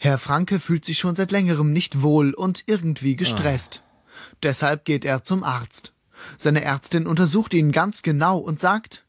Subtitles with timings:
[0.00, 3.82] Herr Franke fühlt sich schon seit längerem nicht wohl und irgendwie gestresst.
[4.44, 5.92] Deshalb geht er zum Arzt.
[6.36, 9.04] Seine Ärztin untersucht ihn ganz genau und sagt,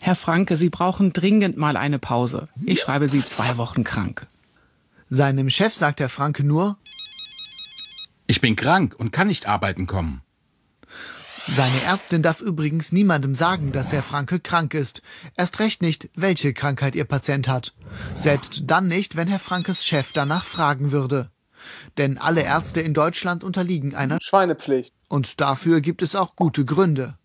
[0.00, 2.48] Herr Franke, Sie brauchen dringend mal eine Pause.
[2.64, 4.26] Ich schreibe Sie zwei Wochen krank.
[5.08, 6.76] seinem Chef sagt Herr Franke nur,
[8.26, 10.22] Ich bin krank und kann nicht arbeiten kommen.
[11.48, 15.02] Seine Ärztin darf übrigens niemandem sagen, dass Herr Franke krank ist.
[15.36, 17.74] Erst recht nicht, welche Krankheit ihr Patient hat.
[18.14, 21.30] Selbst dann nicht, wenn Herr Frankes Chef danach fragen würde.
[21.98, 24.94] Denn alle Ärzte in Deutschland unterliegen einer Schweinepflicht.
[25.08, 27.16] Und dafür gibt es auch gute Gründe.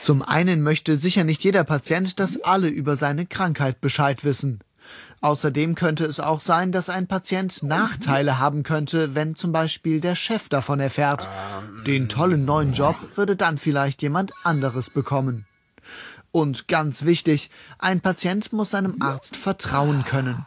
[0.00, 4.60] Zum einen möchte sicher nicht jeder Patient, dass alle über seine Krankheit Bescheid wissen.
[5.26, 10.14] Außerdem könnte es auch sein, dass ein Patient Nachteile haben könnte, wenn zum Beispiel der
[10.14, 11.26] Chef davon erfährt.
[11.84, 15.44] Den tollen neuen Job würde dann vielleicht jemand anderes bekommen.
[16.30, 20.46] Und ganz wichtig, ein Patient muss seinem Arzt vertrauen können.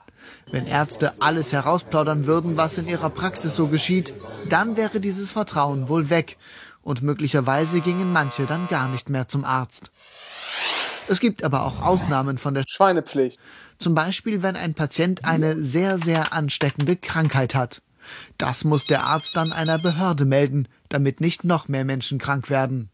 [0.50, 4.14] Wenn Ärzte alles herausplaudern würden, was in ihrer Praxis so geschieht,
[4.48, 6.38] dann wäre dieses Vertrauen wohl weg
[6.84, 9.92] und möglicherweise gingen manche dann gar nicht mehr zum Arzt.
[11.10, 13.40] Es gibt aber auch Ausnahmen von der Schweinepflicht.
[13.80, 17.82] Zum Beispiel, wenn ein Patient eine sehr, sehr ansteckende Krankheit hat.
[18.38, 22.90] Das muss der Arzt dann einer Behörde melden, damit nicht noch mehr Menschen krank werden.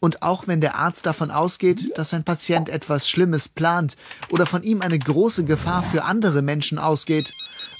[0.00, 3.96] Und auch wenn der Arzt davon ausgeht, dass ein Patient etwas Schlimmes plant
[4.30, 7.32] oder von ihm eine große Gefahr für andere Menschen ausgeht,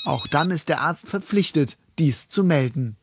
[0.04, 2.96] auch dann ist der Arzt verpflichtet, dies zu melden.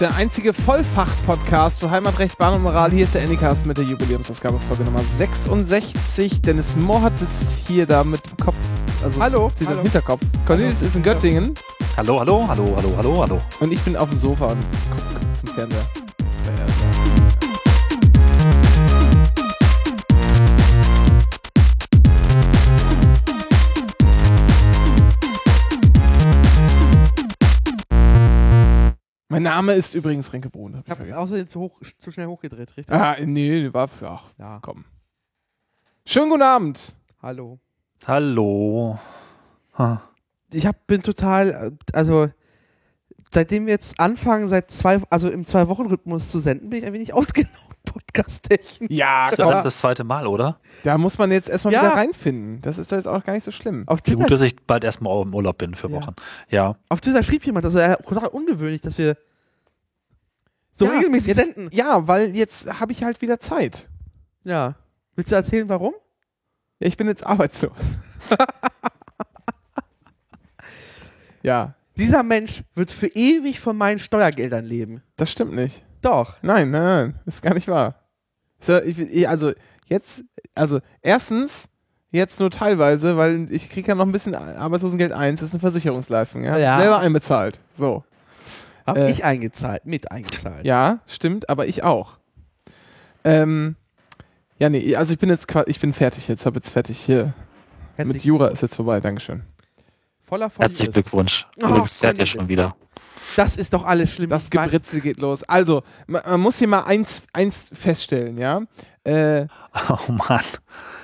[0.00, 2.90] Der einzige Vollfach-Podcast für Heimatrecht, Bahn und Moral.
[2.90, 6.40] Hier ist der Anycast mit der Jubiläumsausgabe Folge Nummer 66.
[6.40, 8.56] Dennis Mohrhardt sitzt hier da mit dem Kopf,
[9.04, 9.82] also Hallo, zieht hallo.
[9.82, 10.22] Hinterkopf.
[10.46, 11.54] Cornelis ist in Göttingen
[11.96, 13.40] Hallo, hallo, hallo, hallo, hallo, hallo.
[13.60, 14.60] und ich bin auf dem Sofa und
[14.90, 16.09] gucke zum Fernseher.
[29.30, 30.74] Mein Name ist übrigens Renke Brun.
[30.76, 32.92] hab ich habe außerdem zu, hoch, zu schnell hochgedreht, richtig?
[32.94, 34.58] Ah, nee, nee, war für, ach, Ja.
[34.60, 34.84] komm.
[36.04, 36.96] Schönen guten Abend.
[37.22, 37.60] Hallo.
[38.06, 38.98] Hallo.
[39.78, 40.02] Ha.
[40.52, 42.28] Ich hab, bin total, äh, also
[43.30, 47.14] seitdem wir jetzt anfangen, seit zwei, also im Zwei-Wochen-Rhythmus zu senden, bin ich ein wenig
[47.14, 48.90] ausgelaugt, Podcast-technisch.
[48.90, 50.60] Ja, Das ist ja das zweite Mal, oder?
[50.84, 51.82] da muss man jetzt erstmal Ja.
[51.82, 52.60] wieder reinfinden.
[52.62, 53.84] Das ist jetzt auch gar nicht so schlimm.
[53.86, 55.96] Auf Twitter, gut, dass ich bald erstmal im Urlaub bin für Ja.
[55.96, 56.14] Wochen.
[56.48, 56.76] Ja.
[56.88, 59.16] auf Twitter schrieb jemand, das ist ja total ungewöhnlich, dass wir
[60.72, 61.68] so Ja, regelmäßig jetzt- senden.
[61.72, 63.88] Ja, weil jetzt habe ich halt wieder Zeit.
[64.44, 64.74] Ja.
[65.16, 65.94] Willst du erzählen, warum?
[66.80, 67.72] Ja, ich bin jetzt arbeitslos.
[71.42, 75.02] ja, Dieser Mensch wird für ewig von meinen Steuergeldern leben.
[75.16, 75.82] das stimmt nicht.
[76.02, 76.36] Doch.
[76.42, 77.94] Nein, nein, nein, ist gar nicht wahr.
[78.60, 79.52] So, ich, ich- also
[79.88, 80.22] jetzt,
[80.54, 81.68] also erstens,
[82.10, 85.60] jetzt nur teilweise, weil ich kriege ja noch ein bisschen Arbeitslosengeld 1, das ist eine
[85.60, 86.56] Versicherungsleistung, ja?
[86.58, 86.78] Ja.
[86.78, 87.60] Selber einbezahlt.
[87.72, 88.04] So.
[88.86, 89.10] Hab Äh.
[89.10, 90.64] ich eingezahlt, mit eingezahlt.
[90.66, 92.18] Ja, stimmt, aber ich auch.
[93.24, 93.76] Ähm,
[94.58, 97.32] ja, nee, also ich bin jetzt ich bin fertig jetzt, habe jetzt fertig hier.
[97.96, 99.42] Mit Herzlich, Jura ist jetzt vorbei, Dankeschön.
[100.22, 101.46] voller Herzlichen Glückwunsch.
[101.62, 102.28] Oh, Übrigens seid ihr Cornelis.
[102.30, 102.74] schon wieder.
[103.36, 104.30] Das ist doch alles schlimm.
[104.30, 105.42] Das Gebritzel geht los.
[105.44, 108.62] Also, man, man muss hier mal eins, eins feststellen, ja.
[109.04, 109.46] Äh,
[109.88, 110.40] Oh Mann.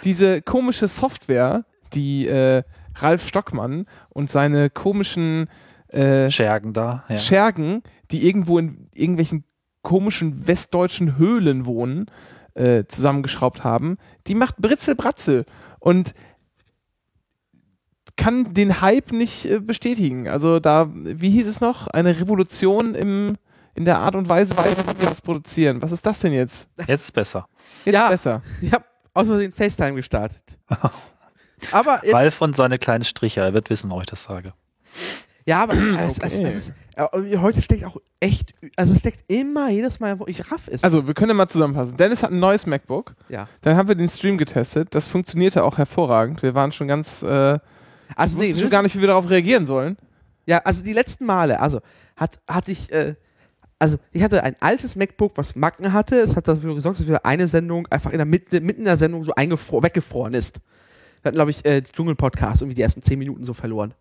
[0.04, 2.62] diese komische Software, die äh,
[2.97, 5.48] Ralf Stockmann und seine komischen
[5.88, 7.04] äh, Schergen da.
[7.09, 7.19] Ja.
[7.19, 9.44] Schergen, die irgendwo in irgendwelchen
[9.82, 12.06] komischen westdeutschen Höhlen wohnen,
[12.54, 15.44] äh, zusammengeschraubt haben, die macht Britzel Bratzel
[15.78, 16.15] und
[18.16, 20.28] kann den Hype nicht äh, bestätigen.
[20.28, 21.87] Also da, wie hieß es noch?
[21.88, 23.37] Eine Revolution im,
[23.75, 25.83] in der Art und Weise, Weise, wie wir das produzieren.
[25.83, 26.68] Was ist das denn jetzt?
[26.86, 27.47] Jetzt ist besser.
[27.84, 28.09] Jetzt Ja.
[28.09, 28.42] besser.
[28.63, 28.84] Ich habe
[29.15, 30.42] aus Versehen FaceTime gestartet.
[31.72, 33.41] aber Ralf und seine kleinen Striche.
[33.41, 34.53] Er wird wissen, warum ich das sage.
[35.47, 36.45] ja, aber es, es, Okay.
[36.45, 40.51] es ist, äh, heute steckt auch echt, also es steckt immer jedes Mal, wo ich
[40.51, 40.84] raff ist.
[40.84, 41.97] Also, wir können ja mal zusammenfassen.
[41.97, 43.15] Dennis hat ein neues MacBook.
[43.28, 43.47] ja.
[43.63, 44.95] Dann haben wir den Stream getestet.
[44.95, 46.42] Das funktionierte auch hervorragend.
[46.42, 47.59] Wir waren schon ganz, äh,
[48.16, 49.97] Also nee, schon gar nicht, wie wir darauf reagieren sollen.
[50.47, 51.80] ja, also die letzten Male, also
[52.16, 53.15] hat hatte ich, äh,
[53.78, 56.16] also ich hatte ein altes MacBook, was Macken hatte.
[56.21, 58.97] Es hat dafür gesorgt, dass wir eine Sendung einfach in der Mitte, mitten in der
[58.97, 60.60] Sendung so eingefro weggefroren ist.
[61.22, 63.95] Wir hatten, glaube ich, äh, die Dschungel-Podcast irgendwie die ersten zehn Minuten so verloren.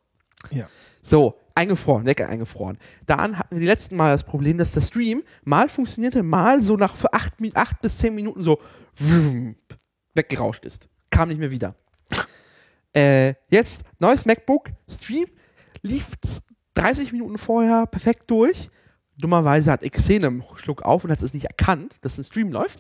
[0.52, 0.68] Ja.
[1.02, 2.78] So, eingefroren, weg eingefroren.
[3.06, 6.78] Dann hatten wir die letzten Mal das Problem, dass der Stream mal funktionierte, mal so
[6.78, 8.60] nach acht, acht bis zehn Minuten so
[8.98, 9.58] wump,
[10.14, 10.88] weggerauscht ist.
[11.10, 11.76] Kam nicht mehr wieder.
[12.96, 15.26] Äh, jetzt neues MacBook, Stream,
[15.82, 16.12] lief
[16.76, 18.70] 30 Minuten vorher perfekt durch.
[19.18, 22.80] Dummerweise hat Xene einen Schluck auf und hat es nicht erkannt, dass ein Stream läuft.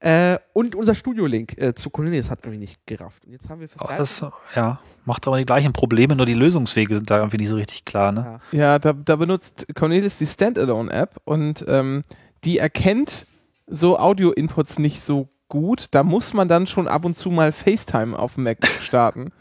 [0.00, 3.24] Äh, und unser Studio-Link äh, zu Cornelius hat irgendwie nicht gerafft.
[3.24, 4.24] Und jetzt haben wir für das,
[4.54, 7.84] ja, macht aber die gleichen Probleme, nur die Lösungswege sind da irgendwie nicht so richtig
[7.84, 8.40] klar, ne?
[8.52, 8.58] Ja.
[8.58, 12.02] Ja, da, da benutzt Cornelis die Standalone-App und ähm,
[12.44, 13.26] die erkennt
[13.66, 15.86] so Audio-Inputs nicht so gut.
[15.92, 19.32] Da muss man dann schon ab und zu mal FaceTime auf dem Mac starten.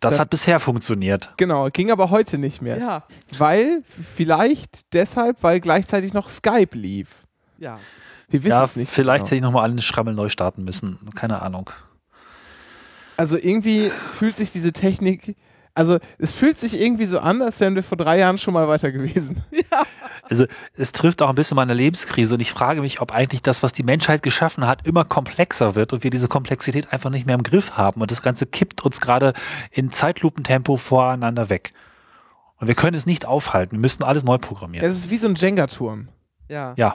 [0.00, 1.32] Das Da- hat bisher funktioniert.
[1.36, 2.78] Genau, ging aber heute nicht mehr.
[2.78, 3.04] ja,
[3.36, 7.08] Weil, vielleicht deshalb, weil gleichzeitig noch Skype lief.
[7.58, 7.78] ja.
[8.30, 8.92] Wir wissen Ja, es nicht.
[8.92, 9.26] vielleicht genau.
[9.26, 10.98] hätte ich nochmal einen Schrammel neu starten müssen.
[11.14, 11.70] Keine Ahnung.
[13.16, 15.34] Also irgendwie fühlt sich diese Technik,
[15.78, 18.68] also es fühlt sich irgendwie so an, als wären wir vor drei Jahren schon mal
[18.68, 19.42] weiter gewesen.
[20.30, 20.44] Also
[20.76, 23.72] es trifft auch ein bisschen meine Lebenskrise und ich frage mich, ob eigentlich das, was
[23.72, 27.42] die Menschheit geschaffen hat, immer komplexer wird und wir diese Komplexität einfach nicht mehr im
[27.42, 29.32] Griff haben und das Ganze kippt uns gerade
[29.70, 31.72] in Zeitlupentempo voreinander weg.
[32.56, 33.76] Und wir können es nicht aufhalten.
[33.76, 34.86] Wir müssen alles neu programmieren.
[34.86, 36.08] Es ist wie so ein Jenga-Turm.
[36.50, 36.74] Ja.
[36.76, 36.94] ja,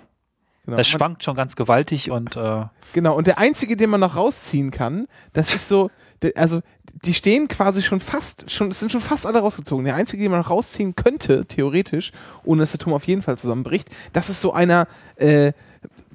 [0.66, 0.78] Genau.
[0.78, 4.72] es schwankt schon ganz gewaltig und äh, Genau, und der einzige, den man noch rausziehen
[4.72, 5.92] kann, das ist so,
[6.22, 6.62] der, also
[6.94, 9.86] die stehen quasi schon fast, schon, es sind schon fast alle rausgezogen.
[9.86, 12.12] Der einzige, den man noch rausziehen könnte, theoretisch,
[12.44, 15.54] ohne dass der Turm auf jeden Fall zusammenbricht, das ist so einer, äh,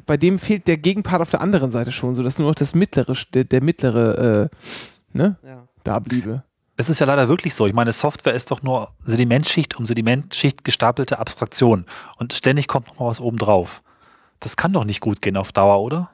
[0.06, 3.14] bei dem fehlt der Gegenpart auf der anderen Seite schon, sodass nur noch das mittlere,
[3.34, 4.56] der, der mittlere, äh,
[5.12, 5.68] ne, ja.
[5.84, 6.44] da bliebe.
[6.76, 7.66] es ist ja leider wirklich so.
[7.66, 11.84] Ich meine, Software ist doch nur Sedimentschicht um Sedimentschicht gestapelte Abstraktion
[12.16, 13.82] und ständig kommt noch mal was oben drauf.
[14.40, 16.10] Das kann doch nicht gut gehen auf Dauer, oder?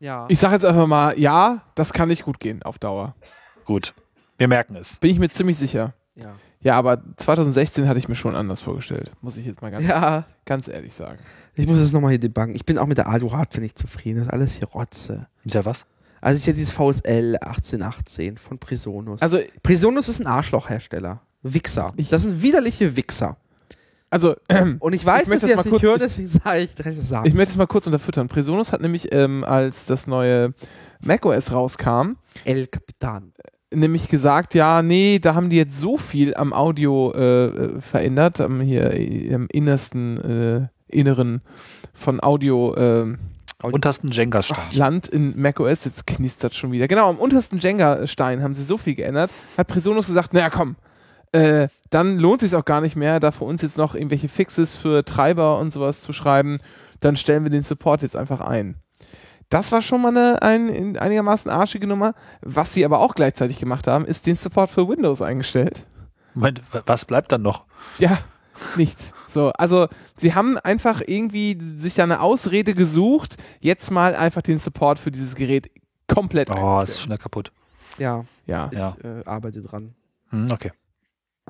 [0.00, 0.26] Ja.
[0.28, 3.14] Ich sage jetzt einfach mal, ja, das kann nicht gut gehen auf Dauer.
[3.64, 3.94] Gut,
[4.38, 4.96] wir merken es.
[4.96, 5.94] Bin ich mir ziemlich sicher.
[6.14, 6.34] ja.
[6.62, 10.26] Ja, aber 2016 hatte ich mir schon anders vorgestellt, muss ich jetzt mal ganz, ja.
[10.44, 11.18] ganz ehrlich sagen.
[11.54, 12.54] Ich muss es nochmal hier debunken.
[12.54, 14.18] Ich bin auch mit der Alu-Hardware nicht zufrieden.
[14.18, 15.26] Das ist alles hier Rotze.
[15.46, 15.86] Ja, was?
[16.20, 19.22] Also ich hätte dieses VSL 1818 von Presonus.
[19.22, 21.22] Also, Presonus ist ein Arschlochhersteller.
[21.42, 21.86] Wichser.
[21.96, 23.38] Ich- das sind widerliche Wichser.
[24.10, 24.34] Also
[24.80, 26.74] Und ich weiß, Ich möchte dass das das mal nicht kurz- hören, deswegen sage ich,
[26.74, 27.28] das sagen.
[27.28, 28.28] Ich möchte es mal kurz unterfüttern.
[28.28, 30.52] Presonus hat nämlich, ähm, als das neue
[31.00, 33.32] macOS rauskam, El Capitan.
[33.72, 38.40] nämlich gesagt, ja, nee, da haben die jetzt so viel am Audio äh, äh, verändert,
[38.40, 41.40] am hier äh, im innersten, äh, inneren
[41.94, 43.16] von Audio äh,
[43.62, 44.74] Untersten Jenga-Stand.
[44.74, 46.88] Land in macOS, jetzt knistert schon wieder.
[46.88, 50.76] Genau, am untersten Jenga-Stein haben sie so viel geändert, hat Presonus gesagt, naja, komm,
[51.32, 54.76] äh, dann lohnt sich auch gar nicht mehr, da für uns jetzt noch irgendwelche Fixes
[54.76, 56.58] für Treiber und sowas zu schreiben,
[57.00, 58.76] dann stellen wir den Support jetzt einfach ein.
[59.48, 62.14] Das war schon mal eine ein, einigermaßen arschige Nummer.
[62.40, 65.86] Was sie aber auch gleichzeitig gemacht haben, ist den Support für Windows eingestellt.
[66.34, 67.64] Moment, was bleibt dann noch?
[67.98, 68.16] Ja,
[68.76, 69.12] nichts.
[69.28, 74.58] So, also sie haben einfach irgendwie sich da eine Ausrede gesucht, jetzt mal einfach den
[74.58, 75.68] Support für dieses Gerät
[76.06, 77.50] komplett Oh, ist wieder kaputt.
[77.98, 78.68] Ja, Ja.
[78.70, 78.96] ich Ja.
[79.02, 79.94] äh, arbeite dran.
[80.28, 80.70] Hm, okay.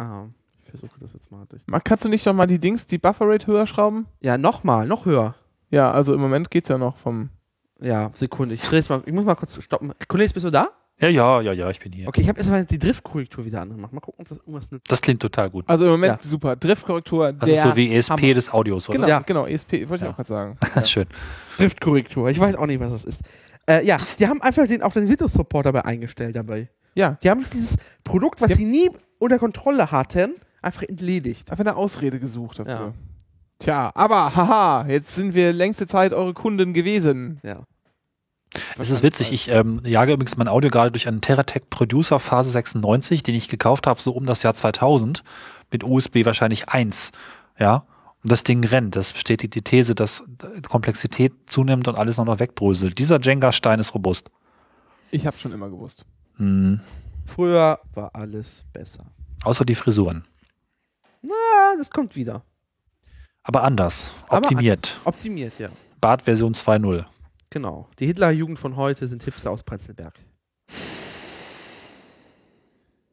[0.01, 0.29] Ah,
[0.63, 1.63] ich versuche das jetzt mal durch.
[1.85, 4.07] Kannst du nicht noch mal die Dings, die Bufferrate höher schrauben?
[4.21, 5.35] Ja, nochmal, noch höher.
[5.71, 7.29] Ja, also im Moment geht's ja noch vom.
[7.81, 8.55] Ja, Sekunde.
[8.55, 9.03] Ich dreh's mal.
[9.07, 9.93] Ich muss mal kurz stoppen.
[10.09, 10.69] Cornelis, bist du da?
[11.01, 12.09] Ja, ja, ja, ja, ich bin hier.
[12.09, 13.91] Okay, ich habe erstmal die Driftkorrektur wieder angemacht.
[13.93, 14.91] Mal gucken, ob das irgendwas nützt.
[14.93, 15.67] Das klingt total gut.
[15.67, 16.29] Also im Moment Ja.
[16.29, 16.57] super.
[16.57, 17.33] Driftkorrektur.
[17.33, 18.35] Das der ist so wie ESP Hammer.
[18.35, 18.97] des Audios, oder?
[18.99, 19.21] Genau, Ja.
[19.21, 20.11] genau, ESP, wollte ich Ja.
[20.11, 20.59] auch gerade sagen.
[20.75, 21.07] Ganz schön.
[21.57, 22.29] Driftkorrektur.
[22.29, 23.21] Ich weiß auch nicht, was das ist.
[23.67, 26.69] Äh, ja, die haben einfach den, auch den Windows-Support dabei eingestellt dabei.
[26.95, 28.57] Ja, Die haben dieses Produkt, was Ja.
[28.57, 31.51] sie nie unter Kontrolle hatten, einfach entledigt.
[31.51, 32.75] einfach eine Ausrede gesucht dafür.
[32.75, 32.93] Ja.
[33.61, 37.39] Tja, aber haha, jetzt sind wir längste Zeit eure Kunden gewesen.
[37.43, 37.63] Ja.
[38.79, 42.51] Es ist witzig, ich ähm, jage übrigens mein Audio gerade durch einen Teratec Producer Phase
[42.51, 45.23] 96, den ich gekauft habe, so um das Jahr 2000,
[45.71, 47.13] mit USB wahrscheinlich 1.
[47.59, 47.85] Ja,
[48.23, 48.97] und das Ding rennt.
[48.97, 52.99] Das bestätigt die These, dass äh, Komplexität zunimmt und alles noch, noch wegbröselt.
[52.99, 54.31] Dieser Jenga-Stein ist robust.
[55.11, 56.07] Ich habe schon immer gewusst.
[56.37, 56.81] Hm.
[57.27, 59.07] Früher war alles besser.
[59.43, 60.25] Außer die Frisuren.
[61.25, 62.43] Ah, das kommt wieder.
[63.43, 64.13] Aber anders.
[64.29, 64.99] Aber Optimiert.
[65.05, 65.69] Optimiert, ja.
[66.01, 67.05] Bart Version 2.0.
[67.51, 67.89] Genau.
[67.99, 70.15] Die Hitlerjugend von heute sind Hipster aus Prenzlberg.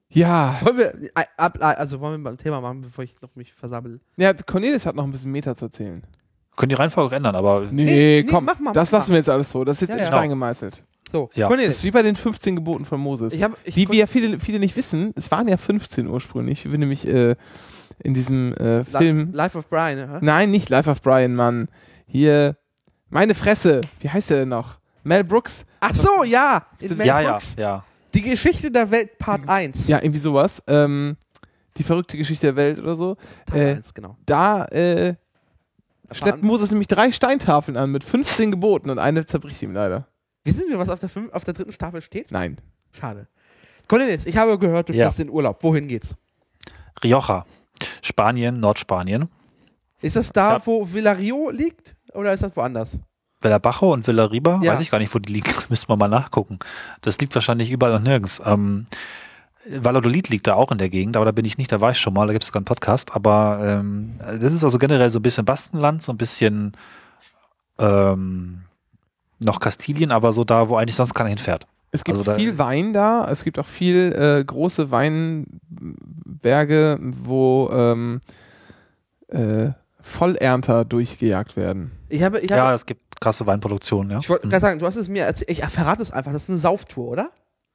[0.10, 3.54] Ja, Wollen wir, äh, ab, also wollen wir beim Thema machen, bevor ich noch mich
[3.54, 4.00] versabbel?
[4.16, 6.04] ja, Cornelis hat noch ein bisschen Meta zu erzählen.
[6.58, 9.12] Können die Reihenfolge auch ändern, aber Nee, Nee, nee, komm, mach mal, das mach lassen
[9.12, 9.64] wir jetzt alles so.
[9.64, 10.08] Das ist jetzt Ja, in ja.
[10.08, 10.84] Stein gemeißelt.
[11.12, 11.48] So, Ja.
[11.48, 11.78] Das Cornelis.
[11.78, 13.32] ist wie bei den 15 Geboten von Moses.
[13.34, 16.70] Ich hab, ich die wir ja viele, viele nicht wissen, es waren ja 15 ursprünglich,
[16.70, 17.36] wie nämlich äh,
[18.04, 19.32] in diesem äh, Film.
[19.32, 20.20] Life of Brian, ja?
[20.22, 21.70] Nein, nicht Life of Brian, Mann.
[22.08, 22.58] Hier,
[23.10, 23.82] meine Fresse.
[24.02, 24.80] Wie heißt der denn noch?
[25.04, 25.66] Mel Brooks?
[25.80, 26.66] Ach so, ja.
[26.80, 27.56] In Mel ja, ja, Brooks.
[27.58, 27.86] ja.
[28.14, 29.88] Die Geschichte der Welt Part 1.
[29.88, 30.62] Ja, irgendwie sowas.
[30.68, 31.16] Ähm,
[31.78, 33.16] die verrückte Geschichte der Welt oder so.
[33.46, 34.18] Teil Äh, 1, genau.
[34.26, 35.14] Da äh,
[36.12, 36.44] schleppt.
[36.44, 40.08] Moses nämlich drei Steintafeln an mit 15 Geboten und eine zerbricht ihm leider.
[40.46, 42.32] Wissen wir, was auf der, fünf, auf der dritten Staffel steht?
[42.32, 42.58] Nein.
[42.94, 43.28] Schade.
[43.88, 45.06] Cornelis, ich habe gehört, du Ja.
[45.08, 45.64] bist in Urlaub.
[45.64, 46.16] Wohin geht's?
[47.04, 47.46] Rioja.
[48.02, 49.30] Spanien, Nordspanien.
[50.02, 50.62] Ist das da, Ja.
[50.66, 51.96] wo Villario liegt?
[52.14, 52.98] Oder ist das woanders?
[53.42, 54.74] Villabajo und Villarriba, Ja.
[54.74, 55.52] weiß ich gar nicht, wo die liegen.
[55.70, 56.60] Müssten wir mal nachgucken.
[57.02, 58.42] Das liegt wahrscheinlich überall und nirgends.
[58.46, 58.86] Ähm,
[59.82, 61.98] Valladolid liegt da auch in der Gegend, aber da bin ich nicht, da war ich
[62.00, 63.14] schon mal, da gibt es sogar einen Podcast.
[63.16, 66.74] Aber ähm, das ist also generell so ein bisschen Baskenland, so ein bisschen
[67.80, 68.62] ähm,
[69.40, 71.68] noch Kastilien, aber so da, wo eigentlich sonst keiner hinfährt.
[71.92, 77.70] Es gibt Also da- viel Wein da, es gibt auch viel äh, große Weinberge, wo
[77.72, 78.22] ähm,
[79.30, 79.70] äh,
[80.02, 81.92] Vollernter durchgejagt werden.
[82.10, 84.20] Ich habe, ich Ja, habe, es gibt krasse Weinproduktion, ja.
[84.20, 84.52] ich wollte Mhm.
[84.52, 85.50] gerade sagen, du hast es mir erzählt.
[85.50, 86.32] Ich verrate es einfach.
[86.32, 87.30] Das ist eine Sauftour, oder?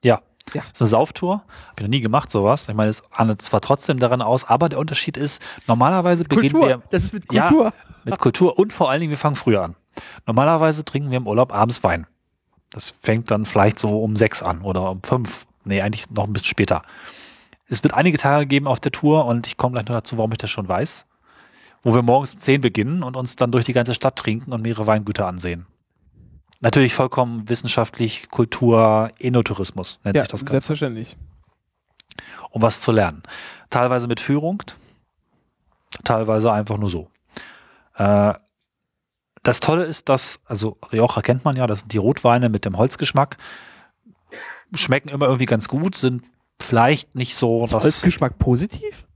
[0.05, 0.21] Ja.
[0.55, 0.61] Ja.
[0.63, 1.33] Das ist eine Sauftour.
[1.39, 2.69] Habe ich noch nie gemacht, sowas.
[2.69, 6.69] Ich meine, es handelt zwar trotzdem daran aus, aber der Unterschied ist, normalerweise beginnen Kultur.
[6.69, 7.49] wir Das ist mit Ja.
[7.49, 7.73] Kultur.
[8.05, 9.77] mit Kultur und vor allen Dingen, wir fangen früher an.
[10.27, 12.07] Normalerweise trinken wir im Urlaub abends Wein.
[12.71, 15.47] Das fängt dann vielleicht so um sechs an oder um fünf.
[15.65, 16.83] Nee, eigentlich noch ein bisschen später.
[17.69, 20.33] Es wird einige Tage geben auf der Tour und ich komme gleich noch dazu, warum
[20.33, 21.07] ich das schon weiß.
[21.83, 24.63] Wo wir morgens um zehn beginnen und uns dann durch die ganze Stadt trinken und
[24.63, 25.67] mehrere Weingüter ansehen.
[26.63, 31.17] Natürlich vollkommen wissenschaftlich, Kultur, Enotourismus nennt Ja, sich das Ganze selbstverständlich.
[32.51, 33.23] um was zu lernen.
[33.69, 34.63] Teilweise mit Führung,
[36.05, 37.09] teilweise einfach nur so.
[37.97, 38.35] Äh,
[39.43, 42.79] das Tolle ist, dass, also Rioja kennt man ja, das sind die Rotweine mit dem
[42.79, 43.39] Holzgeschmack.
[44.75, 46.23] Schmecken immer irgendwie ganz gut, sind
[46.61, 49.07] vielleicht nicht so, Ist Holzgeschmack positiv?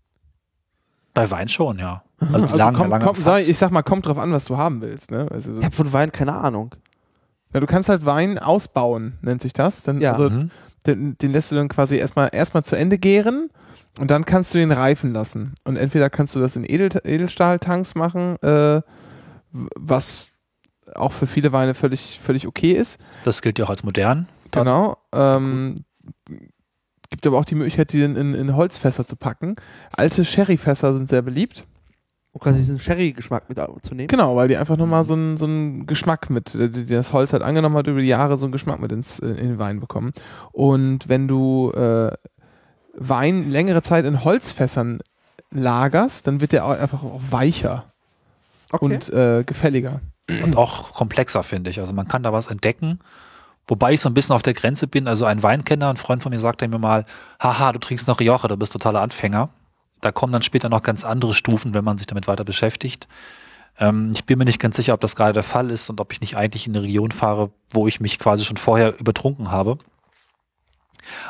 [1.14, 2.02] bei Wein schon, ja.
[2.20, 4.32] Also die Also lagen ja komm, lange komm, sag, ich sag mal, kommt drauf an,
[4.32, 5.10] was du haben willst.
[5.10, 5.26] Ne?
[5.30, 6.74] Also, Ich habe von Wein keine Ahnung.
[7.56, 9.82] Ja, du kannst halt Wein ausbauen, nennt sich das.
[9.82, 10.12] Dann, Ja.
[10.12, 10.50] also, Mhm.
[10.86, 13.48] den, den lässt du dann quasi erstmal erstmal zu Ende gären
[13.98, 15.54] und dann kannst du den reifen lassen.
[15.64, 18.82] Und entweder kannst du das in Edel, Edelstahltanks machen, äh,
[19.52, 20.28] was
[20.94, 23.00] auch für viele Weine völlig, völlig okay ist.
[23.24, 24.28] Das gilt ja auch als modern.
[24.50, 24.96] Dann- Genau.
[25.12, 25.76] Ähm,
[27.10, 29.56] gibt aber auch die Möglichkeit, die in, in, in Holzfässer zu packen.
[29.96, 31.64] Alte Sherryfässer sind sehr beliebt.
[32.36, 34.08] Um quasi diesen Sherry-Geschmack mit zu nehmen.
[34.08, 37.32] Genau, weil die einfach nochmal so einen so einen Geschmack mit, äh, die das Holz
[37.32, 39.80] hat angenommen hat, über die Jahre so einen Geschmack mit ins, äh, in den Wein
[39.80, 40.12] bekommen.
[40.52, 42.10] Und wenn du äh,
[42.92, 44.98] Wein längere Zeit in Holzfässern
[45.50, 47.84] lagerst, dann wird der auch einfach auch weicher
[48.70, 48.84] Okay.
[48.84, 50.00] und äh, gefälliger.
[50.28, 51.80] und auch komplexer, finde ich.
[51.80, 52.98] Also man kann da was entdecken.
[53.66, 55.08] Wobei ich so ein bisschen auf der Grenze bin.
[55.08, 57.06] Also ein Weinkenner, ein Freund von mir sagte mir mal,
[57.40, 59.48] haha, du trinkst noch Rioja, du bist totaler Anfänger.
[60.00, 63.08] Da kommen dann später noch ganz andere Stufen, wenn man sich damit weiter beschäftigt.
[63.78, 66.12] Ähm, ich bin mir nicht ganz sicher, ob das gerade der Fall ist und ob
[66.12, 69.78] ich nicht eigentlich in eine Region fahre, wo ich mich quasi schon vorher übertrunken habe.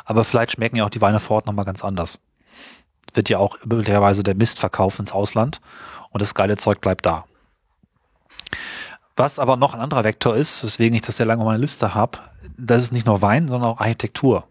[0.04, 2.18] Aber vielleicht schmecken ja auch die Weine vor Ort nochmal ganz anders.
[3.14, 5.60] Wird ja auch möglicherweise der Mist verkauft ins Ausland
[6.10, 7.24] und das geile Zeug bleibt da.
[9.16, 11.94] Was aber noch ein anderer Vektor ist, weswegen ich das sehr lange auf meiner Liste
[11.94, 12.18] habe,
[12.58, 14.46] das ist nicht nur Wein, sondern auch Architektur.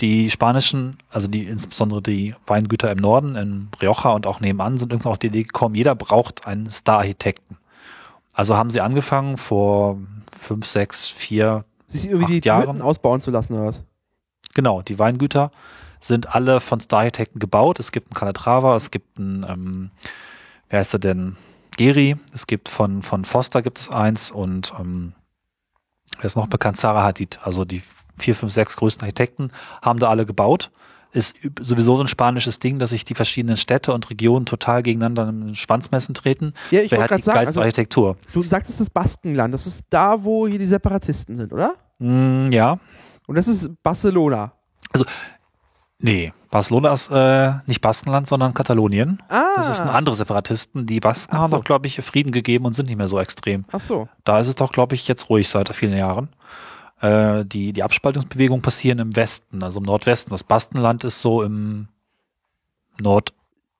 [0.00, 4.92] Die spanischen, also die insbesondere die Weingüter im Norden, in Rioja und auch nebenan, sind
[4.92, 7.56] irgendwann auf die Idee gekommen, jeder braucht einen Star-Architekten.
[8.34, 9.98] Also haben sie angefangen vor
[10.38, 12.68] fünf, sechs, vier, Sich irgendwie die Jahren.
[12.68, 13.82] Hütten ausbauen zu lassen, oder was?
[14.56, 15.52] genau, die Weingüter
[16.00, 17.78] sind alle von Star-Architekten gebaut.
[17.78, 19.90] Es gibt einen Calatrava, es gibt einen, ähm,
[20.68, 21.36] wer heißt er denn?
[21.76, 25.12] Geri, es gibt von, von Foster gibt es eins und ähm,
[26.16, 26.78] wer ist noch bekannt?
[26.78, 27.38] Sarah Hadid.
[27.42, 27.82] Also die
[28.18, 29.50] vier, fünf, sechs größten Architekten
[29.82, 30.70] haben da alle gebaut.
[31.12, 35.28] Ist sowieso so ein spanisches Ding, dass sich die verschiedenen Städte und Regionen total gegeneinander
[35.28, 36.52] im Schwanzmessen treten.
[36.70, 38.16] Ja, ich Wer hat die sagen, geilste also, Architektur?
[38.34, 41.74] du sagtest das Baskenland, das ist da, wo hier die Separatisten sind, oder?
[41.98, 42.78] Mm, ja.
[43.26, 44.52] Und das ist Barcelona.
[45.98, 49.22] Nee, Barcelona ist äh, nicht Baskenland, sondern Katalonien.
[49.30, 50.84] Ah, Das ist ein andere Separatisten.
[50.84, 51.56] Die Basken Ach haben so.
[51.56, 53.64] doch, glaube ich, Frieden gegeben und sind nicht mehr so extrem.
[53.72, 54.06] ach so.
[54.24, 56.28] Da ist es doch, glaube ich, jetzt ruhig seit vielen Jahren.
[57.00, 60.30] Äh, die, die Abspaltungsbewegungen passieren im Westen, also im Nordwesten.
[60.30, 61.88] Das Baskenland ist so im
[62.98, 63.34] Nord,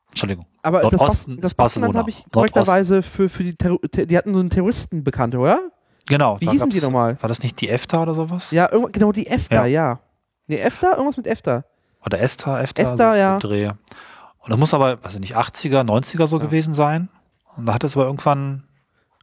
[0.08, 1.98] Entschuldigung, Aber das, Bas Nordosten das ist Baskenland Barcelona.
[2.00, 5.60] habe ich korrekterweise für, für die Terror die hatten so einen Terroristen bekannte, oder?
[6.08, 6.38] Genau.
[6.40, 7.16] Wie hießen die nochmal?
[7.20, 8.50] War das nicht die EFTA oder sowas?
[8.50, 9.66] Ja, genau, die EFTA, Ja.
[9.66, 10.00] ja.
[10.46, 10.92] Nee, EFTA?
[10.92, 11.64] Irgendwas mit EFTA.
[12.04, 12.82] Oder ESTA, EFTA?
[12.82, 13.38] ESTA, ja.
[13.38, 13.68] Dreh.
[13.68, 16.44] Und das muss aber, weiß ich nicht, 80er, 90er so Ja.
[16.44, 17.08] gewesen sein.
[17.56, 18.62] Und da hat es aber irgendwann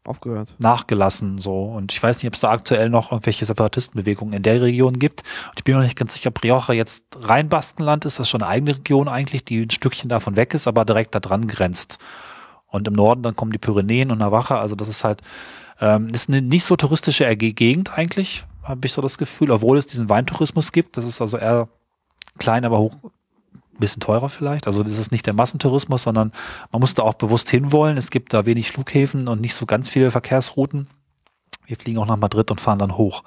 [0.05, 0.53] Aufgehört.
[0.57, 1.63] nachgelassen so.
[1.63, 5.21] Und ich weiß nicht, ob es da aktuell noch irgendwelche Separatistenbewegungen in der Region gibt.
[5.49, 8.19] Und ich bin mir noch nicht ganz sicher, ob Rioja jetzt rein Baskenland ist.
[8.19, 11.15] Das ist schon eine eigene Region eigentlich, die ein Stückchen davon weg ist, aber direkt
[11.15, 11.99] da dran grenzt.
[12.67, 14.59] Und im Norden dann kommen die Pyrenäen und Navaja.
[14.59, 15.21] Also das ist halt,
[15.79, 19.87] ähm, ist eine nicht so touristische Gegend eigentlich, habe ich so das Gefühl, obwohl es
[19.87, 20.97] diesen Weintourismus gibt.
[20.97, 21.69] Das ist also eher
[22.39, 22.95] klein, aber hoch
[23.73, 24.67] ein bisschen teurer vielleicht.
[24.67, 26.31] Also das ist nicht der Massentourismus, sondern
[26.71, 27.97] man muss da auch bewusst hinwollen.
[27.97, 30.87] Es gibt da wenig Flughäfen und nicht so ganz viele Verkehrsrouten.
[31.65, 33.23] Wir fliegen auch nach Madrid und fahren dann hoch.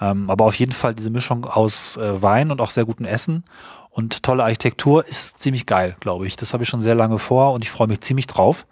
[0.00, 3.44] Ähm, aber auf jeden Fall diese Mischung aus äh, Wein und auch sehr gutem Essen
[3.90, 6.36] und tolle Architektur ist ziemlich geil, glaube ich.
[6.36, 8.66] Das habe ich schon sehr lange vor und ich freue mich ziemlich drauf.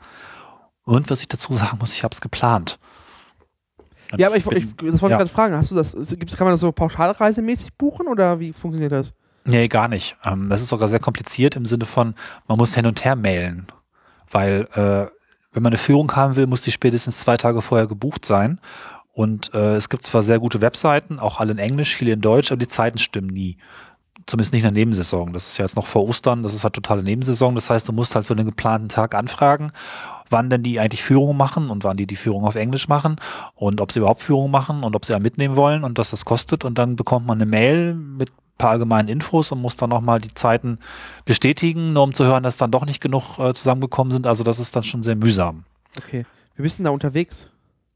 [0.85, 2.79] Und was ich dazu sagen muss, ich habe es geplant.
[4.13, 5.17] Und Ja, aber ich, bin- ich, das wollte ich ja.
[5.17, 5.57] gerade fragen.
[5.57, 9.15] Hast du das, gibt's, kann man das so pauschalreisemäßig buchen oder wie funktioniert das?
[9.45, 10.17] Nee, gar nicht.
[10.25, 12.15] Ähm, das ist sogar sehr kompliziert im Sinne von,
[12.49, 13.67] man muss hin und her mailen.
[14.31, 15.11] Weil, äh,
[15.53, 18.59] wenn man eine Führung haben will, muss die spätestens zwei Tage vorher gebucht sein.
[19.13, 22.51] Und äh, es gibt zwar sehr gute Webseiten, auch alle in Englisch, viele in Deutsch,
[22.51, 23.59] aber die Zeiten stimmen nie.
[24.27, 25.33] Zumindest nicht in der Nebensaison.
[25.33, 27.55] Das ist ja jetzt noch vor Ostern, das ist halt totale Nebensaison.
[27.55, 29.71] Das heißt, du musst halt für den geplanten Tag anfragen,
[30.31, 33.17] wann denn die eigentlich Führungen machen und wann die die Führung auf Englisch machen
[33.55, 36.25] und ob sie überhaupt Führungen machen und ob sie ja mitnehmen wollen und was das
[36.25, 36.65] kostet.
[36.65, 40.33] Und dann bekommt man eine Mail mit paar allgemeinen Infos und muss dann nochmal die
[40.35, 40.79] Zeiten
[41.25, 44.27] bestätigen, nur um zu hören, dass dann doch nicht genug äh, zusammengekommen sind.
[44.27, 45.65] Also das ist dann schon sehr mühsam.
[45.99, 46.25] Okay.
[46.57, 47.49] Wir bist denn da unterwegs?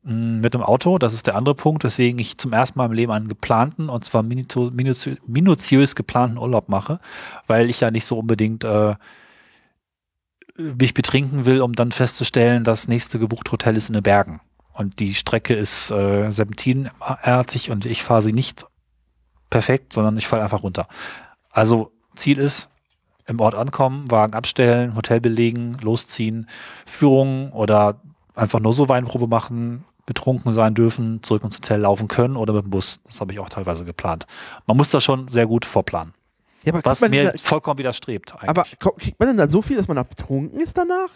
[0.03, 2.93] Mm, Mit dem Auto, das ist der andere Punkt, weswegen ich zum ersten Mal im
[2.93, 4.71] Leben einen geplanten und zwar minutio-
[5.27, 7.01] minutiös geplanten Urlaub mache,
[7.47, 8.95] weil ich ja nicht so unbedingt äh,
[10.57, 14.41] mich betrinken will, um dann festzustellen, das nächste gebuchte Hotel ist in den Bergen.
[14.73, 18.67] Und die Strecke ist äh, serpentinartig und ich fahre sie nicht
[19.51, 20.87] perfekt, sondern ich falle einfach runter.
[21.51, 22.69] Also Ziel ist,
[23.27, 26.49] im Ort ankommen, Wagen abstellen, Hotel belegen, losziehen,
[26.87, 28.01] Führung oder
[28.35, 32.65] einfach nur so Weinprobe machen, betrunken sein dürfen, zurück ins Hotel laufen können oder mit
[32.65, 33.01] dem Bus.
[33.05, 34.27] Das habe ich auch teilweise geplant.
[34.67, 36.15] Man muss das schon sehr gut vorplanen.
[36.65, 38.49] Ja, Was mir da, vollkommen widerstrebt eigentlich.
[38.49, 38.65] aber
[38.99, 41.09] kriegt man denn da so viel, dass man da betrunken ist danach?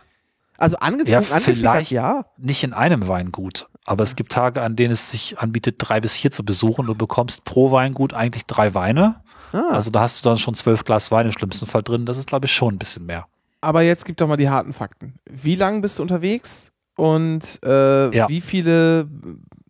[0.58, 1.90] Also angetrunken, Ja, vielleicht.
[1.90, 2.26] ja.
[2.36, 6.12] nicht in einem Weingut, aber es gibt Tage, an denen es sich anbietet, drei bis
[6.14, 6.86] vier zu besuchen.
[6.86, 9.16] Du bekommst pro Weingut eigentlich drei Weine.
[9.52, 12.06] Ah, Also da hast du dann schon zwölf Glas Wein im schlimmsten Fall drin.
[12.06, 13.26] Das ist, glaube ich, schon ein bisschen mehr.
[13.60, 15.14] Aber jetzt gib doch mal die harten Fakten.
[15.28, 18.28] Wie lange bist du unterwegs und äh, Ja.
[18.28, 19.08] wie viele,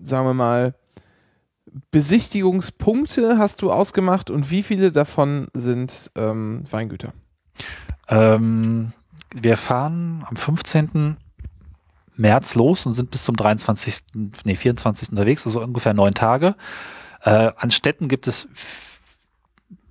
[0.00, 0.74] sagen wir mal,
[1.90, 7.12] Besichtigungspunkte hast du ausgemacht und wie viele davon sind ähm, Weingüter?
[8.08, 8.92] Ähm,
[9.34, 11.16] wir fahren am 15.
[12.16, 14.00] März los und sind bis zum 23.
[14.44, 15.10] Nee, 24.
[15.10, 16.54] unterwegs, also ungefähr neun Tage.
[17.22, 18.48] Äh, an Städten gibt es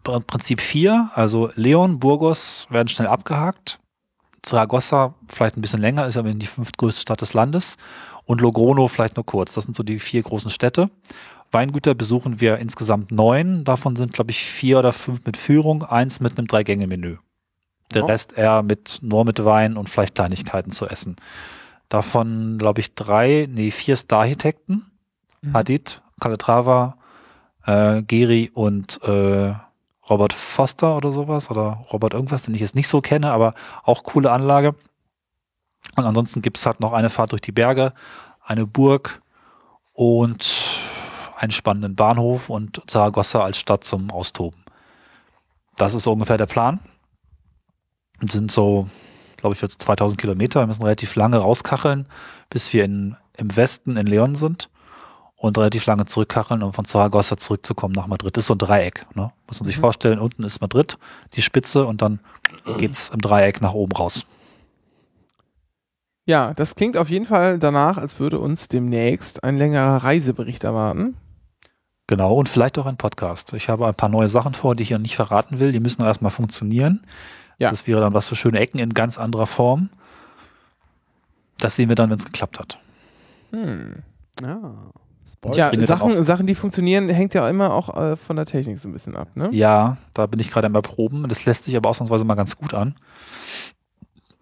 [0.08, 3.80] im Prinzip vier, also Leon, Burgos werden schnell abgehakt.
[4.44, 7.78] Zaragoza vielleicht ein bisschen länger, ist aber die fünftgrößte Stadt des Landes.
[8.26, 9.54] Und Logrono vielleicht nur kurz.
[9.54, 10.90] Das sind so die vier großen Städte.
[11.52, 13.64] Weingüter besuchen wir insgesamt neun.
[13.66, 17.18] Davon sind, glaube ich, vier oder fünf mit Führung, eins mit einem Drei-Gänge-Menü.
[17.94, 18.08] Der Oh.
[18.08, 21.18] Rest eher mit, nur mit Wein und vielleicht Kleinigkeiten zu essen.
[21.92, 24.90] Davon, glaube ich, drei, nee, vier Star-Architekten.
[25.42, 25.54] Mhm.
[25.54, 26.96] Hadid, Calatrava,
[27.66, 29.54] äh, Geri und äh,
[30.10, 34.04] Robert Foster oder sowas oder Robert irgendwas, den ich jetzt nicht so kenne, aber auch
[34.04, 34.74] coole Anlage.
[35.98, 37.92] Und ansonsten gibt es halt noch eine Fahrt durch die Berge,
[38.42, 39.22] eine Burg
[39.92, 40.50] und
[41.36, 44.64] einen spannenden Bahnhof und Zaragoza als Stadt zum Austoben.
[45.76, 46.80] Das ist so ungefähr der Plan.
[48.22, 48.88] Und sind so,
[49.42, 50.62] glaube ich, so 2000 Kilometer.
[50.62, 52.08] Wir müssen relativ lange rauskacheln,
[52.50, 54.70] bis wir in, im Westen in Leon sind
[55.36, 58.38] und relativ lange zurückkacheln, um von Zaragoza zurückzukommen nach Madrid.
[58.38, 59.06] Das ist so ein Dreieck.
[59.16, 59.32] Ne?
[59.48, 60.98] Muss man sich vorstellen, unten ist Madrid,
[61.34, 62.20] die Spitze und dann
[62.78, 64.26] geht's im Dreieck nach oben raus.
[66.26, 71.18] Ja, das klingt auf jeden Fall danach, als würde uns demnächst ein längerer Reisebericht erwarten.
[72.06, 73.54] Genau, und vielleicht auch ein Podcast.
[73.54, 75.72] Ich habe ein paar neue Sachen vor, die ich ja nicht verraten will.
[75.72, 77.02] Die müssen erstmal funktionieren.
[77.62, 77.70] Ja.
[77.70, 79.90] Das wäre dann was für schöne Ecken in ganz anderer Form.
[81.60, 82.80] Das sehen wir dann, wenn es geklappt hat.
[83.52, 83.98] Hm.
[84.42, 84.74] ja.
[85.52, 88.94] Tja, Sachen, Sachen, die funktionieren, hängt ja immer auch äh, von der Technik so ein
[88.94, 89.50] bisschen ab, ne?
[89.52, 91.28] Ja, da bin ich gerade am Erproben.
[91.28, 92.96] Das lässt sich aber ausnahmsweise mal ganz gut an.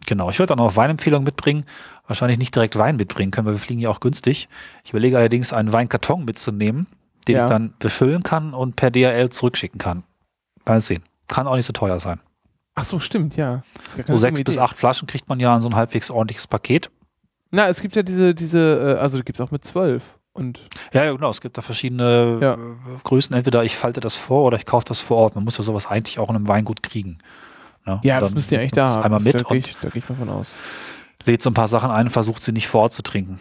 [0.05, 1.65] Genau, ich würde dann noch Weinempfehlungen mitbringen.
[2.07, 4.49] Wahrscheinlich nicht direkt Wein mitbringen können, weil wir fliegen ja auch günstig.
[4.83, 6.87] Ich überlege allerdings, einen Weinkarton mitzunehmen,
[7.27, 7.45] den Ja.
[7.45, 10.03] ich dann befüllen kann und per DHL zurückschicken kann.
[10.65, 11.03] Mal sehen.
[11.27, 12.19] Kann auch nicht so teuer sein.
[12.75, 13.61] Ach so, stimmt, ja.
[14.07, 16.89] So sechs bis acht Flaschen kriegt man ja in so ein halbwegs ordentliches Paket.
[17.51, 20.17] Na, es gibt ja diese, diese, äh, also die gibt es auch mit zwölf.
[20.33, 20.59] Und
[20.93, 21.29] Ja, ja, genau.
[21.29, 22.53] Es gibt da verschiedene Ja.
[22.53, 22.57] äh,
[23.03, 23.35] Größen.
[23.35, 25.35] Entweder ich falte das vor oder ich kaufe das vor Ort.
[25.35, 27.17] Man muss ja sowas eigentlich auch in einem Weingut kriegen.
[27.85, 27.99] Ne?
[28.03, 29.03] ja, das müsst ihr eigentlich da haben.
[29.03, 30.55] Einmal mit da gehe und ich, da geh ich mal von aus.
[31.25, 33.39] lädt so ein paar Sachen ein und versucht sie nicht vor Ort zu trinken.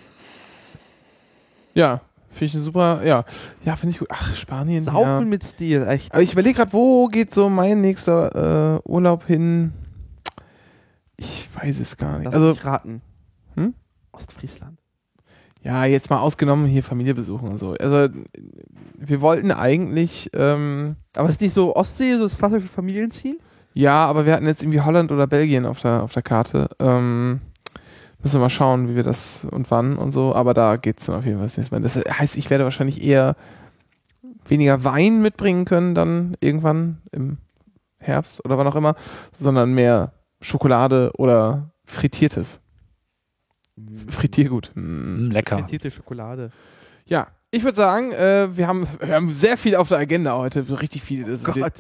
[1.75, 2.01] Ja,
[2.39, 3.25] finde ich super, ja.
[3.65, 4.09] Ja, finde ich gut.
[4.11, 4.83] Ach, Spanien.
[4.83, 5.21] Saufen ja.
[5.21, 6.13] mit Stil, echt.
[6.13, 9.73] Aber ich überlege gerade, wo geht so mein nächster äh, Urlaub hin?
[11.17, 12.27] Ich weiß es gar nicht.
[12.27, 13.03] Lass also, mich raten.
[13.57, 13.75] Hm?
[14.13, 14.79] Ostfriesland.
[15.63, 17.73] ja, jetzt mal ausgenommen hier Familie besuchen und so.
[17.73, 18.09] Also,
[18.97, 23.39] wir wollten eigentlich, ähm, Aber ist nicht so Ostsee, so das klassische Familienziel?
[23.75, 26.69] Ja, aber wir hatten jetzt irgendwie Holland oder Belgien auf der, auf der Karte.
[26.79, 27.41] Ähm,
[28.23, 30.35] müssen wir mal schauen, wie wir das und wann und so.
[30.35, 31.81] Aber da geht's dann auf jeden Fall nicht mehr.
[31.81, 33.37] Das heißt, ich werde wahrscheinlich eher
[34.47, 37.39] weniger Wein mitbringen können dann irgendwann im
[37.99, 38.95] Herbst oder wann auch immer,
[39.33, 42.61] sondern mehr Schokolade oder Frittiertes.
[44.09, 44.71] Frittiergut.
[44.75, 45.29] Mm.
[45.29, 45.59] Mm, lecker.
[45.59, 46.51] Frittierte Schokolade.
[47.07, 50.65] Ja, ich würde sagen, äh, wir, haben, wir haben sehr viel auf der Agenda heute.
[50.81, 51.25] Richtig viel.
[51.25, 51.57] Das, Gott.
[51.57, 51.73] der-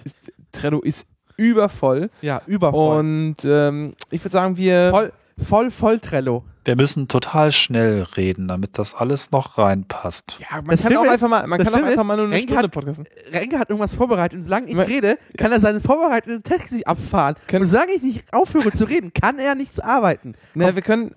[0.52, 2.10] Trello ist übervoll.
[2.22, 2.98] Ja, übervoll.
[2.98, 4.90] Und ähm, ich würde sagen, wir.
[4.90, 6.44] voll, voll, voll Trello.
[6.64, 10.38] Wir müssen total schnell reden, damit das alles noch reinpasst.
[10.40, 12.16] Ja, man Das kann auch Schlimme ist- einfach mal, man kann auch einfach ist, mal
[12.16, 13.06] nur eine Renke Stunde hat- podcasten.
[13.32, 16.86] Renke hat irgendwas vorbereitet und solange ich Me- rede, kann er seinen vorbereiteten Text nicht
[16.86, 17.36] abfahren.
[17.46, 20.34] Kann- und solange ich nicht aufhöre zu reden, kann er nichts arbeiten.
[20.54, 21.12] Ne, wir können,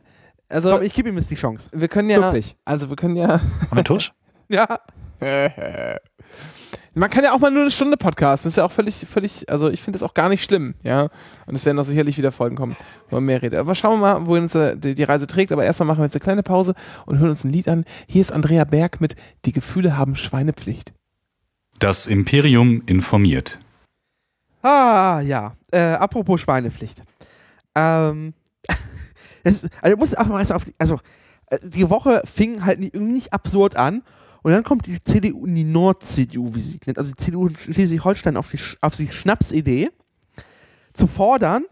[0.47, 1.67] also Komm, ich gebe ihm jetzt die Chance.
[1.73, 2.55] wir können ja, Wirklich.
[2.63, 3.27] also wir können ja,
[3.69, 4.13] Haben wir Tusch?
[4.47, 4.79] Ja.
[6.93, 8.47] man kann ja auch mal nur eine Stunde podcasten.
[8.47, 11.09] Das ist ja auch völlig, völlig, also ich finde das auch gar nicht schlimm, ja.
[11.45, 12.75] Und es werden auch sicherlich wieder Folgen kommen,
[13.09, 13.59] wo man mehr redet.
[13.59, 15.51] Aber schauen wir mal, wohin uns äh, die, die Reise trägt.
[15.51, 16.75] Aber erstmal machen wir jetzt eine kleine Pause
[17.05, 17.85] und hören uns ein Lied an.
[18.07, 20.93] Hier ist Andrea Berg mit Die Gefühle haben Schweinepflicht.
[21.79, 23.57] Das Imperium informiert.
[24.61, 25.55] Ah, ja.
[25.71, 27.01] Äh, apropos Schweinepflicht.
[27.73, 28.33] Ähm,
[29.43, 30.99] es, also, muss auch mal erst auf die, also,
[31.47, 34.03] äh, die Woche fing halt nicht, irgendwie nicht absurd an.
[34.43, 38.37] Und dann kommt die CDU, die Nord-CDU, wie sie nennt, also die CDU in Schleswig-Holstein
[38.37, 39.89] auf die, auf die Schnapsidee,
[40.93, 41.63] zu fordern,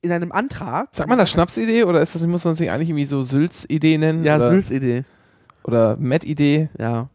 [0.00, 0.88] in einem Antrag.
[0.92, 4.24] Sagt man das Schnapsidee oder ist das, muss man sich eigentlich irgendwie so Sülz-Idee nennen?
[4.24, 5.04] Ja, Sülz-Idee.
[5.64, 6.70] Oder Matt-Idee?
[6.78, 7.08] Ja.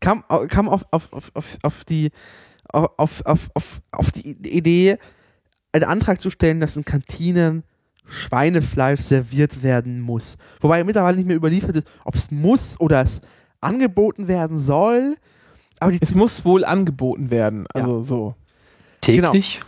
[0.00, 2.10] Kam, kam auf, auf, auf, auf, auf die
[2.72, 4.98] auf, auf, auf, auf die Idee,
[5.72, 7.64] einen Antrag zu stellen, dass in Kantinen
[8.04, 10.36] Schweinefleisch serviert werden muss.
[10.60, 13.20] Wobei mittlerweile nicht mehr überliefert ist, ob es muss oder es
[13.62, 15.16] angeboten werden soll.
[15.80, 17.66] Aber die Es muss wohl angeboten werden.
[17.74, 17.82] Ja.
[17.82, 18.34] Also so.
[19.00, 19.60] Täglich?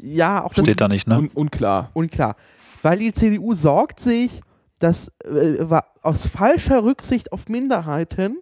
[0.00, 1.18] ja, auch das Steht da nicht, ne?
[1.18, 1.90] Un unklar.
[1.94, 2.36] unklar.
[2.82, 4.40] Weil die CDU sorgt sich,
[4.78, 5.56] dass äh,
[6.02, 8.38] aus falscher Rücksicht auf Minderheiten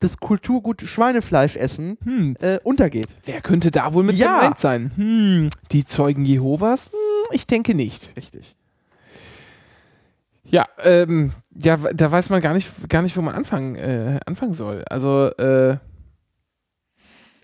[0.00, 2.36] das Kulturgut Schweinefleisch essen Hm.
[2.40, 3.06] äh, untergeht.
[3.24, 4.40] Wer könnte da wohl mit Ja.
[4.40, 4.90] gemeint sein?
[4.96, 5.48] Hm.
[5.70, 6.86] Die Zeugen Jehovas?
[6.86, 6.92] Hm,
[7.30, 8.12] ich denke nicht.
[8.16, 8.56] Richtig.
[10.52, 14.52] Ja, ähm, ja, da weiß man gar nicht, gar nicht, wo man anfangen, äh, anfangen
[14.52, 14.84] soll.
[14.88, 15.78] Also, äh,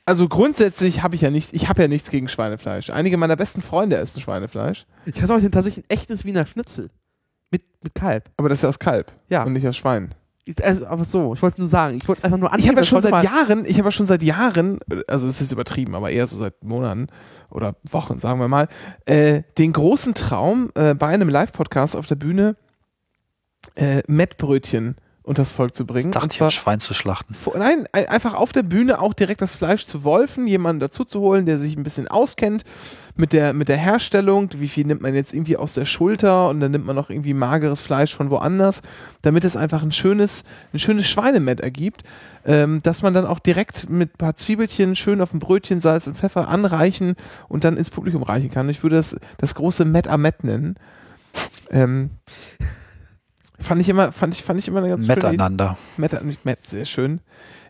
[0.04, 2.90] also grundsätzlich habe ich ja nichts, ich habe ja nichts gegen Schweinefleisch.
[2.90, 6.90] Einige meiner besten Freunde essen Schweinefleisch, Ich hatte heute tatsächlich ein echtes Wiener Schnitzel.
[7.50, 8.28] Mit, mit Kalb.
[8.36, 9.42] aber das ist ja aus Kalb Ja.
[9.44, 10.10] und nicht aus Schwein.
[10.62, 11.96] Also, aber so, ich wollte es nur sagen.
[11.98, 14.22] Ich wollte einfach nur Ich habe ja schon seit Jahren, ich habe ja schon seit
[14.22, 17.06] Jahren, also es ist übertrieben, aber eher so seit Monaten
[17.50, 18.68] oder Wochen, sagen wir mal,
[19.06, 22.56] äh, den großen Traum, äh, bei einem Live-Podcast auf der Bühne
[23.74, 26.10] äh, Mettbrötchen unters Volk zu bringen.
[26.10, 27.34] Dachte Und ich, ein Schwein zu schlachten.
[27.34, 31.04] Vor- Nein, ein- einfach auf der Bühne auch direkt das Fleisch zu wolfen, jemanden dazu
[31.04, 32.64] zu holen, der sich ein bisschen auskennt
[33.14, 34.48] mit der, mit der Herstellung.
[34.56, 37.34] Wie viel nimmt man jetzt irgendwie aus der Schulter und dann nimmt man noch irgendwie
[37.34, 38.80] mageres Fleisch von woanders,
[39.20, 42.04] damit es einfach ein schönes, ein schönes Schweinemett ergibt,
[42.46, 46.06] ähm, dass man dann auch direkt mit ein paar Zwiebelchen schön auf dem Brötchen Salz
[46.06, 47.16] und Pfeffer anreichen
[47.48, 48.70] und dann ins Publikum reichen kann.
[48.70, 50.76] Ich würde das das große Met Amet nennen.
[51.70, 52.08] Ähm,
[53.58, 55.26] fand ich immer, fand ich, fand ich immer eine ganz schöne Idee.
[55.28, 55.78] Miteinander.
[56.66, 57.20] Sehr schön.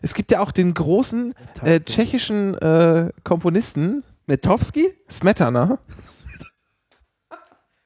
[0.01, 4.93] Es gibt ja auch den großen äh, tschechischen äh, Komponisten Metowski?
[5.09, 5.79] Smetana.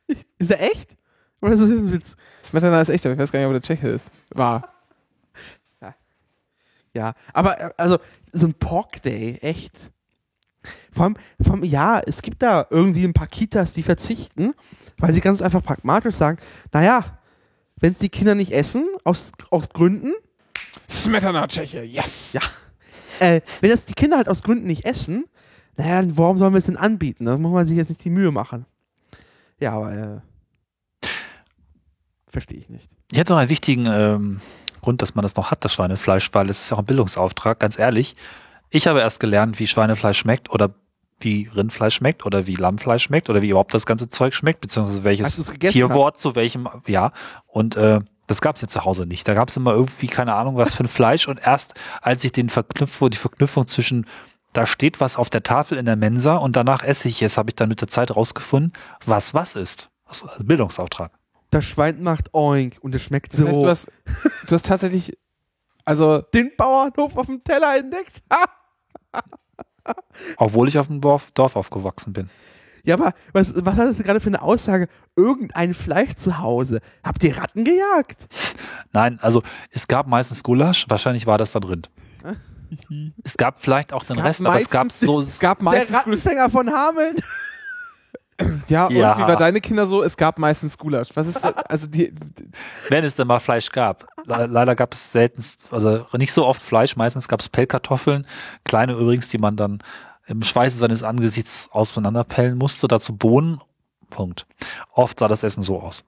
[0.38, 0.96] Ist der echt?
[1.42, 2.16] Oder ist das ein Witz?
[2.44, 4.10] Smetana ist echt, aber ich weiß gar nicht, ob der Tscheche ist.
[4.30, 4.74] War.
[6.96, 8.00] Ja, aber äh, also
[8.32, 9.92] so ein Pork Day, echt.
[10.92, 14.54] Vor allem, vor allem, ja, es gibt da irgendwie ein paar Kitas, die verzichten,
[14.98, 16.38] weil sie ganz einfach pragmatisch sagen,
[16.72, 17.20] naja,
[17.84, 20.14] wenn es die Kinder nicht essen, aus, aus Gründen,
[20.90, 22.32] Smetana Tscheche, yes!
[22.32, 22.42] Ja.
[23.20, 25.26] äh, wenn das die Kinder halt aus Gründen nicht essen,
[25.76, 27.26] naja, dann warum sollen wir es denn anbieten?
[27.26, 28.66] Da muss man sich jetzt nicht die Mühe machen.
[29.60, 30.22] Ja, aber
[31.02, 31.08] äh,
[32.30, 32.90] verstehe ich nicht.
[33.12, 34.40] Ich hätte noch einen wichtigen ähm,
[34.80, 37.60] Grund, dass man das noch hat, das Schweinefleisch, weil es ist ja auch ein Bildungsauftrag,
[37.60, 38.16] ganz ehrlich.
[38.70, 40.74] Ich habe erst gelernt, wie Schweinefleisch schmeckt oder
[41.24, 45.04] wie Rindfleisch schmeckt oder wie Lammfleisch schmeckt oder wie überhaupt das ganze Zeug schmeckt, beziehungsweise
[45.04, 47.12] welches Tierwort zu welchem, ja.
[47.48, 49.28] Und äh, das gab es ja zu Hause nicht.
[49.28, 51.28] Da gab es immer irgendwie, keine Ahnung, was für ein Fleisch.
[51.28, 54.06] Und erst als ich den Verknüpfung, die Verknüpfung zwischen
[54.54, 57.50] da steht was auf der Tafel in der Mensa und danach esse ich es, habe
[57.50, 58.72] ich dann mit der Zeit rausgefunden,
[59.06, 59.90] was was ist.
[60.08, 61.12] Das ist ein Bildungsauftrag.
[61.50, 63.48] Das Schwein macht Oink und es schmeckt Das so.
[63.48, 63.92] heißt, du, hast,
[64.48, 65.18] du hast tatsächlich,
[65.86, 68.22] also den Bauernhof auf dem Teller entdeckt.
[70.38, 72.30] Obwohl ich auf dem Dorf, Dorf aufgewachsen bin.
[72.86, 74.88] Ja, aber was, was hat das gerade für eine Aussage?
[75.16, 76.82] Irgendein Fleisch zu Hause.
[77.04, 78.28] Habt ihr Ratten gejagt?
[78.92, 79.42] Nein, also
[79.72, 81.84] es gab meistens Gulasch, wahrscheinlich war das da drin.
[83.24, 85.96] Es gab vielleicht auch den gab Rest, aber es gab so, es gab Der meistens
[85.96, 87.18] Rattenfänger von Hameln.
[88.68, 89.18] Ja, und Ja.
[89.18, 90.04] wie war deine Kinder so?
[90.04, 91.10] Es gab meistens Gulasch.
[91.16, 92.14] Was ist, also die,
[92.90, 94.08] Wenn es denn mal Fleisch gab.
[94.26, 98.26] Le- Leider gab es selten, also nicht so oft Fleisch, meistens gab es Pellkartoffeln,
[98.64, 99.80] kleine übrigens, die man dann
[100.28, 103.60] im Schweiße seines Angesichts auseinanderpellen musste, dazu Bohnen,
[104.10, 104.46] Punkt.
[104.94, 106.04] Oft sah das Essen so aus.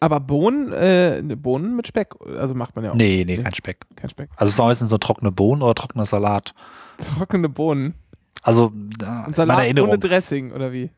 [0.00, 2.96] aber Bohnen, äh, ne, Bohnen mit Speck, also macht man ja auch.
[2.96, 3.86] Nee, nee, kein Speck.
[3.94, 4.30] Kein Speck.
[4.36, 6.54] Also es war meistens so trockene Bohnen oder trockener Salat.
[6.98, 7.94] Trockene Bohnen.
[8.42, 10.90] Also Und Salat ohne Dressing, oder wie?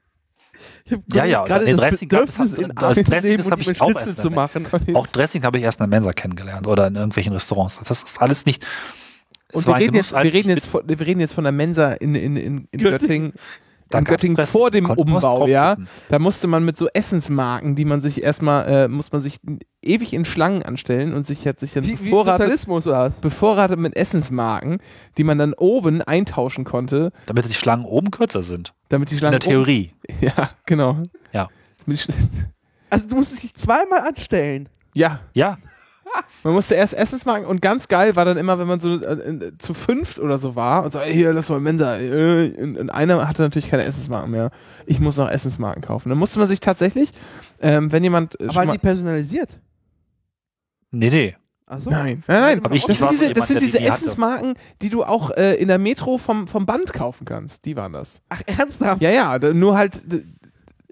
[0.85, 3.71] Ich hab Ja, ja, gerade den das Dressing in das Dressing, das und hab die
[3.71, 4.67] ich auch erst zu machen.
[4.95, 7.79] Auch Dressing habe ich erst in der Mensa kennengelernt oder in irgendwelchen Restaurants.
[7.79, 8.67] Das ist alles nicht.
[9.53, 12.15] Und wir reden, jetzt, wir, reden jetzt von, wir reden jetzt von der Mensa in,
[12.15, 13.33] in, in, in Göttingen.
[13.95, 14.53] Da in Göttingen Dressing.
[14.61, 15.77] vor dem Umbau, ja.
[16.09, 19.39] Da musste man mit so Essensmarken, die man sich erstmal, äh, muss man sich
[19.83, 23.15] ewig in Schlangen anstellen und sich hat sich dann Wie, wie bevorratet, was?
[23.21, 24.79] bevorratet mit Essensmarken,
[25.19, 28.75] die man dann oben eintauschen konnte, Damit die Schlangen oben kürzer sind.
[28.89, 29.93] damit die In Schlangen der Theorie.
[30.09, 31.03] oben- Ja, genau.
[31.33, 31.49] Ja.
[32.91, 34.69] Also du musstest dich zweimal anstellen.
[34.95, 35.59] Ja, Ja,
[36.45, 39.73] Man musste erst Essensmarken und ganz geil war dann immer, wenn man so äh, zu
[39.75, 41.97] fünft oder so war und so, ey, hier, lass mal Mensa.
[41.99, 44.51] Äh, und, und einer hatte natürlich keine Essensmarken mehr.
[44.87, 46.11] Ich muss noch Essensmarken kaufen.
[46.11, 47.11] Dann musste man sich tatsächlich,
[47.61, 48.39] ähm, wenn jemand.
[48.39, 49.59] äh, Aber schon waren mal, die personalisiert?
[50.91, 51.37] nee, nee.
[51.67, 51.89] Achso.
[51.89, 52.65] nein, nein, nein.
[52.65, 53.89] Aber ich- das sind so diese, das sind die diese hatte.
[53.89, 57.65] Essensmarken, die du auch äh, in der Metro vom, vom Band kaufen kannst.
[57.65, 58.21] Die waren das.
[58.29, 59.01] Ach, ernsthaft?
[59.01, 60.03] Ja, ja, nur halt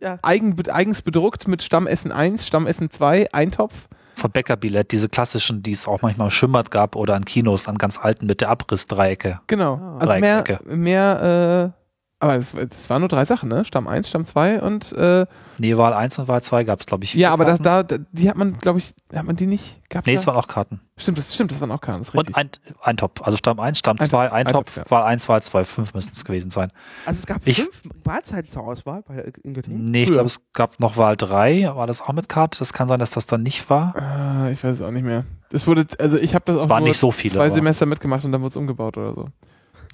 [0.00, 0.18] Ja.
[0.22, 3.88] eigen, eigens bedruckt mit Stammessen 1, Stammessen 2, Eintopf.
[4.22, 7.76] Von Bäckerbillett, diese klassischen, die es auch manchmal im Schwimmbad gab oder an Kinos, an
[7.76, 9.40] ganz alten mit der Abrissdreiecke.
[9.48, 9.74] Genau.
[9.74, 9.98] Ah.
[9.98, 10.76] also mehr, Dreiecksecke.
[10.76, 11.81] mehr, äh,
[12.22, 13.64] aber das, das waren nur drei Sachen, ne?
[13.64, 15.26] Stamm 1, Stamm 2 und äh,
[15.58, 17.14] Nee, Wahl 1 und Wahl 2 gab es, glaube ich.
[17.14, 20.06] ja, aber das, da, die hat man, glaube ich, hat man die nicht gehabt?
[20.06, 20.20] Nee, da?
[20.20, 20.80] es waren auch Karten.
[20.96, 22.34] stimmt, das stimmt, das waren auch Karten, das ist richtig.
[22.36, 23.22] Und ein, Eintopf.
[23.22, 26.24] Also Stamm 1, Stamm Eintopf, 2, Eintopf, Eintopf, Wahl 1, Wahl 2, 5 müssten es
[26.24, 26.70] gewesen sein.
[27.06, 29.84] Also es gab Ich- fünf Mahlzeiten zur Auswahl bei, in Göttingen.
[29.84, 31.72] Nee, ich glaube, es gab noch Wahl 3.
[31.74, 32.58] War das auch mit Karte?
[32.60, 33.96] Das kann sein, dass das dann nicht war.
[33.96, 35.24] Ah, ich weiß es auch nicht mehr.
[35.50, 37.84] Das wurde, also ich habe das auch waren nur nicht so viele, zwei aber- Semester
[37.86, 39.24] mitgemacht und dann wurde es umgebaut oder so.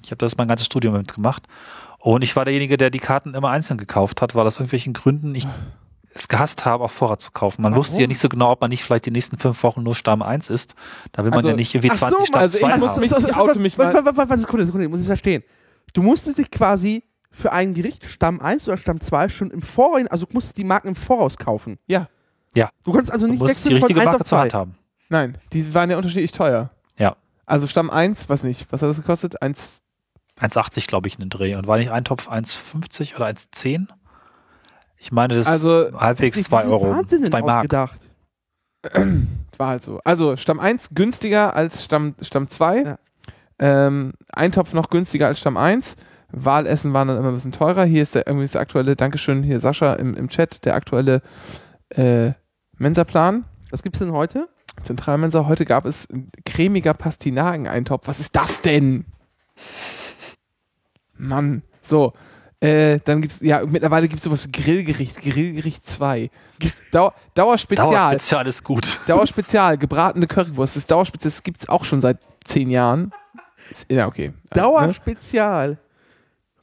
[0.01, 1.43] Ich habe das mein ganzes Studium mitgemacht.
[1.99, 5.35] Und ich war derjenige, der die Karten immer einzeln gekauft hat, weil aus irgendwelchen Gründen
[5.35, 5.47] ich
[6.13, 7.61] es gehasst habe, auf Vorrat zu kaufen.
[7.61, 7.81] Man Warum?
[7.85, 10.21] wusste ja nicht so genau, ob man nicht vielleicht die nächsten fünf Wochen nur Stamm
[10.21, 10.75] 1 ist.
[11.11, 12.91] Da will man Also- ja nicht irgendwie Ach so, 20 Stamm also ich 2 muss
[12.91, 12.99] haben.
[13.01, 13.93] mich- ich oute mich mal.
[13.93, 15.43] Warte, warte, warte, Sekunde, Sekunde, muss ich verstehen.
[15.93, 20.07] Du musstest dich quasi für ein Gericht Stamm 1 oder Stamm 2 schon im Voraus,
[20.09, 21.77] also du musstest die Marken im Voraus kaufen.
[21.85, 22.07] Ja.
[22.55, 22.69] Ja.
[22.83, 24.41] Du konntest also Du nicht musst wechseln die richtige von 1 Marke auf zur 2.
[24.43, 24.75] Hand haben.
[25.09, 26.71] Nein, die waren ja unterschiedlich teuer.
[26.97, 27.15] Ja.
[27.45, 29.41] Also Stamm 1, weiß nicht, was hat das gekostet?
[29.43, 29.81] 1,
[30.39, 31.55] 1,80 glaube ich in den Dreh.
[31.55, 33.87] Und war nicht Eintopf 1,50 oder 1,10?
[34.97, 36.89] Ich meine, das also ist halbwegs Sich 2 diesen Euro.
[36.89, 37.57] Wahnsinn 2 Mark.
[37.57, 37.99] ausgedacht.
[39.59, 39.99] war halt so.
[40.03, 42.81] Also Stamm 1 günstiger als Stamm, Stamm 2.
[42.81, 42.99] Ja.
[43.59, 45.97] Ähm, Eintopf noch günstiger als Stamm 1.
[46.31, 47.83] Wahlessen waren dann immer ein bisschen teurer.
[47.83, 51.21] Hier ist der irgendwie das aktuelle, Dankeschön, hier Sascha im, im Chat, der aktuelle
[51.89, 52.31] äh,
[52.77, 53.45] Mensa-Plan.
[53.71, 54.47] Was gibt's denn heute?
[54.81, 55.45] Zentralmensa.
[55.47, 58.07] Heute gab es ein cremiger Pastinaken-Eintopf.
[58.07, 59.05] Was ist das denn?
[61.19, 61.61] Mann.
[61.81, 62.13] So.
[62.61, 66.29] Äh, dann gibt's, ja, mittlerweile gibt es sowas wie Grillgericht, Grillgericht 2.
[66.91, 67.87] Dauer, Dauerspezial.
[67.89, 68.99] Dauerspezial ist gut.
[69.07, 70.75] Dauerspezial, gebratene Currywurst.
[70.75, 73.11] Das Dauerspezial, das gibt es auch schon seit zehn Jahren.
[73.71, 74.29] Ist, ja, okay.
[74.29, 74.35] Ne?
[74.51, 75.77] Dauerspezial.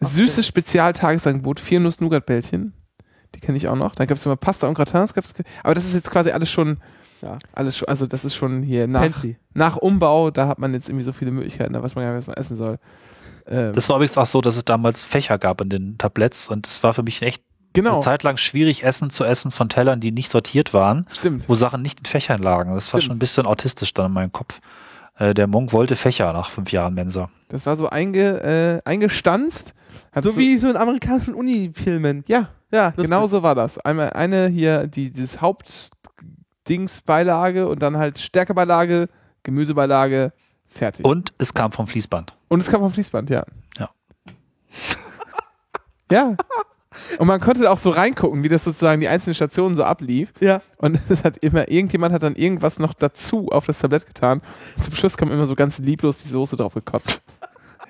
[0.01, 2.75] Süßes Spezialtagesangebot, vier Nuss-Nougat-Bällchen.
[3.35, 3.95] Die kenne ich auch noch.
[3.95, 5.15] Dann gab es immer Pasta und Gratins.
[5.15, 6.77] gab's- Aber das ist jetzt quasi alles schon,
[7.23, 7.39] Ja.
[7.55, 9.37] alles schon, also das ist schon hier nach, Fancy.
[9.55, 12.21] nach Umbau, da hat man jetzt irgendwie so viele Möglichkeiten, da weiß man gar nicht,
[12.21, 12.79] was man essen soll.
[13.49, 16.67] Ähm, Das war übrigens auch so, dass es damals Fächer gab in den Tabletts und
[16.67, 20.01] es war für mich echt genau, eine Zeit lang schwierig, Essen zu essen von Tellern,
[20.01, 21.49] die nicht sortiert waren, stimmt.
[21.49, 22.75] wo Sachen nicht in Fächern lagen.
[22.75, 23.11] Das war Stimmt.
[23.11, 24.61] schon ein bisschen autistisch dann in meinem Kopf.
[25.19, 27.31] Äh, der Monk wollte Fächer nach fünf Jahren Mensa.
[27.49, 29.75] Das war so einge, äh, eingestanzt.
[30.13, 32.25] Hat So wie so in amerikanischen Uni-Filmen.
[32.29, 33.79] Ja, Ja, genau so war das.
[33.79, 39.09] Einmal eine hier, die, dieses Hauptdingsbeilage und dann halt Stärkebeilage,
[39.43, 40.33] Gemüsebeilage,
[40.67, 41.07] fertig.
[41.07, 42.35] Und es kam vom Fließband.
[42.49, 43.45] Und es kam vom Fließband, ja.
[43.79, 43.91] Ja.
[46.11, 46.37] ja.
[47.19, 50.33] Und man konnte auch so reingucken, wie das sozusagen die einzelnen Stationen so ablief.
[50.41, 50.63] Ja.
[50.79, 54.43] Und es hat immer, irgendjemand hat dann irgendwas noch dazu auf das Tablett getan.
[54.77, 57.23] Und zum Schluss kam immer so ganz lieblos die Soße drauf gekotzt.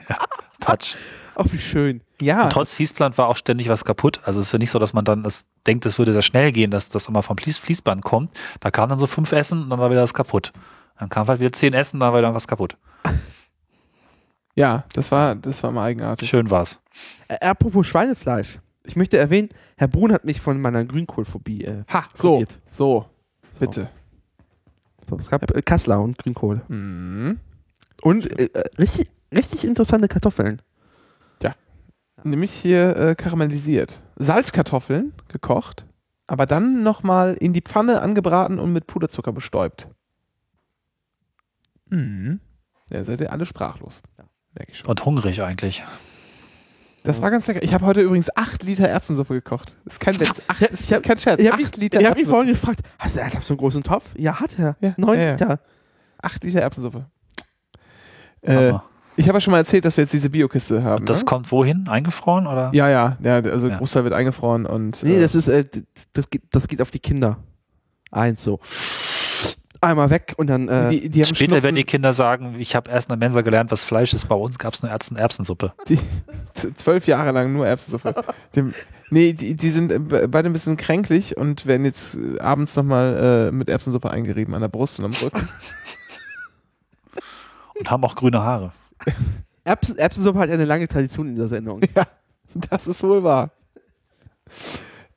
[0.60, 0.96] Patsch.
[1.34, 2.00] Auch wie schön.
[2.20, 2.44] Ja.
[2.44, 4.20] Und trotz Fließband war auch ständig was kaputt.
[4.24, 6.50] Also es ist ja nicht so, dass man dann das denkt, es würde sehr schnell
[6.50, 8.30] gehen, dass das immer vom Fließ Fließband kommt.
[8.60, 10.52] Da kamen dann so fünf Essen und dann war wieder das kaputt.
[10.98, 12.76] Dann kam halt wieder zehn Essen, dann war wieder was kaputt.
[14.56, 16.28] Ja, das war, das war mal eigenartig.
[16.28, 16.80] Schön war's.
[17.28, 18.58] Äh, apropos Schweinefleisch.
[18.84, 22.60] Ich möchte erwähnen, Herr Brun hat mich von meiner Grünkohlphobie äh, Ha, so, kuriert.
[22.70, 23.06] so,
[23.58, 23.90] bitte.
[25.08, 26.62] So, es gab äh, Kassler und Grünkohl.
[26.68, 27.38] Mhm.
[28.02, 30.60] Und äh, äh, richtig, richtig interessante Kartoffeln.
[32.24, 34.02] nämlich hier äh, karamellisiert.
[34.16, 35.86] Salzkartoffeln gekocht,
[36.26, 39.88] aber dann nochmal in die Pfanne angebraten und mit Puderzucker bestäubt.
[41.90, 42.40] Mhm.
[42.90, 44.02] Ja, seid ihr alle sprachlos.
[44.56, 44.88] Merke ich schon.
[44.88, 45.84] Und hungrig eigentlich.
[47.04, 47.62] Das war ganz lecker.
[47.62, 49.76] Ich habe heute übrigens 8 Liter Erbsensuppe gekocht.
[49.84, 50.42] Ist kein Witz.
[50.48, 51.40] Acht, ist Ich hab- kein Scherz.
[51.40, 53.58] Ich habe Acht mich, Liter ich hab mich vorhin gefragt, hast du ernsthaft so einen
[53.58, 54.06] großen Topf?
[54.16, 54.76] Ja, hat er.
[54.80, 55.32] Ja, Neun ja, ja.
[55.32, 55.60] Liter.
[56.20, 57.06] 8 Liter Erbsensuppe.
[58.42, 58.72] Äh,
[59.16, 61.00] ich habe ja schon mal erzählt, dass wir jetzt diese Biokiste haben.
[61.02, 61.24] Und das ne?
[61.26, 61.86] kommt wohin?
[61.88, 62.70] Eingefroren oder?
[62.74, 63.78] Ja, ja, ja, also Ja.
[63.78, 65.64] Großteil wird eingefroren und Nee, äh, das ist, äh,
[66.12, 67.38] das geht, das geht auf die Kinder.
[68.10, 68.58] Eins so.
[69.87, 72.75] Einmal weg und dann, äh, die, die haben Später Schnupfen- werden die Kinder sagen, ich
[72.75, 74.29] habe erst in der Mensa gelernt, was Fleisch ist.
[74.29, 75.72] Bei uns gab es nur Erbsen Erbsensuppe.
[75.88, 75.99] Die,
[76.75, 78.14] zwölf Jahre lang nur Erbsensuppe.
[78.57, 78.75] Dem,
[79.11, 82.75] nee, die, die sind äh, be- beide ein bisschen kränklich und werden jetzt äh, abends
[82.77, 85.49] nochmal äh, mit Erbsensuppe eingerieben an der Brust und am Rücken.
[87.79, 88.72] Und haben auch grüne Haare.
[89.64, 91.81] Erbsen, Erbsensuppe hat ja eine lange Tradition in der Sendung.
[92.70, 93.51] Das ist wohl wahr.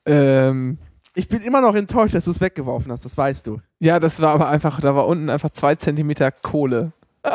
[0.04, 0.76] Ähm,
[1.14, 3.60] Ich bin immer noch enttäuscht, dass du es weggeworfen hast, das weißt du.
[3.80, 6.92] Ja, das war aber einfach, da war unten einfach zwei Zentimeter Kohle.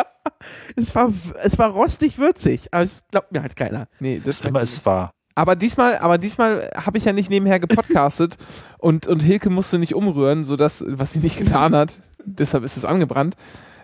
[0.76, 1.12] Es war,
[1.44, 3.88] es war rostig würzig, aber es glaubt mir halt keiner.
[4.00, 5.12] Nee, das Immer ist wahr.
[5.34, 8.38] Aber diesmal, aber diesmal habe ich ja nicht nebenher gepodcastet
[8.78, 12.86] und, und Hilke musste nicht umrühren, sodass, was sie nicht getan hat, deshalb ist es
[12.86, 13.36] angebrannt,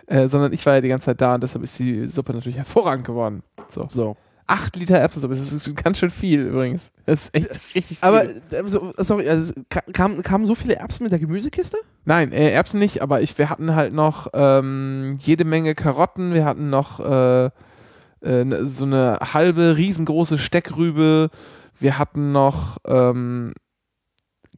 [0.06, 2.58] äh, sondern ich war ja die ganze Zeit da und deshalb ist die Suppe natürlich
[2.58, 3.42] hervorragend geworden.
[3.68, 3.86] So.
[3.88, 4.16] So.
[4.52, 6.90] Acht Liter Erbsensuppe, das ist ganz schön viel übrigens.
[7.06, 8.08] Das ist echt richtig viel.
[8.08, 8.36] Aber, äh,
[8.66, 9.80] so, sorry, also, ka-
[10.22, 11.78] kamen, so viele Erbsen mit der Gemüsekiste?
[12.04, 16.44] Nein, äh, Erbsen nicht, aber ich, wir hatten halt noch ähm, jede Menge Karotten, wir
[16.44, 21.30] hatten noch äh, äh, ne- so eine halbe riesengroße Steckrübe,
[21.78, 23.54] wir hatten noch ähm,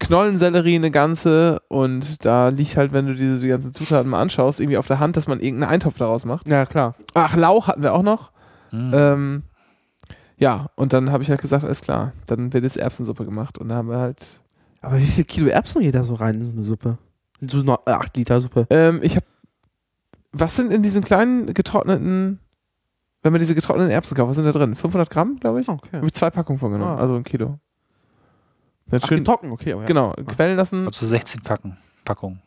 [0.01, 4.59] Knollensellerie eine ganze und da liegt halt, wenn du diese die ganzen Zutaten mal anschaust,
[4.59, 6.49] irgendwie auf der Hand, dass man irgendeinen Eintopf daraus macht.
[6.49, 6.97] Ja, klar.
[7.15, 8.33] Ach, Lauch hatten wir auch noch.
[8.71, 8.91] Hm.
[8.93, 9.43] Ähm,
[10.45, 13.71] ja, und dann habe ich halt gesagt, alles klar, dann wird jetzt Erbsensuppe gemacht und
[13.71, 14.41] da haben wir halt
[14.83, 16.99] Aber wie viel Kilo Erbsen geht da so rein in so eine Suppe?
[17.41, 18.67] In so eine 8 Liter Suppe.
[18.69, 19.25] Ähm, ich habe.
[20.33, 22.41] Was sind in diesen kleinen getrockneten.
[23.23, 24.75] Wenn man diese getrockneten Erbsen kauft, was sind da drin?
[24.75, 25.69] 500 Gramm, glaube ich?
[25.71, 25.97] Okay.
[25.97, 27.01] Habe ich zwei Packungen von genommen, Ah.
[27.01, 27.59] also ein Kilo.
[28.89, 29.73] Dann Ach, schön, trocken, okay.
[29.73, 29.87] Aber ja.
[29.87, 30.87] genau, quellen lassen.
[30.87, 31.79] Also 16 Packen.
[32.05, 32.43] Packungen.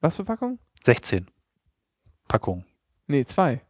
[0.00, 0.58] Was für Packung?
[0.84, 1.26] 16
[2.26, 2.64] Packungen.
[3.06, 3.60] Nee, zwei.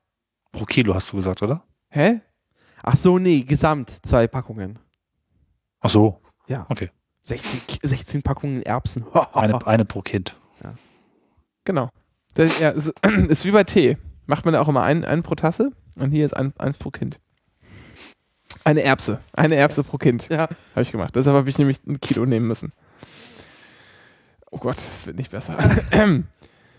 [0.52, 1.64] Pro Kilo hast du gesagt, oder?
[1.88, 2.20] Hä?
[2.82, 4.78] Ach so, nee, gesamt zwei Packungen.
[5.80, 6.20] Ach so.
[6.48, 6.66] Ja.
[6.68, 6.90] Okay.
[7.24, 9.04] 16, Ki- 16 Packungen Erbsen.
[9.32, 10.36] Eine, eine pro Kind.
[11.64, 11.90] Genau.
[12.34, 12.94] Das, ja, ist,
[13.28, 13.98] ist wie bei Tee.
[14.26, 16.90] Macht man da auch immer einen, einen pro Tasse und hier ist ein, eins pro
[16.90, 17.20] Kind.
[18.64, 19.20] Eine Erbse.
[19.34, 20.28] Eine Erbse pro Kind.
[20.30, 20.48] Ja.
[20.72, 21.14] Habe ich gemacht.
[21.16, 22.72] Deshalb habe ich nämlich ein Kilo nehmen müssen.
[24.50, 25.58] Oh Gott, das wird nicht besser.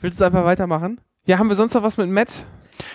[0.02, 1.00] Willst du einfach weitermachen?
[1.26, 2.46] ja, haben wir sonst noch was mit Matt?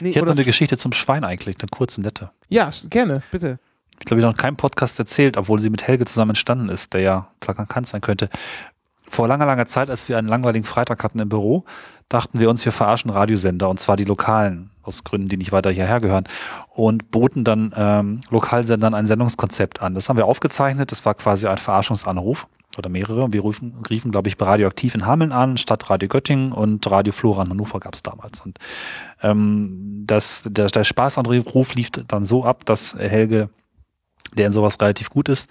[0.00, 2.30] Nee, Ich hätte noch eine Geschichte zum Schwein eigentlich, eine kurze, nette.
[2.48, 3.22] Ja, gerne.
[3.30, 3.58] bitte.
[3.98, 6.94] Ich glaube, ich habe noch keinen Podcast erzählt, obwohl sie mit Helge zusammen entstanden ist,
[6.94, 8.28] der ja plakant sein könnte.
[9.08, 11.64] Vor langer, langer Zeit, als wir einen langweiligen Freitag hatten im Büro,
[12.08, 15.70] dachten wir uns, wir verarschen Radiosender, und zwar die lokalen, aus Gründen, die nicht weiter
[15.70, 16.24] hierher gehören,
[16.74, 19.94] und boten dann ähm, Lokalsendern ein Sendungskonzept an.
[19.94, 22.46] Das haben wir aufgezeichnet, das war quasi ein Verarschungsanruf
[22.78, 23.32] oder mehrere.
[23.32, 27.12] Wir riefen, riefen glaube ich, bei Radioaktiv in Hameln an, statt Radio Göttingen und Radio
[27.12, 28.40] Flora in Hannover gab es damals.
[28.40, 28.58] Und
[29.22, 33.48] ähm, das, der, der Spaßanruf lief dann so ab, dass Helge
[34.36, 35.48] der in sowas relativ gut ist,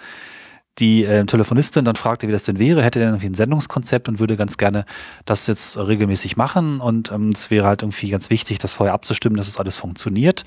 [0.79, 4.19] die äh, Telefonistin dann fragte, wie das denn wäre, hätte er irgendwie ein Sendungskonzept und
[4.19, 4.85] würde ganz gerne
[5.25, 9.37] das jetzt regelmäßig machen und ähm, es wäre halt irgendwie ganz wichtig, das vorher abzustimmen,
[9.37, 10.45] dass es alles funktioniert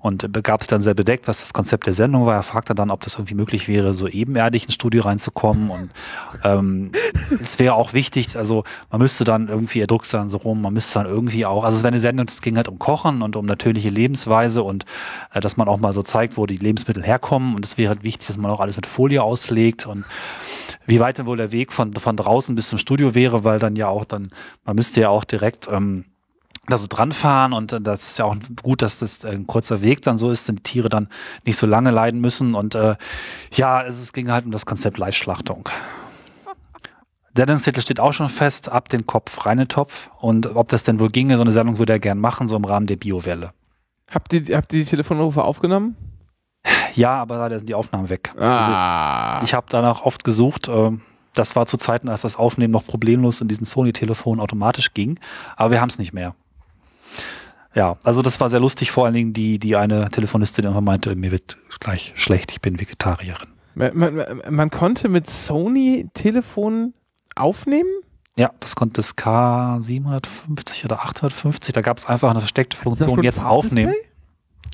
[0.00, 2.34] und begab es dann sehr bedeckt, was das Konzept der Sendung war.
[2.34, 5.68] Er fragte dann, ob das irgendwie möglich wäre, so ebenerdig ins Studio reinzukommen.
[5.68, 5.90] Und
[6.42, 6.92] ähm,
[7.40, 10.72] es wäre auch wichtig, also man müsste dann irgendwie, er druckst dann so rum, man
[10.72, 13.36] müsste dann irgendwie auch, also es wäre eine Sendung, es ging halt um Kochen und
[13.36, 14.86] um natürliche Lebensweise und
[15.34, 17.54] äh, dass man auch mal so zeigt, wo die Lebensmittel herkommen.
[17.54, 19.86] Und es wäre halt wichtig, dass man auch alles mit Folie auslegt.
[19.86, 20.04] Und
[20.86, 23.76] wie weit denn wohl der Weg von, von draußen bis zum Studio wäre, weil dann
[23.76, 24.30] ja auch dann,
[24.64, 26.06] man müsste ja auch direkt ähm,
[26.70, 29.82] da so dran fahren und äh, das ist ja auch gut, dass das ein kurzer
[29.82, 31.08] Weg dann so ist, denn die Tiere dann
[31.44, 32.96] nicht so lange leiden müssen und äh,
[33.52, 35.68] ja, es, es ging halt um das Konzept Live-Schlachtung.
[37.36, 40.82] Sendungstitel steht auch schon fest, ab den Kopf, rein in den Topf und ob das
[40.82, 43.52] denn wohl ginge, so eine Sendung würde er gern machen, so im Rahmen der Biowelle.
[44.10, 45.96] Habt ihr, habt ihr die Telefonrufe aufgenommen?
[46.94, 48.32] Ja, aber leider sind die Aufnahmen weg.
[48.38, 49.40] Ah.
[49.44, 50.68] Ich habe danach oft gesucht.
[50.68, 51.00] ähm,
[51.34, 55.18] Das war zu Zeiten, als das Aufnehmen noch problemlos in diesen Sony-Telefonen automatisch ging.
[55.56, 56.34] Aber wir haben es nicht mehr.
[57.74, 61.14] Ja, also das war sehr lustig, vor allen Dingen die, die eine Telefonistin immer meinte,
[61.14, 63.48] mir wird gleich schlecht, ich bin Vegetarierin.
[63.74, 66.94] Man, man, man konnte mit Sony-Telefonen
[67.36, 67.88] aufnehmen?
[68.36, 73.44] Ja, das konnte das K750 oder 850, da gab es einfach eine versteckte Funktion, jetzt
[73.44, 73.94] aufnehmen.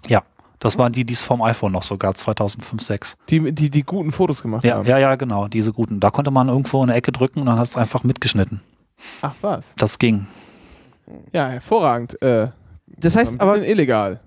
[0.09, 0.23] Ja,
[0.59, 3.17] Das waren die, die es vom iPhone noch so gab, 2005, 6.
[3.29, 4.87] Die, die, die guten Fotos gemacht Ja, haben.
[4.87, 6.01] ja, ja, genau, diese guten.
[6.01, 8.61] Da konnte man irgendwo in eine Ecke drücken und dann hat es einfach mitgeschnitten.
[9.21, 9.75] Ach was.
[9.77, 10.27] Das ging.
[11.33, 12.21] Ja, hervorragend.
[12.23, 12.49] Äh,
[12.99, 13.67] Das heißt aber.
[13.67, 14.21] illegal.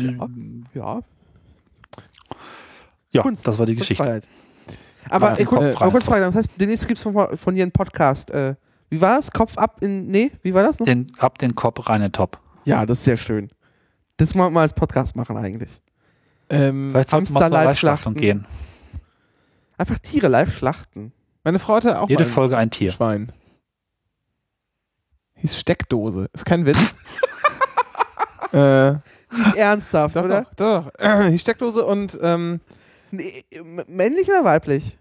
[0.00, 0.28] Ja,
[0.74, 1.00] ja.
[3.10, 4.02] Ja, Kunst, das war die Geschichte.
[4.04, 4.24] Kunstfreiheit.
[5.10, 8.30] Aber, Ja, äh, kurz, Frage, das heißt, demnächst gibt es von, von dir einen Podcast.
[8.30, 8.54] Äh,
[8.90, 9.30] wie war es?
[9.30, 10.08] Kopf ab in.
[10.08, 10.86] Nee, wie war das noch?
[10.86, 12.38] Den, ab den Kopf rein in Top.
[12.64, 13.48] Ja, das ist sehr schön.
[14.18, 15.70] Das mal mal als Podcast machen eigentlich.
[16.50, 18.20] Ähm, Vielleicht sollte man zur live Live-Schlachtung schlachten.
[18.20, 18.46] gehen.
[19.78, 21.12] Einfach Tiere live schlachten.
[21.44, 22.92] meine Frau hatte auch Jede mal ein Folge ein Tier.
[22.92, 23.32] Schwein.
[25.38, 26.28] Hieß Steckdose.
[26.32, 26.96] Ist kein Witz.
[28.52, 28.94] äh,
[29.56, 30.46] Ernsthaft, doch, oder?
[30.56, 31.28] doch, doch.
[31.30, 32.60] Die Steckdose und ähm,
[33.10, 33.42] Nee,
[33.86, 34.98] männlich oder weiblich?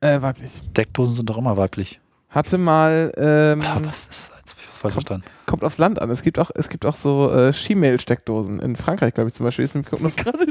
[0.00, 0.52] äh, weiblich.
[0.72, 2.00] Steckdosen sind doch immer weiblich.
[2.28, 5.24] Hatte mal ähm, Ah, was ist jetzt hab ich was falsch verstanden?
[5.46, 6.10] kommt aufs Land an.
[6.10, 8.58] Es gibt auch, es gibt auch so äh, Schiemail-Steckdosen.
[8.60, 9.64] In Frankreich, glaube ich, zum Beispiel.
[9.64, 10.46] Ist nämlich, kommt noch, Gerade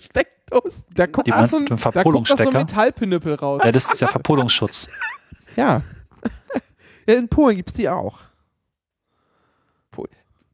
[0.00, 0.84] Steckdosen.
[0.94, 2.52] da kommt Die auch so ein, da kommt so ein?
[2.52, 3.62] Metallpinüppel raus.
[3.64, 4.88] Ja, das ist der Verpolungsschutz.
[5.56, 5.82] Ja.
[7.16, 8.18] In Polen gibt es die auch.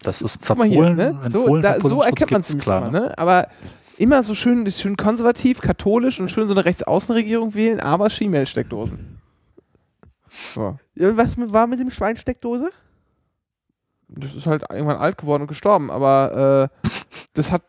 [0.05, 1.19] Das ist Guck mal hier, ne?
[1.29, 2.89] so, Polen da, so erkennt man ziemlich klar.
[2.89, 3.07] immer, ne?
[3.07, 3.19] ne?
[3.19, 3.49] Aber
[3.97, 9.19] immer so schön, schön konservativ, katholisch und schön so eine Rechtsaußenregierung wählen, aber Schiemail-Steckdosen.
[10.55, 10.77] So.
[10.95, 12.71] Ja, was war mit dem Schwein Steckdose?
[14.09, 16.89] Das ist halt irgendwann alt geworden und gestorben, aber äh,
[17.33, 17.63] das hat,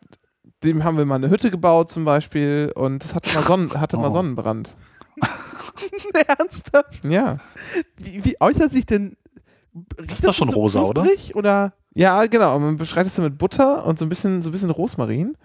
[0.64, 3.98] dem haben wir mal eine Hütte gebaut zum Beispiel und das hatte mal, Sonnen, hatte
[3.98, 4.14] mal Oh.
[4.14, 4.76] Sonnenbrand.
[6.28, 7.04] Ernsthaft?
[7.06, 7.38] Ja.
[7.98, 9.18] Wie, wie äußert sich denn.
[10.00, 11.04] Riecht doch schon rosa, oder?
[11.04, 11.74] knusprig, oder?
[11.94, 12.58] Ja, genau.
[12.60, 15.36] Man beschreitet es dann mit Butter und so ein bisschen, so ein bisschen Rosmarin.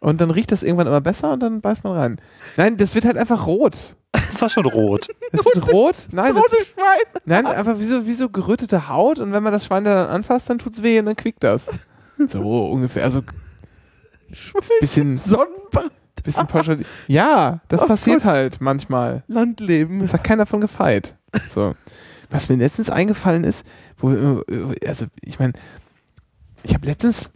[0.00, 2.20] Und dann riecht das irgendwann immer besser und dann beißt man rein.
[2.56, 3.96] Nein, das wird halt einfach rot.
[4.14, 5.08] Ist das schon rot?
[5.32, 5.96] Das wird rot.
[6.12, 7.22] Nein, das, Rote Schwein!
[7.24, 10.48] nein, einfach wie so, wie so gerötete Haut und wenn man das Schwein dann anfasst,
[10.48, 11.72] dann tut's weh und dann quickt das.
[12.16, 13.02] So ungefähr.
[13.04, 13.22] Also
[14.80, 15.90] bisschen, Sonnenbrand.
[16.26, 16.80] Bisschen pauschal.
[17.08, 19.22] Ja, das Oh passiert halt manchmal.
[19.28, 20.00] Landleben.
[20.00, 21.16] Das hat keiner von gefeit.
[21.48, 21.74] So.
[22.30, 23.64] Was mir letztens eingefallen ist,
[23.98, 25.52] wo äh, also ich meine,
[26.62, 27.30] ich habe letztens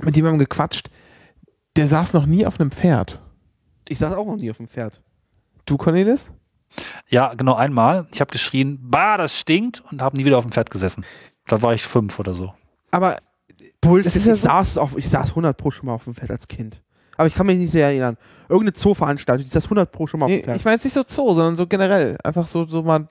[0.00, 0.90] mit jemandem gequatscht,
[1.76, 3.20] der saß noch nie auf einem Pferd.
[3.88, 5.00] Ich saß auch noch nie auf dem Pferd.
[5.66, 6.28] Du, Cornelis?
[7.08, 8.06] Ja, genau einmal.
[8.12, 11.04] Ich habe geschrien, bah, das stinkt und habe nie wieder auf dem Pferd gesessen.
[11.46, 12.54] Da war ich fünf oder so.
[12.90, 13.16] Aber
[13.80, 15.92] Bull, Das ich, ist ja ich, so- saß auf, ich saß 100 Pro schon mal
[15.94, 16.82] auf dem Pferd als Kind.
[17.16, 18.16] Aber ich kann mich nicht sehr erinnern.
[18.48, 21.34] Irgendeine Zooveranstaltung, ich saß 100 Pro schon mal nee, ich meine jetzt nicht so Zoo,
[21.34, 22.16] sondern so generell.
[22.24, 23.06] Einfach so, so mal,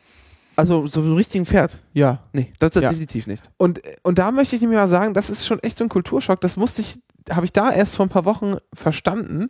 [0.56, 1.80] also so ein richtigen Pferd.
[1.94, 2.20] ja.
[2.34, 2.90] Nee, das, das Ja.
[2.90, 3.44] definitiv nicht.
[3.58, 6.42] Und, und da möchte ich nämlich mal sagen, das ist schon echt so ein Kulturschock.
[6.42, 7.00] Das musste ich,
[7.32, 9.48] habe ich da erst vor ein paar Wochen verstanden,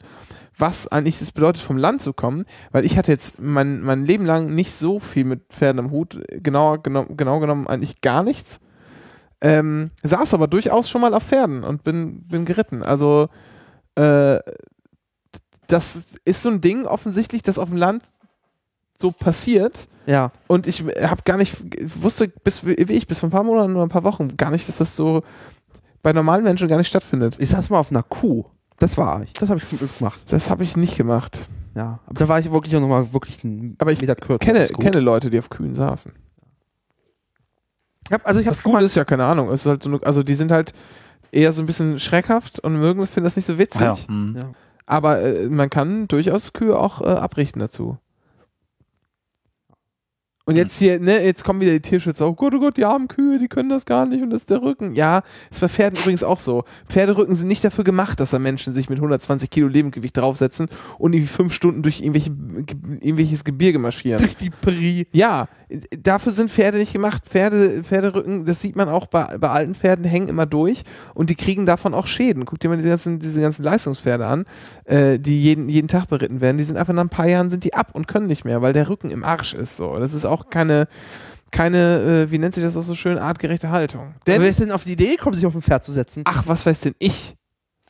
[0.58, 2.44] was eigentlich das bedeutet, vom Land zu kommen.
[2.72, 6.22] Weil ich hatte jetzt mein, mein Leben lang nicht so viel mit Pferden im Hut.
[6.30, 8.60] Genauer genommen, genau genommen eigentlich gar nichts.
[9.44, 12.84] Ähm, saß aber durchaus schon mal auf Pferden und bin, bin geritten.
[12.84, 13.28] Also
[13.96, 14.40] äh,
[15.68, 18.04] das ist so ein Ding offensichtlich, das auf dem Land
[18.98, 19.88] so passiert.
[20.06, 20.32] Ja.
[20.48, 21.56] Und ich habe gar nicht,
[22.02, 24.68] wusste bis wie ich, bis vor ein paar Monaten oder ein paar Wochen gar nicht,
[24.68, 25.24] dass das so
[26.04, 27.38] bei normalen Menschen gar nicht stattfindet.
[27.40, 28.46] Ich saß mal auf einer Kuh.
[28.80, 29.34] Das war ich.
[29.34, 30.22] Das habe ich gemacht.
[30.30, 31.48] Das habe ich nicht gemacht.
[31.76, 32.00] Ja.
[32.06, 34.40] Aber da war ich wirklich auch nochmal wirklich ein Aber ich Meter kürzer.
[34.40, 36.12] Kenne, kenne Leute, die auf Kühen saßen.
[38.08, 40.24] Ich hab, also ich habe Das Gute ist ja, keine Ahnung, halt so eine, also
[40.24, 40.74] die sind halt
[41.32, 43.82] eher so ein bisschen schreckhaft und mögen, finden das nicht so witzig.
[43.82, 44.36] Ja, hm.
[44.38, 44.50] Ja.
[44.86, 47.98] Aber äh, man kann durchaus Kühe auch äh, abrichten dazu.
[50.46, 52.28] Und jetzt hier, ne, jetzt kommen wieder die Tierschützer.
[52.28, 54.50] Oh Gott, oh Gott, die armen Kühe, die können das gar nicht und das ist
[54.50, 54.96] der Rücken.
[54.96, 55.22] Ja,
[55.52, 56.64] ist bei Pferden übrigens auch so.
[56.88, 60.68] Pferderücken sind nicht dafür gemacht, dass da Menschen sich mit 120 Kilo Lebendgewicht draufsetzen
[60.98, 62.32] und irgendwie fünf Stunden durch irgendwelche,
[63.02, 64.20] irgendwelches Gebirge marschieren.
[64.20, 65.08] durch die Prie.
[65.12, 65.48] Ja,
[65.98, 67.24] dafür sind Pferde nicht gemacht.
[67.28, 70.84] Pferde, Pferderücken, das sieht man auch bei, bei alten Pferden, hängen immer durch
[71.14, 72.46] und die kriegen davon auch Schäden.
[72.46, 74.46] Guck dir mal diese ganzen, diese ganzen Leistungspferde an,
[74.86, 76.58] äh, die jeden, jeden Tag beritten werden.
[76.58, 78.74] Die sind einfach nach ein paar Jahren sind die ab und können nicht mehr, weil
[78.74, 79.78] der Rücken im Arsch ist.
[79.78, 80.88] So, das ist auch keine,
[81.52, 84.14] keine, äh, wie nennt sich das auch so schön, artgerechte Haltung.
[84.26, 86.24] Denn Denn, wer ist denn auf die Idee gekommen, sich auf ein Pferd zu setzen?
[86.26, 87.36] ach, was weiß denn ich?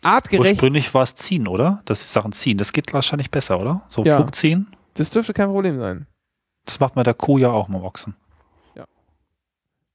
[0.01, 1.81] Artgerecht, Ursprünglich war es ziehen, oder?
[1.85, 2.57] Das ist Sachen ziehen.
[2.57, 3.83] Das geht wahrscheinlich besser, oder?
[3.87, 4.17] So Ja.
[4.17, 4.67] Flug ziehen.
[4.95, 6.07] das dürfte kein Problem sein.
[6.65, 8.15] Das macht man der Kuh ja auch mal Ochsen.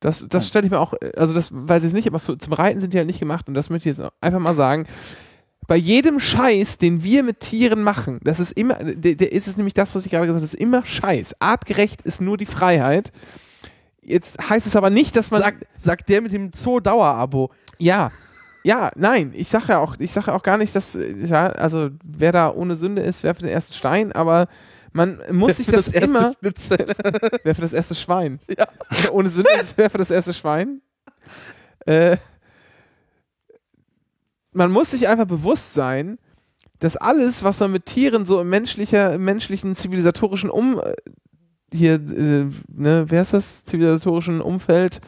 [0.01, 2.80] Das, das stelle ich mir auch, also das weiß ich nicht, aber für, zum Reiten
[2.80, 4.86] sind die halt nicht gemacht und das möchte ich jetzt einfach mal sagen.
[5.66, 9.74] Bei jedem Scheiß, den wir mit Tieren machen, das ist immer, der, ist es nämlich
[9.74, 11.36] das, was ich gerade gesagt habe, das ist immer Scheiß.
[11.40, 13.12] Artgerecht ist nur die Freiheit.
[14.00, 17.50] Jetzt heißt es aber nicht, dass man Sagt, sagt der mit dem Zoo-Dauer-Abo.
[17.78, 18.10] ja,
[18.62, 21.90] ja, nein, ich sage ja auch, ich sage ja auch gar nicht, dass, ja, also
[22.02, 24.48] wer da ohne Sünde ist, werfe den ersten Stein, aber
[24.92, 26.78] man muss sich das, erste immer, Schnitzel.
[27.44, 28.40] Wer für das erste Schwein?
[28.48, 28.66] Ja.
[29.12, 30.80] Ohne Sünde ist wer für das erste Schwein?
[31.86, 32.16] Äh,
[34.57, 36.18] man muss sich einfach bewusst sein,
[36.78, 40.92] dass alles, was man mit Tieren so im menschlicher, im menschlichen zivilisatorischen Um äh,
[41.72, 45.00] hier, äh, ne, wer ist das, zivilisatorischen Umfeld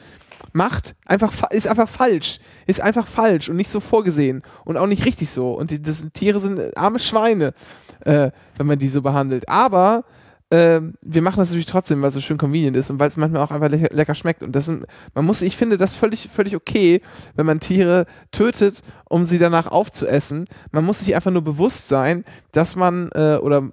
[0.53, 2.41] macht, einfach fa- ist einfach falsch.
[2.67, 5.53] Ist einfach falsch und nicht so vorgesehen und auch nicht richtig so.
[5.53, 7.53] Und die das, Tiere sind arme Schweine,
[8.01, 9.49] äh, wenn man die so behandelt.
[9.49, 10.05] Aber
[10.51, 13.17] ähm, wir machen das natürlich trotzdem, weil es so schön convenient ist und weil es
[13.17, 14.43] manchmal auch einfach lecker, lecker schmeckt.
[14.43, 17.03] Und das sind, man muss, ich finde das völlig, völlig okay,
[17.35, 20.47] wenn man Tiere tötet, um sie danach aufzuessen.
[20.71, 23.71] Man muss sich einfach nur bewusst sein, dass man äh, oder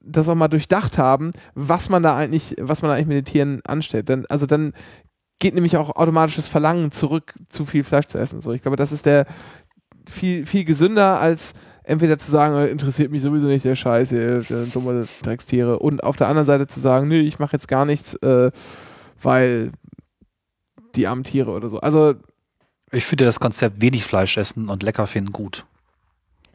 [0.00, 3.60] das auch mal durchdacht haben, was man da eigentlich, was man eigentlich mit den Tieren
[3.66, 4.08] anstellt.
[4.08, 4.72] Dann, also dann
[5.40, 8.40] geht nämlich auch automatisches Verlangen zurück, zu viel Fleisch zu essen.
[8.40, 9.26] So, ich glaube, das ist der
[10.08, 11.54] viel, viel gesünder als
[11.88, 16.02] entweder zu sagen, äh, interessiert mich sowieso nicht der Scheiß, äh, der dumme Dreckstiere, und
[16.04, 18.50] auf der anderen Seite zu sagen, nö, ich mache jetzt gar nichts, äh,
[19.20, 19.72] weil
[20.94, 21.80] die armen Tiere oder so.
[21.80, 22.14] Also
[22.90, 25.66] Ich finde das Konzept wenig Fleisch essen und lecker finden gut.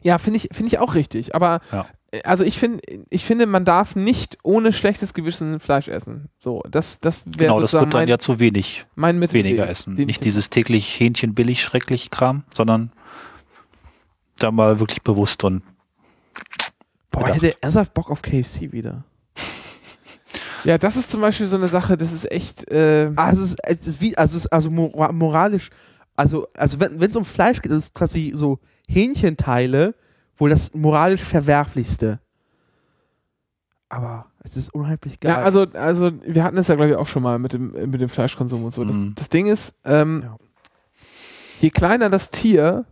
[0.02, 1.34] ja, finde ich, finde ich auch richtig.
[1.34, 1.86] Aber Ja.
[2.10, 2.80] äh, also ich finde,
[3.10, 6.28] ich finde, man darf nicht ohne schlechtes Gewissen Fleisch essen.
[6.40, 9.94] So, das, das wäre Genau, das wird dann mein, ja zu wenig, mein weniger essen.
[9.94, 12.90] Nicht ich- dieses täglich Hähnchen billig schrecklich Kram, sondern
[14.38, 15.62] da mal wirklich bewusst und
[17.10, 17.42] Boah, ich Bedacht.
[17.42, 19.04] hätte ernsthaft Bock auf KFC wieder.
[20.64, 22.70] Ja, das ist zum Beispiel so eine Sache, das ist echt.
[22.72, 25.68] Äh, Ah, es ist, es ist wie, also, es ist also mora moralisch,
[26.16, 28.58] also, also wenn es um Fleisch geht, ist es quasi so
[28.88, 29.94] Hähnchenteile
[30.38, 32.18] wohl das moralisch verwerflichste.
[33.90, 35.32] Aber es ist unheimlich geil.
[35.32, 38.00] ja, also, also wir hatten es ja, glaube ich, auch schon mal mit dem, mit
[38.00, 38.84] dem Fleischkonsum und so.
[38.84, 39.14] Das, Mhm.
[39.16, 40.36] das Ding ist, ähm, Ja.
[41.60, 42.86] je kleiner das Tier,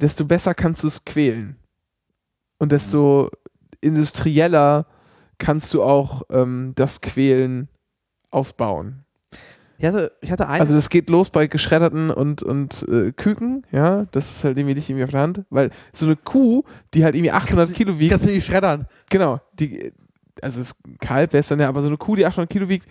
[0.00, 1.56] desto besser kannst du es quälen.
[2.58, 3.30] Und desto
[3.80, 4.86] industrieller
[5.38, 7.68] kannst du auch ähm, das Quälen
[8.30, 9.04] ausbauen.
[9.78, 14.06] ich hatte, ich hatte Also das geht los bei geschredderten und, und äh, Küken, ja,
[14.12, 17.14] das ist halt irgendwie nicht irgendwie auf der Hand, weil so eine Kuh, die halt
[17.14, 18.86] irgendwie 800 Kilo wiegt, kannst du nicht schreddern.
[19.08, 19.92] genau, die,
[20.42, 22.86] also das Kalb wäre es dann ja, aber so eine Kuh, die 800 Kilo wiegt,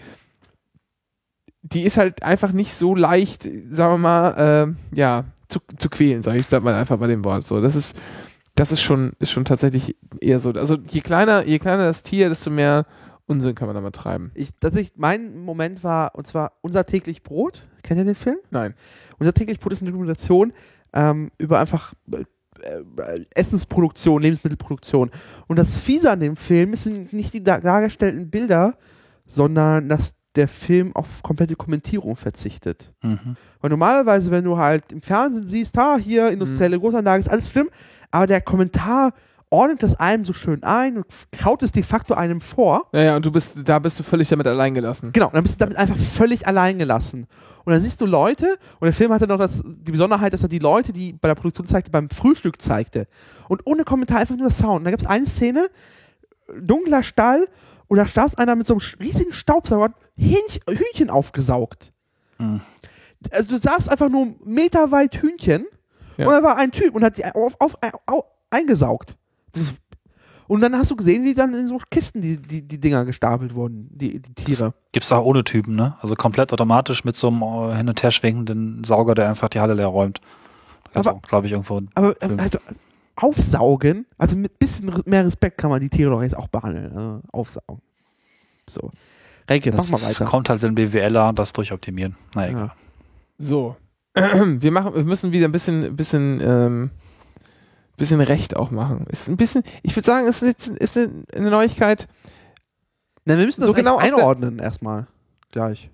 [1.61, 6.21] die ist halt einfach nicht so leicht, sagen wir mal, äh, ja, zu, zu quälen,
[6.21, 7.45] sage ich, bleib mal einfach bei dem Wort.
[7.45, 7.99] So, das ist,
[8.55, 10.51] das ist schon, ist schon tatsächlich eher so.
[10.51, 12.85] Also je kleiner, je kleiner das Tier, desto mehr
[13.25, 14.31] Unsinn kann man damit treiben.
[14.33, 17.67] Ich, tatsächlich, mein Moment war, und zwar unser täglich Brot.
[17.83, 18.37] Kennt ihr den Film?
[18.49, 18.73] Nein.
[19.19, 20.51] Unser täglich Brot ist eine Dokumentation
[20.93, 22.25] ähm, über einfach äh,
[22.63, 25.11] äh, Essensproduktion, Lebensmittelproduktion.
[25.47, 28.77] Und das Fiese an dem Film sind nicht die da- dargestellten Bilder,
[29.25, 32.93] sondern dass der Film auf komplette Kommentierung verzichtet.
[33.01, 33.35] mhm.
[33.61, 37.69] Weil normalerweise, wenn du halt im Fernsehen siehst, ha, hier industrielle Großanlage, ist alles schlimm,
[38.09, 39.13] aber der Kommentar
[39.51, 42.87] ordnet das einem so schön ein und kraut es de facto einem vor.
[42.93, 45.11] Naja, und du bist, da bist du völlig damit allein gelassen.
[45.11, 47.27] Genau, und dann bist du damit einfach völlig allein gelassen.
[47.65, 50.49] Und dann siehst du Leute, und der Film hatte noch das, die Besonderheit, dass er
[50.49, 53.07] die Leute, die bei der Produktion zeigte, beim Frühstück zeigte.
[53.47, 54.79] Und ohne Kommentar einfach nur Sound.
[54.79, 55.67] Und da gibt es eine Szene,
[56.61, 57.47] dunkler Stall,
[57.89, 61.91] und da saß einer mit so einem riesigen Staubsauger, Hähnchen, Hühnchen aufgesaugt.
[62.37, 62.61] Mhm.
[63.31, 65.65] Also du sahst einfach nur meterweit Hühnchen,
[66.17, 66.27] Ja.
[66.27, 69.15] und da war ein Typ und hat die auf, auf, auf, eingesaugt.
[69.53, 69.73] Das-
[70.47, 73.53] Und dann hast du gesehen, wie dann in so Kisten die, die, die Dinger gestapelt
[73.53, 74.73] wurden, die, die Tiere.
[74.91, 75.95] Gibt's auch ohne Typen, ne?
[76.01, 79.59] Also komplett automatisch mit so einem äh, hin und her schwenkenden Sauger, der einfach die
[79.59, 80.21] Halle leer räumt.
[80.85, 81.81] Da gibt's Aber- glaube ich, irgendwo.
[81.93, 82.39] Aber Film.
[82.39, 82.57] also
[83.15, 87.21] aufsaugen, also mit bisschen mehr Respekt kann man die Tiere doch jetzt auch behandeln.
[87.21, 87.81] Äh, aufsaugen.
[88.67, 88.89] So.
[89.49, 90.25] Renke, mach Das mal weiter.
[90.25, 92.15] kommt halt, wenn BWLer das durchoptimieren.
[92.35, 92.65] Na egal.
[92.67, 92.73] Ja.
[93.37, 93.75] So.
[94.15, 96.89] Wir machen, wir müssen wieder ein bisschen, bisschen, ähm,
[97.95, 99.05] bisschen Recht auch machen.
[99.07, 102.07] Ist ein bisschen, ich würde sagen, es ist, ist eine Neuigkeit.
[103.25, 105.07] Na, wir müssen das So genau einordnen erstmal.
[105.51, 105.89] Gleich.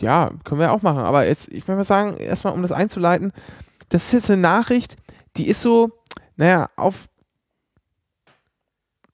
[0.00, 0.98] Ja, können wir auch machen.
[1.00, 3.32] Aber jetzt, ich würde mal sagen, erstmal, um das einzuleiten,
[3.88, 4.96] das ist jetzt eine Nachricht,
[5.36, 5.90] die ist so,
[6.36, 7.08] naja, auf,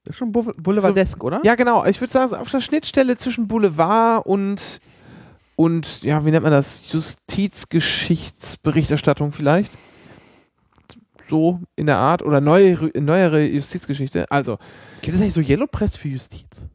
[0.08, 1.40] ist schon Boule- Boulevardesk, oder?
[1.44, 4.80] ja genau, ich würde sagen, auf der Schnittstelle zwischen Boulevard und,
[5.56, 6.82] und, ja, wie nennt man das?
[6.90, 9.72] Justizgeschichtsberichterstattung vielleicht.
[11.28, 12.22] So in der Art.
[12.22, 14.30] Oder neue, neuere Justizgeschichte.
[14.30, 14.58] Also,
[15.00, 16.66] Gibt es eigentlich so Yellow Press für Justiz?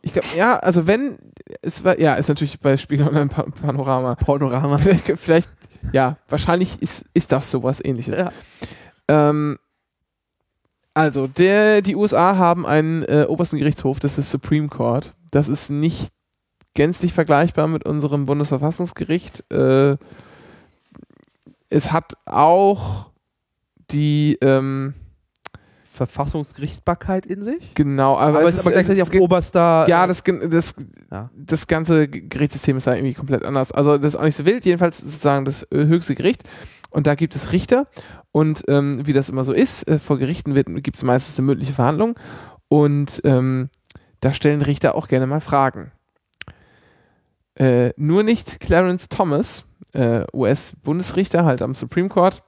[0.00, 1.18] Ich glaube, ja, also wenn,
[1.62, 4.14] es war, ja, ist natürlich bei Spiegel Online Pan Panorama.
[4.14, 4.78] Panorama.
[4.78, 5.50] Vielleicht, vielleicht,
[5.92, 8.16] ja, wahrscheinlich ist, ist das sowas ähnliches.
[8.16, 8.32] Ja.
[9.08, 9.58] Ähm,
[10.94, 15.12] also, der, die USA haben einen äh, obersten Gerichtshof, das ist Supreme Court.
[15.32, 16.12] Das ist nicht
[16.74, 19.44] gänzlich vergleichbar mit unserem Bundesverfassungsgericht.
[19.52, 19.96] Äh,
[21.68, 23.10] es hat auch
[23.90, 24.94] die, ähm,
[25.94, 27.74] Verfassungsgerichtsbarkeit in sich.
[27.74, 29.86] Genau, aber, Aber, es ist aber gleichzeitig auf oberster.
[29.88, 30.74] Ja, das, gen- das,
[31.10, 31.30] Ja.
[31.36, 33.70] das ganze Gerichtssystem ist da irgendwie komplett anders.
[33.72, 36.42] Also das ist auch nicht so wild, jedenfalls sozusagen das äh, höchste Gericht.
[36.90, 37.86] Und da gibt es Richter.
[38.32, 41.72] Und ähm, wie das immer so ist, äh, vor Gerichten gibt es meistens eine mündliche
[41.72, 42.18] Verhandlung.
[42.68, 43.68] Und ähm,
[44.20, 45.92] da stellen Richter auch gerne mal Fragen.
[47.56, 52.42] Äh, nur nicht Clarence Thomas, äh, US-Bundesrichter, halt am Supreme Court,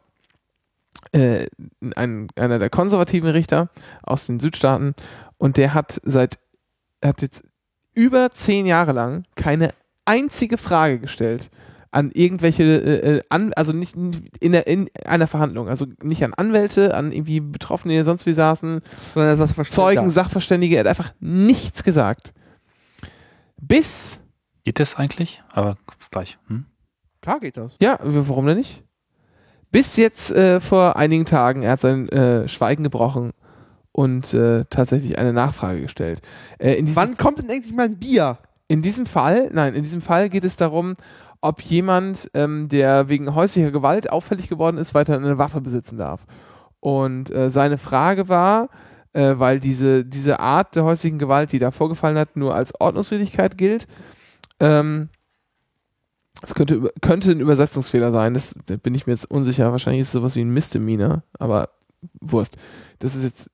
[1.13, 1.47] äh,
[1.95, 3.71] ein, einer der konservativen Richter
[4.03, 4.95] aus den Südstaaten.
[5.39, 6.39] Und der hat seit,
[7.05, 7.45] hat jetzt
[7.95, 9.71] über zehn Jahre lang keine
[10.05, 11.51] einzige Frage gestellt
[11.91, 16.35] an irgendwelche, äh, äh, an, also nicht in, der, in einer Verhandlung, also nicht an
[16.35, 18.83] Anwälte, an irgendwie Betroffene, die sonst wie saßen,
[19.15, 22.35] sondern er sagt, Zeugen, Sachverständige, er hat einfach nichts gesagt.
[23.59, 24.21] Bis,
[24.65, 25.43] Geht das eigentlich?
[25.53, 25.79] Aber
[26.11, 26.39] gleich.
[26.49, 26.67] Hm?
[27.23, 27.77] Klar geht das.
[27.81, 28.85] ja, warum denn nicht?
[29.71, 33.33] Bis jetzt äh, vor einigen Tagen, er hat sein äh, Schweigen gebrochen
[33.93, 36.21] und äh, tatsächlich eine Nachfrage gestellt.
[36.59, 38.39] Äh, Wann kommt denn endlich mal ein Bier?
[38.69, 40.95] In diesem Fall, nein, in diesem Fall geht es darum,
[41.41, 46.27] ob jemand, ähm, der wegen häuslicher Gewalt auffällig geworden ist, weiter eine Waffe besitzen darf.
[46.81, 48.69] Und äh, seine Frage war,
[49.13, 53.57] äh, weil diese, diese Art der häuslichen Gewalt, die da vorgefallen hat, nur als Ordnungswidrigkeit
[53.57, 53.87] gilt,
[54.61, 55.09] ähm,
[56.47, 59.73] es könnte, könnte ein Übersetzungsfehler sein, das da bin ich mir jetzt unsicher.
[59.73, 61.71] Wahrscheinlich ist es sowas wie ein Misdemeanor, aber
[62.21, 62.57] Wurst.
[62.99, 63.51] Das ist jetzt,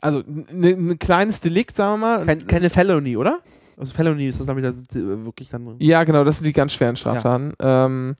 [0.00, 2.26] also ein ein kleines Delikt, sagen wir mal.
[2.26, 3.40] Kein, keine Felony, oder?
[3.78, 5.76] Also Felony ist das wieder äh, wirklich dann.
[5.78, 7.52] Ja, genau, das sind die ganz schweren Straftaten.
[7.60, 8.16] Ähm,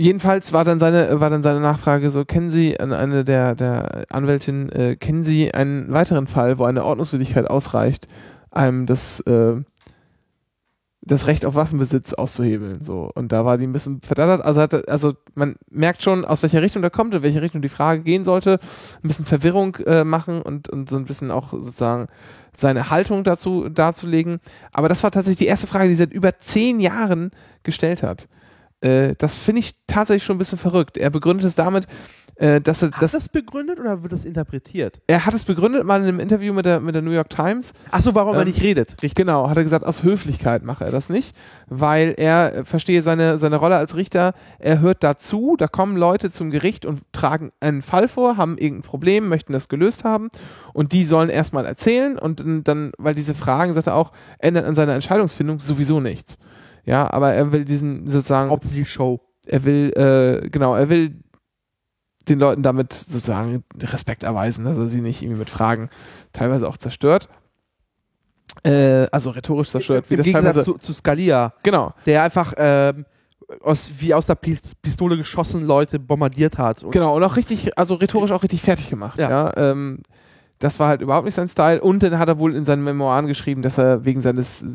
[0.00, 4.04] jedenfalls war dann seine, war dann seine Nachfrage so, kennen Sie, an eine der, der
[4.10, 8.06] Anwältin, äh, kennen Sie einen weiteren Fall, wo eine Ordnungswidrigkeit ausreicht,
[8.50, 9.56] einem das, äh,
[11.10, 12.82] das Recht auf Waffenbesitz auszuhebeln.
[12.82, 13.10] So.
[13.14, 14.44] Und da war die ein bisschen verdattert.
[14.44, 17.68] Also, hat, also man merkt schon, aus welcher Richtung der kommt, in welche Richtung die
[17.68, 18.60] Frage gehen sollte,
[19.02, 22.06] ein bisschen Verwirrung äh, machen und, und so ein bisschen auch sozusagen
[22.52, 24.38] seine Haltung dazu darzulegen.
[24.72, 27.32] Aber das war tatsächlich die erste Frage, die er seit über zehn Jahren
[27.62, 28.28] gestellt hat.
[28.80, 30.96] Äh, das finde ich tatsächlich schon ein bisschen verrückt.
[30.96, 31.86] Er begründet es damit,
[32.36, 35.02] äh, dass er Hat das, das begründet oder wird das interpretiert?
[35.06, 37.74] er hat es begründet mal in einem Interview mit der, mit der New York Times.
[37.90, 38.92] Achso, warum er Ähm, nicht redet.
[38.92, 39.14] Richtig.
[39.14, 41.36] Genau, hat er gesagt, aus Höflichkeit mache er das nicht,
[41.68, 46.30] weil er äh, verstehe seine, seine Rolle als Richter, er hört dazu, da kommen Leute
[46.30, 50.30] zum Gericht und tragen einen Fall vor, haben irgendein Problem, möchten das gelöst haben
[50.72, 54.64] und die sollen erstmal erzählen und dann- dann, weil diese Fragen, sagt er auch, ändern
[54.64, 56.38] an seiner Entscheidungsfindung sowieso nichts.
[56.90, 59.20] Ja, aber er will diesen sozusagen Hauptsächlich Show.
[59.46, 61.12] er will, äh, genau, er will
[62.28, 65.88] den Leuten damit sozusagen Respekt erweisen, dass er sie nicht irgendwie mit Fragen
[66.32, 67.28] teilweise auch zerstört.
[68.64, 70.72] Äh, also rhetorisch zerstört, wie Im das Gegensatz teilweise.
[70.72, 73.06] zu, zu Scalia, Genau, der einfach ähm,
[73.62, 76.82] aus, wie aus der Pis- Pistole geschossen Leute bombardiert hat.
[76.84, 79.18] Und genau, und auch richtig, also rhetorisch auch richtig fertig gemacht.
[79.18, 79.30] Ja.
[79.30, 79.56] Ja.
[79.56, 80.02] ähm,
[80.58, 81.80] das war halt überhaupt nicht sein Style.
[81.80, 84.66] Und dann hat er wohl in seinen Memoiren geschrieben, dass er wegen seines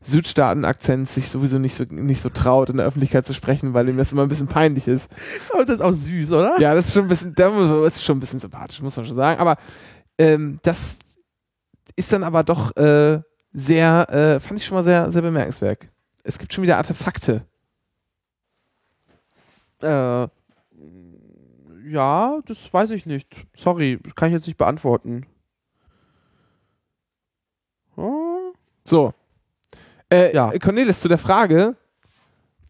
[0.00, 3.96] Südstaaten-Akzents sich sowieso nicht so, nicht so traut, in der Öffentlichkeit zu sprechen, weil ihm
[3.96, 5.10] das immer ein bisschen peinlich ist.
[5.52, 6.60] Aber das ist auch süß, oder?
[6.60, 9.16] Ja, das ist schon ein bisschen, das ist schon ein bisschen sympathisch, muss man schon
[9.16, 9.40] sagen.
[9.40, 9.56] Aber
[10.18, 10.98] ähm, das
[11.96, 13.20] ist dann aber doch äh,
[13.52, 15.88] sehr, äh, fand ich schon mal sehr, sehr bemerkenswert.
[16.22, 17.44] Es gibt schon wieder Artefakte.
[19.82, 20.28] Äh,
[21.90, 23.28] ja, das weiß ich nicht.
[23.56, 25.26] Sorry, kann ich jetzt nicht beantworten.
[28.84, 29.12] So.
[30.12, 30.52] Äh, Ja.
[30.58, 31.76] Cornelis, zu der Frage.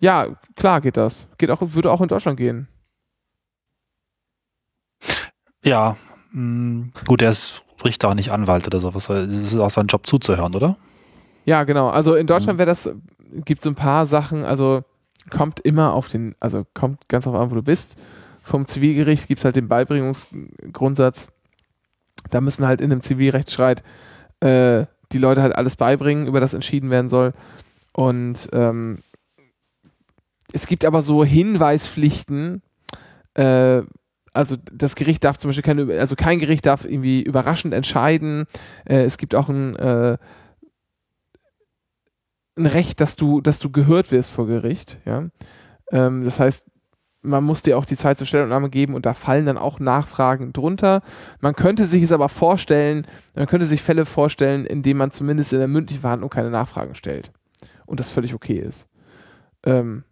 [0.01, 0.27] Ja,
[0.57, 1.27] klar geht das.
[1.39, 2.69] Geht auch, würde auch in Deutschland gehen.
[5.65, 5.97] Ja,
[6.33, 9.07] mh, gut, er ist Richter, nicht Anwalt oder sowas.
[9.07, 10.77] Das ist auch sein Job zuzuhören, oder?
[11.45, 11.89] Ja, genau.
[11.89, 12.91] Also in Deutschland wäre das,
[13.45, 14.83] gibt so ein paar Sachen, also
[15.31, 17.97] kommt immer auf den, also kommt ganz auf an, wo du bist.
[18.43, 21.29] Vom Zivilgericht gibt es halt den Beibringungsgrundsatz.
[22.31, 23.83] Da müssen halt in einem Zivilrechtsstreit
[24.41, 27.33] äh, die Leute halt alles beibringen, über das entschieden werden soll.
[27.93, 28.99] Und ähm,
[30.53, 32.63] es gibt aber so Hinweispflichten,
[33.35, 33.83] äh,
[34.33, 38.45] also das Gericht darf zum Beispiel keine, also kein Gericht darf irgendwie überraschend entscheiden.
[38.85, 40.17] Äh, es gibt auch ein, äh,
[42.57, 44.99] ein Recht, dass du, dass du gehört wirst vor Gericht.
[45.05, 45.29] Ja?
[45.91, 46.67] Ähm, das heißt,
[47.23, 50.53] man muss dir auch die Zeit zur Stellungnahme geben und da fallen dann auch Nachfragen
[50.53, 51.03] drunter.
[51.41, 55.53] Man könnte sich es aber vorstellen, man könnte sich Fälle vorstellen, in denen man zumindest
[55.53, 57.33] in der mündlichen Verhandlung keine Nachfragen stellt
[57.87, 58.89] und das völlig okay ist.
[59.65, 60.05] Ähm,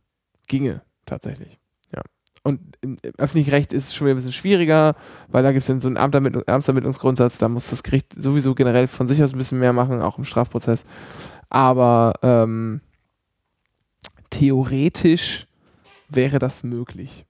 [0.48, 1.58] ginge tatsächlich.
[1.94, 2.02] Ja.
[2.42, 4.94] Und im öffentlichen Recht ist es schon wieder ein bisschen schwieriger,
[5.28, 8.88] weil da gibt es dann so einen Amtsermittlung, Amtsermittlungsgrundsatz, da muss das Gericht sowieso generell
[8.88, 10.84] von sich aus ein bisschen mehr machen, auch im Strafprozess.
[11.50, 12.80] Aber ähm,
[14.30, 15.45] theoretisch
[16.08, 17.26] wäre das möglich.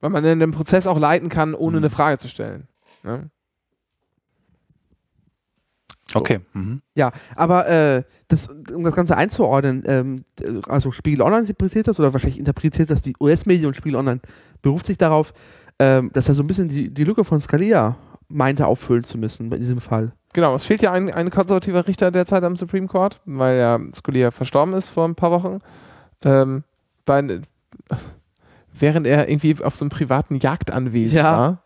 [0.00, 2.68] Weil man den Prozess auch leiten kann, ohne eine Frage zu stellen.
[3.02, 3.30] Ne?
[6.14, 6.40] Okay.
[6.52, 6.80] Mhm.
[6.96, 10.24] Ja, aber äh, das, um das Ganze einzuordnen, ähm,
[10.66, 14.20] also Spiegel Online interpretiert das oder wahrscheinlich interpretiert das die US-Medien und Spiegel Online
[14.62, 15.32] beruft sich darauf,
[15.78, 17.96] ähm, dass er so ein bisschen die, die Lücke von Scalia
[18.28, 20.12] meinte auffüllen zu müssen bei diesem Fall.
[20.32, 24.30] Genau, es fehlt ja ein, ein konservativer Richter derzeit am Supreme Court, weil ja Scalia
[24.30, 25.58] verstorben ist vor ein paar Wochen.
[26.24, 26.64] Ähm,
[27.10, 27.40] bei,
[28.72, 31.24] während er irgendwie auf so einem privaten Jagdanwesen Ja.
[31.38, 31.62] war.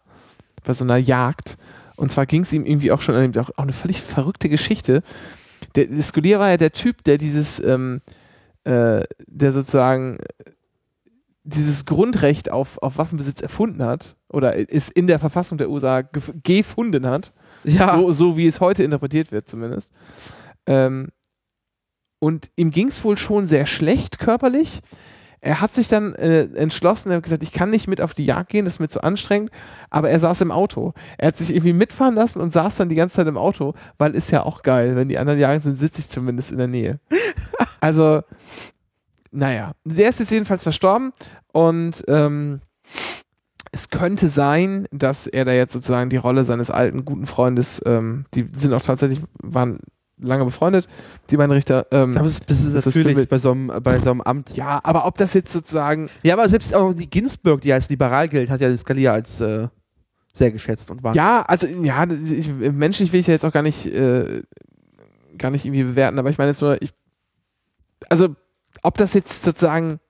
[0.65, 1.57] Bei so einer Jagd.
[1.97, 5.03] Und zwar ging es ihm irgendwie auch schon auch, auch eine völlig verrückte Geschichte.
[5.77, 7.99] Der, Scalia war ja der Typ, der dieses, ähm,
[8.65, 10.51] äh, der sozusagen äh,
[11.45, 16.33] dieses Grundrecht auf, auf Waffenbesitz erfunden hat oder ist in der Verfassung der USA gef-
[16.43, 17.33] gefunden hat.
[17.65, 19.93] Ja, So, so wie es heute interpretiert wird, zumindest.
[20.67, 21.09] Ähm,
[22.19, 24.81] und ihm ging es wohl schon sehr schlecht körperlich.
[25.45, 28.25] Er hat sich dann äh, entschlossen, er hat gesagt, ich kann nicht mit auf die
[28.25, 29.51] Jagd gehen, das ist mir zu anstrengend,
[29.91, 30.95] aber er saß im Auto.
[31.19, 34.15] Er hat sich irgendwie mitfahren lassen und saß dann die ganze Zeit im Auto, weil
[34.15, 36.99] ist ja auch geil, wenn die anderen jagen sind, sitze ich zumindest in der Nähe.
[37.81, 38.23] Also,
[39.31, 41.13] naja, der ist jetzt jedenfalls verstorben
[41.53, 42.63] und ähm,
[43.73, 48.25] es könnte sein, dass er da jetzt sozusagen die Rolle seines alten guten Freundes, ähm,
[48.33, 49.81] die sind auch tatsächlich, waren
[50.27, 50.89] lange befreundet,
[51.31, 51.87] die beiden Richter.
[51.93, 54.57] Ähm, das ist, das ist Das natürlich für- bei so, einem, bei so einem Amt.
[54.57, 58.29] ja, aber ob das jetzt sozusagen, Ja, aber selbst auch die Ginsburg, die als liberal
[58.29, 59.68] gilt, hat ja die Scalia als äh,
[60.33, 61.14] sehr geschätzt und war.
[61.14, 64.43] ja, also ja, ich, menschlich will ich ja jetzt auch gar nicht, äh,
[65.39, 66.91] gar nicht irgendwie bewerten, aber ich meine jetzt nur, ich,
[68.09, 68.35] also
[68.83, 70.01] ob das jetzt sozusagen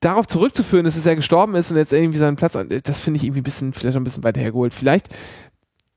[0.00, 3.24] darauf zurückzuführen ist, dass er gestorben ist und jetzt irgendwie seinen Platz, das finde ich
[3.24, 4.74] irgendwie ein bisschen, vielleicht ein bisschen weiter hergeholt.
[4.74, 5.08] Vielleicht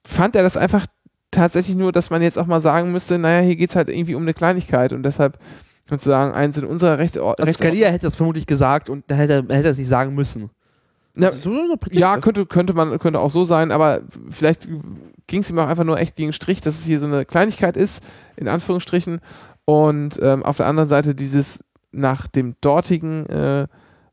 [0.05, 0.85] fand er das einfach
[1.35, 4.15] tatsächlich nur, dass man jetzt auch mal sagen müsste, naja, hier geht es halt irgendwie
[4.15, 5.37] um eine Kleinigkeit und deshalb
[5.89, 9.55] sozusagen eins in unserer Rechte, Also Scalia hätte das vermutlich gesagt und dann hätte er,
[9.55, 10.49] hätte er es nicht sagen müssen.
[11.63, 12.01] Interpretiert.
[12.01, 14.67] Ja, könnte, könnte man, könnte auch so sein, aber vielleicht
[15.27, 17.25] ging es ihm auch einfach nur echt gegen den Strich, dass es hier so eine
[17.25, 18.03] Kleinigkeit ist,
[18.35, 19.21] in Anführungsstrichen.
[19.65, 23.67] Und ähm, auf der anderen Seite dieses nach dem dortigen äh,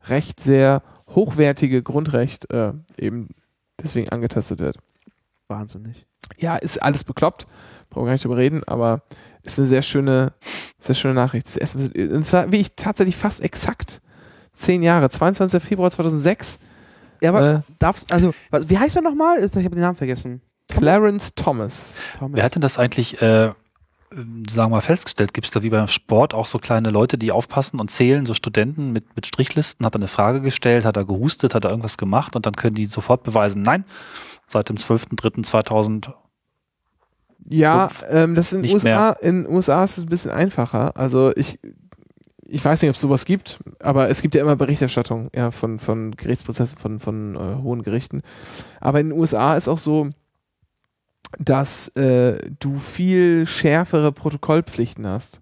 [0.05, 3.29] Recht sehr hochwertige Grundrecht äh, eben
[3.81, 4.77] deswegen angetastet wird.
[5.47, 6.07] Wahnsinnig.
[6.43, 7.47] Ja, ist alles bekloppt,
[7.89, 9.01] brauchen wir gar nicht drüber reden, aber
[9.43, 10.33] ist eine sehr schöne,
[10.77, 11.47] sehr schöne Nachricht.
[11.47, 14.01] Das erste Mal- Und zwar wie ich tatsächlich fast exakt
[14.51, 15.63] zehn Jahre, 22.
[15.63, 16.59] Februar 2006,
[17.21, 17.59] Ja, aber Äh.
[17.79, 19.37] darfst, also, was, wie heißt er nochmal?
[19.37, 20.41] Ist- Ich habe den Namen vergessen.
[20.67, 22.01] Clarence Thomas.
[22.19, 22.35] Thomas.
[22.35, 23.53] Wer hat denn das eigentlich, äh,
[24.11, 25.33] sagen wir mal, festgestellt?
[25.33, 28.33] Gibt es da wie beim Sport auch so kleine Leute, die aufpassen und zählen, so
[28.33, 29.85] Studenten mit, mit Strichlisten?
[29.85, 32.75] Hat er eine Frage gestellt, hat er gehustet, hat er irgendwas gemacht und dann können
[32.75, 33.85] die sofort beweisen, nein,
[34.47, 36.11] seit dem 12.03.2000
[37.49, 40.95] Ja, ähm, das in Nicht USA, in USA ist es ein bisschen einfacher.
[40.97, 41.59] Also ich,
[42.45, 45.79] ich weiß nicht, ob es sowas gibt, aber es gibt ja immer Berichterstattung ja, von,
[45.79, 48.21] von Gerichtsprozessen, von, von äh, hohen Gerichten.
[48.79, 50.09] Aber in den USA ist auch so,
[51.39, 55.41] dass äh, du viel schärfere Protokollpflichten hast.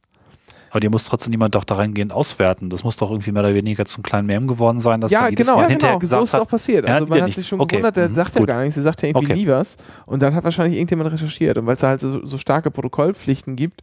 [0.72, 2.70] Aber dir muss trotzdem niemand doch da reingehend auswerten.
[2.70, 5.30] Das muss doch irgendwie mehr oder weniger zum kleinen Mem geworden sein, dass ja, man
[5.32, 6.18] jedes genau, Mal ja, hinterher genau.
[6.20, 6.88] So ist es auch passiert.
[6.88, 7.36] Ja, Also man hat nicht.
[7.36, 7.76] sich schon Okay.
[7.76, 8.48] gewundert, der Mhm, sagt ja gut.
[8.48, 9.36] gar nichts, der sagt ja irgendwie Okay.
[9.42, 9.76] nie was.
[10.06, 11.58] Und dann hat wahrscheinlich irgendjemand recherchiert.
[11.58, 13.82] Und weil es halt so, so starke Protokollpflichten gibt,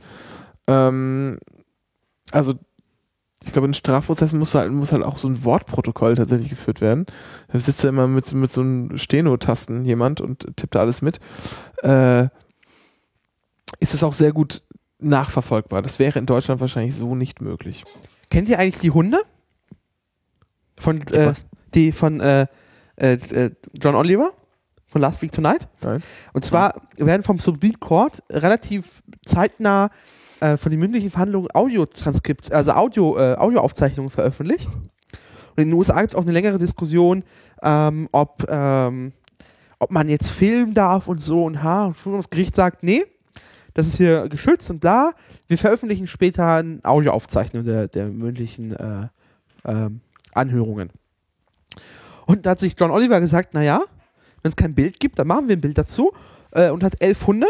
[0.67, 1.39] ähm,
[2.31, 2.55] also
[3.45, 7.07] ich glaube, in Strafprozessen muss halt, muss halt auch so ein Wortprotokoll tatsächlich geführt werden.
[7.53, 11.21] Da sitzt ja immer mit, mit so einem Steno-Tasten jemand und tippt da alles mit.
[11.83, 12.29] Äh,
[13.79, 14.63] ist es auch sehr gut
[14.99, 15.83] nachverfolgbar.
[15.83, 17.85] Das wäre in Deutschland wahrscheinlich so nicht möglich.
[18.31, 19.21] Kennt ihr eigentlich die Hunde?
[20.79, 21.33] Von, Die äh,
[21.75, 22.47] die von äh,
[22.97, 24.33] äh, äh, John Oliver?
[24.87, 25.69] Von Last Week Tonight?
[25.83, 26.03] Nein.
[26.33, 29.91] Und zwar werden vom Supreme Court relativ zeitnah
[30.41, 34.67] äh, von den mündlichen Verhandlungen Audiotranskript, also Audio, äh, Audioaufzeichnungen veröffentlicht.
[34.67, 37.25] Und in den USA gibt es auch eine längere Diskussion,
[37.63, 39.13] ähm, ob, ähm,
[39.79, 41.87] ob man jetzt filmen darf und so und ha.
[41.87, 43.05] Und das Gericht sagt, nee,
[43.79, 45.13] das ist hier geschützt und bla.
[45.47, 49.07] Wir veröffentlichen später eine Audioaufzeichnung der, der mündlichen äh,
[49.65, 50.01] ähm,
[50.35, 50.91] Anhörungen.
[52.27, 53.83] Und da hat sich John Oliver gesagt, naja,
[54.43, 56.11] wenn es kein Bild gibt, dann machen wir ein Bild dazu.
[56.51, 57.47] Äh, und hat elf Hunde,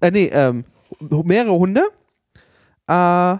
[0.00, 0.64] äh, nee, ähm,
[1.00, 1.82] mehrere Hunde
[2.88, 3.32] äh,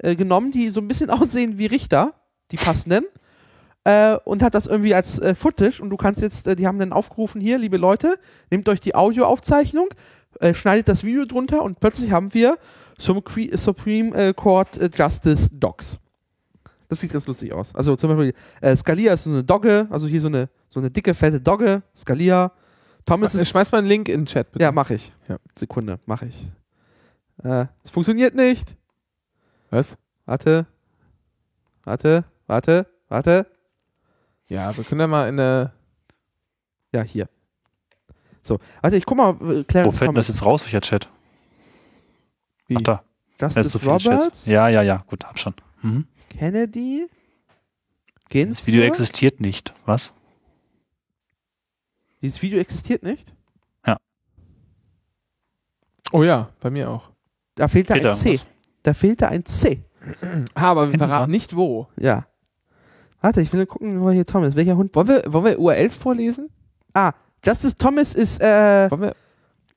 [0.00, 2.12] äh, genommen, die so ein bisschen aussehen wie Richter,
[2.50, 3.06] die passenden.
[3.84, 6.78] Äh, und hat das irgendwie als äh, Footage und du kannst jetzt, äh, die haben
[6.78, 8.18] dann aufgerufen, hier, liebe Leute,
[8.50, 9.88] nehmt euch die Audioaufzeichnung,
[10.40, 12.58] äh, schneidet das Video drunter und plötzlich haben wir
[12.98, 15.98] Supreme, Supreme äh, Court äh, Justice Dogs.
[16.88, 17.74] Das sieht ganz lustig aus.
[17.74, 20.90] Also zum Beispiel, äh, Scalia ist so eine Dogge, also hier so eine, so eine
[20.90, 22.52] dicke, fette Dogge, Scalia.
[23.04, 24.62] Thomas ist Schmeiß mal einen Link in den Chat, bitte.
[24.62, 25.12] ja, mache ich.
[25.28, 25.38] Ja.
[25.58, 26.50] Sekunde, mache ich.
[27.42, 28.76] Äh, es funktioniert nicht.
[29.70, 29.98] Was?
[30.24, 30.66] Warte.
[31.84, 33.46] Warte, warte, warte.
[34.46, 35.72] Ja, wir können ja mal in eine.
[36.92, 37.28] Ja, hier.
[38.44, 41.08] So, also ich guck mal, äh, Clarence Wo fällt denn das jetzt raus, welcher Chat?
[42.66, 42.76] Wie?
[42.76, 43.04] Ach da,
[43.38, 44.12] ist Justice so viel Chat.
[44.12, 45.54] Roberts, Ja, ja, ja, gut, hab schon.
[45.82, 46.06] Mhm.
[46.28, 48.66] Kennedy, Das Ginsburg.
[48.66, 49.72] Video existiert nicht.
[49.86, 50.12] Was?
[52.20, 53.32] Dieses Video existiert nicht.
[56.12, 57.10] Oh ja, bei mir auch.
[57.56, 58.28] Da fehlt da Fehlt ein C.
[58.28, 58.46] irgendwas?
[58.84, 59.82] Da fehlt da ein C.
[60.54, 61.88] Ah, aber wir verraten nicht wo.
[61.98, 62.26] Ja.
[63.20, 64.54] Warte, ich will gucken, wo hier Thomas.
[64.54, 64.94] Welcher Hund?
[64.94, 66.50] Wollen wir, wollen wir URLs vorlesen?
[66.92, 67.14] Ah,
[67.44, 69.14] Justice Thomas ist, äh, wir,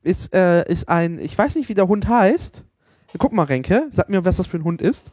[0.03, 2.63] ist, äh, ist ein, ich weiß nicht, wie der Hund heißt.
[3.17, 5.07] Guck mal, Renke, sag mir, was das für ein Hund ist.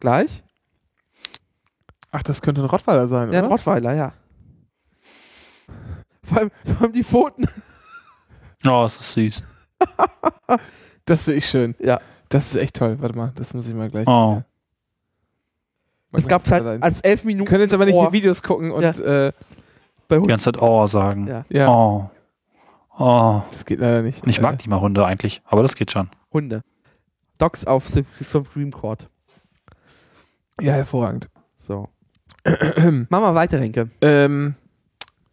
[0.00, 0.42] Gleich.
[2.10, 3.52] ach, das könnte ein Rottweiler sein, Ja, ein oder?
[3.54, 4.12] Rottweiler, ja.
[6.22, 7.46] Vor allem, vor allem die Pfoten.
[8.66, 9.42] Oh, es ist süß.
[11.04, 11.76] Das wäre ich schön.
[11.78, 12.00] Ja.
[12.28, 12.96] Das ist echt toll.
[12.98, 14.08] Warte mal, das muss ich mal gleich.
[14.08, 14.42] Oh.
[16.10, 17.48] Es gab halt als elf Wir Minuten.
[17.48, 19.26] können jetzt aber nicht die Videos gucken und Ja.
[19.28, 19.32] äh,
[20.08, 20.28] bei Die Hunden.
[20.28, 21.26] ganze Zeit Oh sagen.
[21.26, 21.42] Ja.
[21.48, 22.10] ja, Oh.
[22.98, 23.42] Oh.
[23.50, 24.22] das geht leider nicht.
[24.22, 26.08] Und ich mag die mal Hunde eigentlich, aber das geht schon.
[26.32, 26.62] Hunde.
[27.38, 29.08] Dogs auf Su- Supreme Court.
[30.60, 31.28] Äh, ja, hervorragend.
[31.58, 31.88] So.
[33.08, 33.90] Mach mal weiter, Renke.
[34.00, 34.54] Ähm,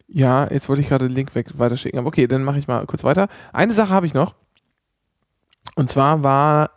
[0.07, 1.97] ja, jetzt wollte ich gerade den Link weg weiterschicken.
[1.99, 3.27] Aber okay, dann mache ich mal kurz weiter.
[3.53, 4.35] Eine Sache habe ich noch.
[5.75, 6.71] Und zwar war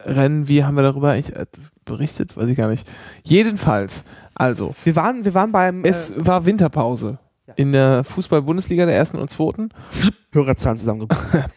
[0.00, 1.46] Rennen, wie haben wir darüber ich, äh,
[1.86, 2.36] berichtet?
[2.36, 2.86] Weiß ich gar nicht.
[3.22, 7.18] Jedenfalls, also, Wir waren, wir waren beim es äh, war Winterpause.
[7.54, 9.70] In der Fußball-Bundesliga der ersten und zweiten.
[10.32, 11.50] Hörerzahlen zusammengebracht.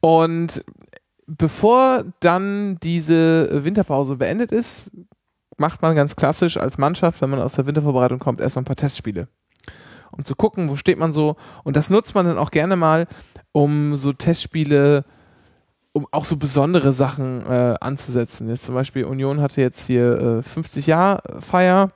[0.00, 0.64] Und
[1.26, 4.92] bevor dann diese Winterpause beendet ist,
[5.58, 8.76] macht man ganz klassisch als Mannschaft, wenn man aus der Wintervorbereitung kommt, erstmal ein paar
[8.76, 9.28] Testspiele.
[10.12, 11.36] Um zu gucken, wo steht man so.
[11.64, 13.06] Und das nutzt man dann auch gerne mal,
[13.52, 15.04] um so Testspiele,
[15.92, 18.48] um auch so besondere Sachen äh, anzusetzen.
[18.48, 21.90] Jetzt zum Beispiel Union hatte jetzt hier äh, 50 Jahr Feier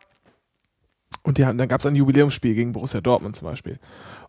[1.22, 3.78] und die hatten, dann gab es ein Jubiläumsspiel gegen Borussia Dortmund zum Beispiel.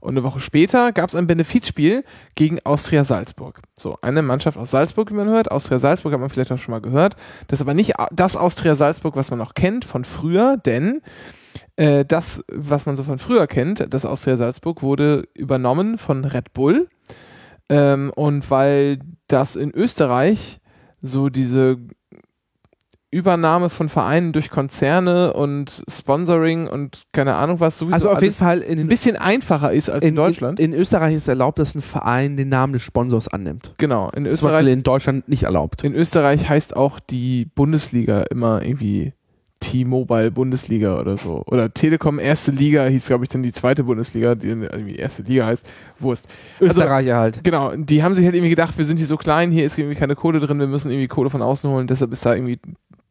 [0.01, 2.03] Und eine Woche später gab es ein Benefizspiel
[2.35, 3.61] gegen Austria Salzburg.
[3.77, 5.51] So, eine Mannschaft aus Salzburg, wie man hört.
[5.51, 7.15] Austria Salzburg hat man vielleicht auch schon mal gehört.
[7.47, 11.01] Das ist aber nicht das Austria Salzburg, was man noch kennt von früher, denn
[11.75, 16.51] äh, das, was man so von früher kennt, das Austria Salzburg, wurde übernommen von Red
[16.53, 16.87] Bull.
[17.69, 20.59] Ähm, und weil das in Österreich
[21.01, 21.77] so diese
[23.11, 28.33] Übernahme von Vereinen durch Konzerne und Sponsoring und keine Ahnung was sowieso Also auf jeden
[28.33, 30.61] Fall in, ein bisschen einfacher ist als in, Deutschland.
[30.61, 33.73] In, in Österreich ist erlaubt, dass ein Verein den Namen des Sponsors annimmt.
[33.77, 35.83] genau, in Das Österreich, in Deutschland nicht erlaubt.
[35.83, 39.13] in Österreich heißt auch die Bundesliga immer irgendwie
[39.61, 41.43] T-Mobile Bundesliga oder so.
[41.45, 45.45] Oder Telekom erste Liga hieß, glaube ich, dann die zweite Bundesliga, die irgendwie erste Liga
[45.45, 45.67] heißt.
[45.99, 46.27] Wurst.
[46.59, 47.43] Österreicher halt.
[47.43, 49.95] Genau, die haben sich halt irgendwie gedacht, wir sind hier so klein, hier ist irgendwie
[49.95, 52.59] keine Kohle drin, wir müssen irgendwie Kohle von außen holen, deshalb ist da irgendwie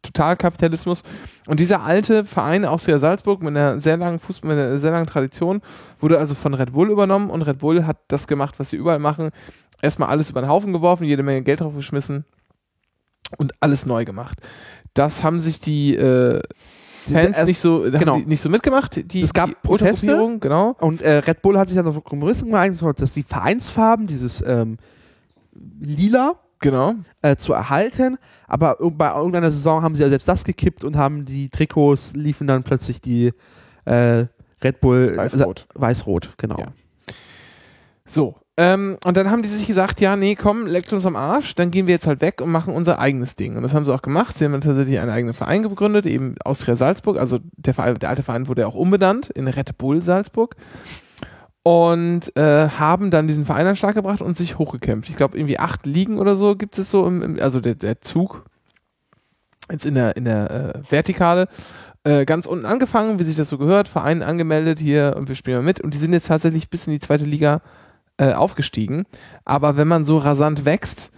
[0.03, 1.03] Totalkapitalismus.
[1.47, 5.07] Und dieser alte Verein Austria Salzburg mit einer sehr langen Fußball, mit einer sehr langen
[5.07, 5.61] Tradition
[6.01, 8.99] wurde also von Red Bull übernommen und Red Bull hat das gemacht, was sie überall
[8.99, 9.31] machen.
[9.83, 12.25] Erstmal alles über den Haufen geworfen, jede Menge Geld drauf geschmissen
[13.39, 14.39] und alles neu gemacht.
[14.95, 16.41] Das haben sich die äh,
[17.11, 18.19] Fans erst- nicht so, genau.
[18.19, 19.13] nicht so mitgemacht.
[19.13, 20.07] Die, Es gab die Proteste.
[20.41, 20.77] Genau.
[20.81, 24.77] Und äh, Red Bull hat sich dann auf Kommunisten geeinigt, dass die Vereinsfarben, dieses ähm,
[25.81, 26.95] Lila, Genau.
[27.23, 28.19] äh, zu erhalten.
[28.47, 32.47] Aber bei irgendeiner Saison haben sie ja selbst das gekippt und haben die Trikots, liefen
[32.47, 33.33] dann plötzlich die
[33.85, 34.27] äh,
[34.63, 35.67] Red Bull Weiß-Rot.
[35.75, 36.59] Äh, Weiß-Rot, genau.
[36.59, 36.67] Ja.
[38.07, 38.37] So.
[38.57, 41.71] Ähm, und dann haben die sich gesagt, ja, nee, komm, leckt uns am Arsch, dann
[41.71, 43.57] gehen wir jetzt halt weg und machen unser eigenes Ding.
[43.57, 44.37] Und das haben sie auch gemacht.
[44.37, 47.19] Sie haben dann tatsächlich einen eigenen Verein gegründet, eben Austria Salzburg.
[47.19, 50.57] Also der, Verein, der alte Verein wurde ja auch umbenannt in Red Bull Salzburg.
[51.63, 55.11] Und äh, haben dann diesen Verein an den Schlag gebracht und sich hochgekämpft.
[55.11, 58.01] Ich glaube, irgendwie acht Ligen oder so gibt es so, im, im, also der, der
[58.01, 58.45] Zug
[59.71, 61.49] jetzt in der, in der äh, Vertikale.
[62.03, 65.59] Äh, ganz unten angefangen, wie sich das so gehört, Verein angemeldet hier und wir spielen
[65.59, 65.81] mal mit.
[65.81, 67.61] Und die sind jetzt tatsächlich bis in die zweite Liga
[68.17, 69.05] äh, aufgestiegen.
[69.45, 71.13] Aber wenn man so rasant wächst,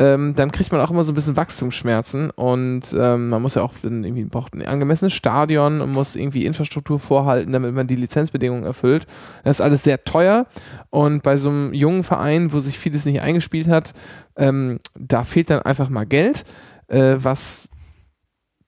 [0.00, 3.62] ähm, dann kriegt man auch immer so ein bisschen Wachstumsschmerzen und ähm, man muss ja
[3.62, 8.64] auch irgendwie braucht ein angemessenes Stadion und muss irgendwie Infrastruktur vorhalten, damit man die Lizenzbedingungen
[8.64, 9.06] erfüllt.
[9.42, 10.46] Das ist alles sehr teuer
[10.90, 13.92] und bei so einem jungen Verein, wo sich vieles nicht eingespielt hat,
[14.36, 16.44] ähm, da fehlt dann einfach mal Geld,
[16.86, 17.68] äh, was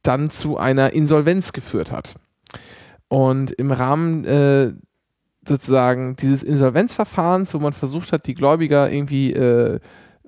[0.02, 2.14] dann zu einer Insolvenz geführt hat.
[3.08, 4.72] Und im Rahmen äh,
[5.46, 9.80] sozusagen dieses Insolvenzverfahrens, wo man versucht hat, die Gläubiger irgendwie äh,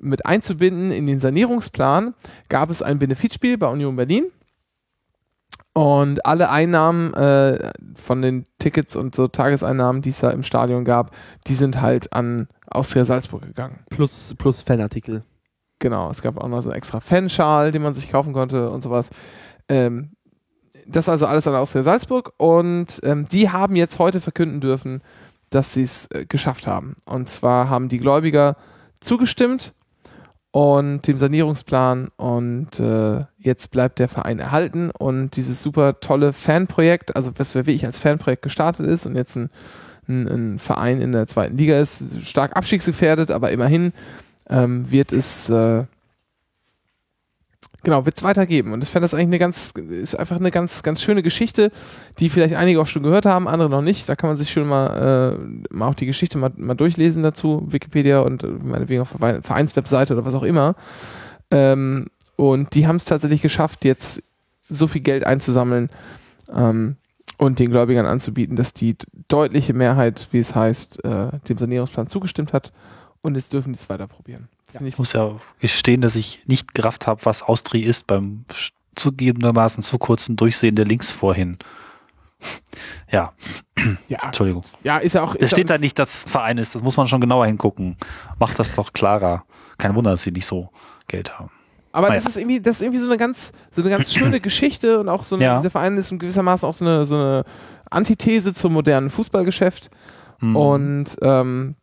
[0.03, 2.15] mit einzubinden in den Sanierungsplan,
[2.49, 4.27] gab es ein Benefizspiel bei Union Berlin.
[5.75, 10.85] Und alle Einnahmen äh, von den Tickets und so Tageseinnahmen, die es da im Stadion
[10.85, 11.13] gab,
[11.47, 13.79] die sind halt an Austria Salzburg gegangen.
[13.89, 15.25] Plus, plus Fanartikel.
[15.79, 18.83] Genau, es gab auch noch so einen extra Fanschal, den man sich kaufen konnte und
[18.83, 19.11] sowas.
[19.69, 20.11] Ähm,
[20.87, 25.01] das also alles an Austria Salzburg und ähm, die haben jetzt heute verkünden dürfen,
[25.49, 26.97] dass sie es äh, geschafft haben.
[27.07, 28.57] Und zwar haben die Gläubiger
[29.01, 29.75] zugestimmt
[30.53, 37.17] und dem Sanierungsplan und äh, jetzt bleibt der Verein erhalten und dieses super tolle Fanprojekt,
[37.17, 39.51] also was wirklich als Fanprojekt gestartet ist und jetzt ein,
[40.09, 43.93] ein, ein Verein in der zweiten Liga ist, stark abstiegsgefährdet, aber immerhin
[44.51, 45.85] ähm, wird es äh,
[47.85, 48.73] Genau, wird es weitergeben.
[48.73, 51.73] Und ich fände das eigentlich eine ganz, ist einfach eine ganz, ganz schöne Geschichte,
[52.19, 54.09] die vielleicht einige auch schon gehört haben, andere noch nicht.
[54.09, 55.37] Da kann man sich schon mal,
[55.71, 60.13] äh, mal auch die Geschichte mal, mal durchlesen dazu, Wikipedia und äh, meinetwegen auf Vereinswebseite
[60.15, 60.77] oder was auch immer.
[61.51, 62.07] Ähm,
[62.37, 64.23] und die haben es tatsächlich geschafft, jetzt
[64.69, 65.91] so viel Geld einzusammeln
[66.55, 66.97] ähm,
[67.37, 72.53] und den Gläubigern anzubieten, dass die deutliche Mehrheit, wie es heißt, äh, dem Sanierungsplan zugestimmt
[72.53, 72.73] hat.
[73.23, 74.49] Und jetzt dürfen die es weiter probieren.
[74.73, 78.45] Finde Ich muss ja gestehen, dass ich nicht gerafft habe, was Austri ist beim
[78.97, 81.59] zugegebenermaßen zu kurzen Durchsehen der Links vorhin.
[83.11, 83.33] Ja,
[84.09, 84.63] ja, Entschuldigung.
[84.83, 85.35] ja, ist ja auch.
[85.37, 86.75] Da ja steht da nicht, dass es Verein ist.
[86.75, 87.97] Das muss man schon genauer hingucken.
[88.39, 89.45] Macht das doch klarer.
[89.79, 90.71] Kein Wunder, dass sie nicht so
[91.09, 91.51] Geld haben.
[91.93, 92.19] Aber Naja.
[92.21, 95.09] das ist irgendwie, das ist irgendwie so eine ganz, so eine ganz schöne Geschichte und
[95.11, 95.59] auch so eine, Ja.
[95.59, 97.45] dieser Verein ist in gewissermaßen auch so eine, so eine
[97.91, 99.91] Antithese zum modernen Fußballgeschäft.
[100.41, 100.57] Hm.
[100.57, 101.77] Und ähm,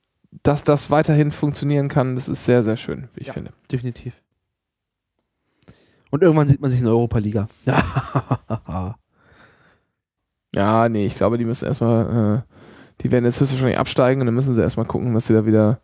[0.43, 3.34] dass das weiterhin funktionieren kann, das ist sehr, sehr schön, wie ich Ja.
[3.34, 3.51] finde.
[3.71, 4.21] Definitiv.
[6.11, 7.47] Und irgendwann sieht man sich in der Europa-Liga.
[7.65, 8.95] Ja.
[10.55, 12.53] Ja, nee, ich glaube, die müssen erstmal, äh,
[13.01, 15.80] die werden jetzt höchstwahrscheinlich absteigen und dann müssen sie erstmal gucken, dass sie da wieder,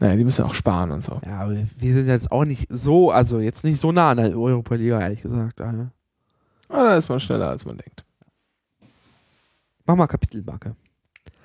[0.00, 1.18] naja, die müssen auch sparen und so.
[1.24, 4.36] ja, aber wir sind jetzt auch nicht so, also jetzt nicht so nah an der
[4.38, 5.62] Europa-Liga, ehrlich gesagt.
[5.62, 5.88] Aber
[6.68, 8.04] da ist man schneller, als man denkt.
[9.86, 10.76] Mach mal Kapitelmarke.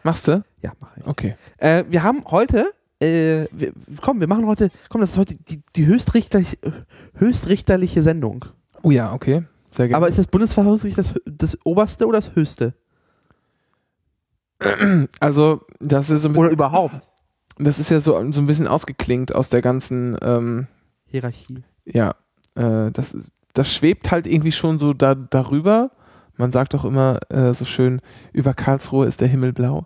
[0.03, 0.43] Machst du?
[0.61, 1.05] Ja, mach ich.
[1.05, 1.35] Okay.
[1.57, 5.61] Äh, wir haben heute, äh, wir, komm, wir machen heute, komm, das ist heute die,
[5.75, 6.57] die höchstrichterlich,
[7.15, 8.45] höchstrichterliche Sendung.
[8.83, 9.43] Oh ja, okay.
[9.71, 9.97] Sehr gerne.
[9.97, 12.73] Aber ist das Bundesverfassungsgericht das, das oberste oder das höchste?
[15.19, 17.09] also, das ist so ein bisschen, Oder überhaupt?
[17.57, 20.67] das ist ja so, so ein bisschen ausgeklingt aus der ganzen, ähm,
[21.05, 21.63] Hierarchie.
[21.85, 22.15] ja,
[22.55, 25.91] äh, das, ist, das schwebt halt irgendwie schon so da, darüber.
[26.39, 29.85] Man sagt doch immer äh, so schön, über Karlsruhe ist der Himmel blau.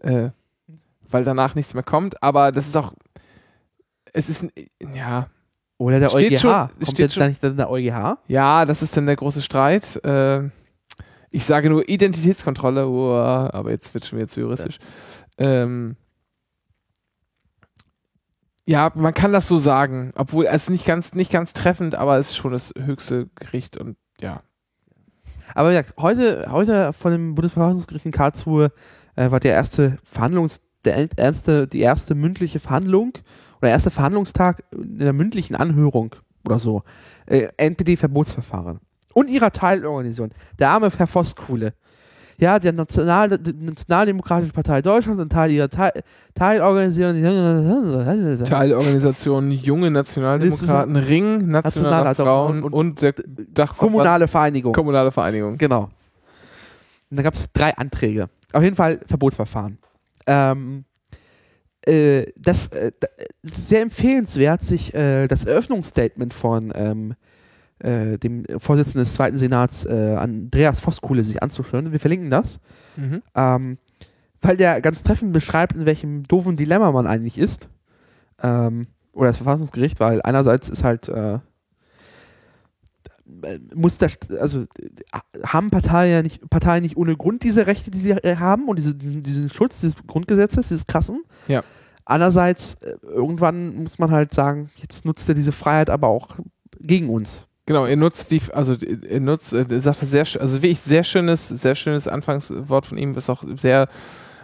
[0.00, 0.30] Äh,
[1.08, 2.20] weil danach nichts mehr kommt.
[2.22, 2.92] Aber das ist auch,
[4.12, 4.50] es ist, ein,
[4.94, 5.28] ja,
[5.78, 6.40] Oder der Steht EuGH.
[6.40, 8.18] schon- Kommt steht jetzt schon- nicht dann der EuGH?
[8.26, 10.04] ja, das ist dann der große Streit.
[10.04, 10.50] Äh,
[11.30, 14.78] ich sage nur Identitätskontrolle, uah, aber jetzt wird schon wieder zu juristisch.
[15.38, 15.96] Ähm,
[18.64, 22.30] ja, man kann das so sagen, obwohl es nicht ganz, nicht ganz treffend, aber es
[22.30, 24.40] ist schon das höchste Gericht und ja.
[25.56, 28.70] Aber wie gesagt, heute, heute von dem Bundesverfassungsgericht in Karlsruhe
[29.16, 33.14] äh, war der erste Verhandlungs, der erste, die erste mündliche Verhandlung
[33.62, 36.82] oder erste Verhandlungstag in der mündlichen Anhörung oder so.
[37.24, 38.80] Äh, NPD-Verbotsverfahren.
[39.14, 40.30] Und ihrer Teilorganisation.
[40.58, 41.72] Der arme Herr Voskuhle.
[42.38, 45.92] Ja, der National, die Nationaldemokratische Partei Deutschlands und Teil ihrer Teil,
[46.34, 48.44] Teilorganisation.
[48.44, 54.72] Teilorganisation Junge Nationaldemokraten, Ring Nationaler Nationaler Frauen und- und, der Dachverband Kommunale Vereinigung.
[54.72, 55.56] Kommunale Vereinigung.
[55.56, 55.88] Genau.
[57.10, 58.28] Und da gab es drei Anträge.
[58.52, 59.78] Auf jeden Fall Verbotsverfahren.
[60.26, 60.84] Ähm,
[61.86, 63.08] äh, das, äh, da-
[63.42, 67.14] es ist sehr empfehlenswert, sich äh, das Eröffnungsstatement von ähm,
[67.78, 71.92] äh, dem Vorsitzenden des Zweiten Senats, äh, Andreas Voskuhle, sich anzuhören.
[71.92, 72.60] Wir verlinken das.
[72.96, 73.22] Mhm.
[73.34, 73.78] Ähm,
[74.40, 77.68] weil der ganz treffend beschreibt, in welchem doofen Dilemma man eigentlich ist.
[78.42, 81.38] Ähm, oder das Verfassungsgericht, weil einerseits ist halt äh,
[83.74, 84.64] muss das, also
[85.42, 88.94] haben Parteien ja nicht, Parteien nicht ohne Grund diese Rechte, die sie haben und diese,
[88.94, 91.24] diesen Schutz dieses Grundgesetzes, dieses krassen.
[91.48, 91.62] Ja.
[92.04, 96.36] Andererseits, äh, irgendwann muss man halt sagen, jetzt nutzt er diese Freiheit aber auch
[96.78, 97.46] gegen uns.
[97.66, 101.48] Genau, er nutzt die, also er nutzt, er sagt das sehr, also wirklich sehr schönes,
[101.48, 103.88] sehr schönes Anfangswort von ihm, was auch sehr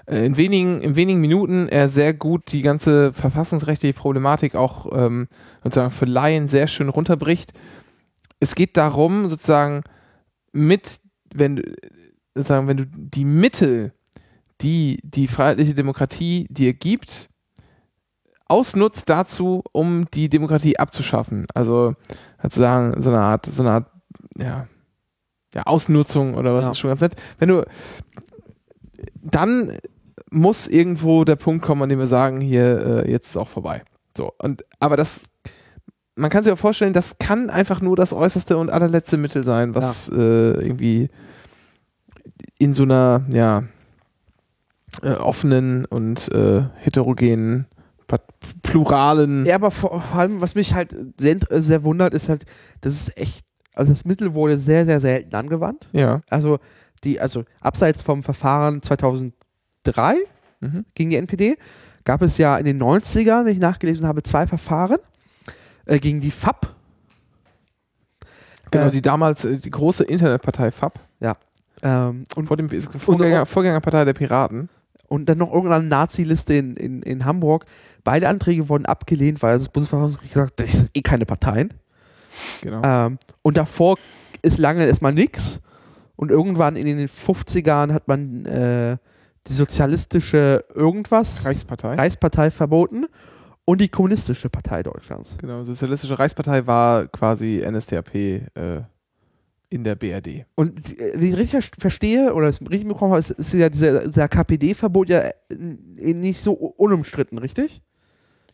[0.07, 5.29] äh, in wenigen, in wenigen Minuten er sehr gut die ganze verfassungsrechtliche Problematik auch ähm,
[5.63, 7.53] sozusagen für Laien sehr schön runterbricht.
[8.41, 9.85] Es geht darum, sozusagen
[10.53, 10.99] mit,
[11.33, 11.63] wenn du,
[12.35, 13.93] sozusagen, wenn du die Mittel,
[14.63, 17.29] die die freiheitliche Demokratie dir gibt,
[18.53, 21.47] ausnutzt dazu, um die Demokratie abzuschaffen.
[21.55, 21.95] Also
[22.43, 23.87] sozusagen so eine Art, so eine Art,
[24.37, 24.67] ja,
[25.55, 26.71] ja Ausnutzung oder was Ja.
[26.73, 27.17] ist schon ganz nett.
[27.39, 27.65] Wenn du
[29.23, 29.73] dann
[30.31, 33.83] muss irgendwo der Punkt kommen, an dem wir sagen, hier, äh, jetzt ist auch vorbei.
[34.15, 35.25] So, und aber das,
[36.15, 39.75] man kann sich auch vorstellen, das kann einfach nur das äußerste und allerletzte Mittel sein,
[39.75, 41.09] was äh, irgendwie
[42.59, 43.63] in so einer, ja,
[45.03, 47.67] äh, offenen und äh, heterogenen,
[48.63, 52.45] pluralen Ja, aber vor, allem, was mich halt sehr, sehr wundert, ist halt,
[52.81, 53.45] dass es echt
[53.75, 55.89] Also das Mittel wurde sehr, sehr selten angewandt.
[55.93, 56.21] Ja.
[56.29, 56.59] Also
[57.05, 60.17] die, also abseits vom Verfahren 2003
[60.61, 60.85] Mhm.
[60.95, 61.57] gegen die NPD
[62.05, 64.99] gab es ja in den 90ern, wenn ich nachgelesen habe, zwei Verfahren
[65.87, 66.73] äh, gegen die FAP.
[68.71, 71.01] Genau, Äh, die damals äh, die große Internetpartei FAP.
[71.83, 74.69] Ähm, und, Vor dem Vorgänger, Vorgängerpartei der Piraten.
[75.13, 77.67] Und dann noch irgendeine Nazi-Liste in, in, in Hamburg.
[78.03, 81.75] Beide Anträge wurden abgelehnt, weil das Bundesverfassungsgericht gesagt hat, das sind eh keine Parteien.
[82.63, 82.81] Genau.
[82.83, 83.99] Ähm, und davor
[84.41, 85.61] ist lange erstmal nichts.
[86.17, 88.97] Und irgendwann in den 50ern hat man äh,
[89.49, 91.95] die sozialistische irgendwas, Reichspartei.
[91.95, 93.05] Reichspartei verboten
[93.67, 95.37] und die kommunistische Partei Deutschlands.
[95.39, 98.41] Genau, Sozialistische Reichspartei war quasi NSDAP äh,
[99.73, 100.45] in der BRD.
[100.55, 103.71] Und äh, wie ich richtig ver- verstehe oder es richtig bekommen habe, ist, ist ja
[103.71, 105.33] dieser, dieser KPD-Verbot ja äh,
[106.15, 107.81] nicht so unumstritten, richtig?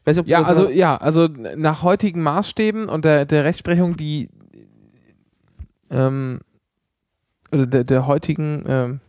[0.07, 4.31] Nicht, du Ja, also ja, also nach heutigen Maßstäben und der, der Rechtsprechung, die
[5.91, 6.39] ähm,
[7.51, 9.01] oder der, der heutigen ähm,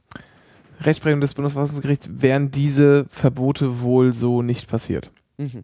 [0.81, 5.11] Rechtsprechung des Bundesverfassungsgerichts wären diese Verbote wohl so nicht passiert.
[5.37, 5.63] Mhm.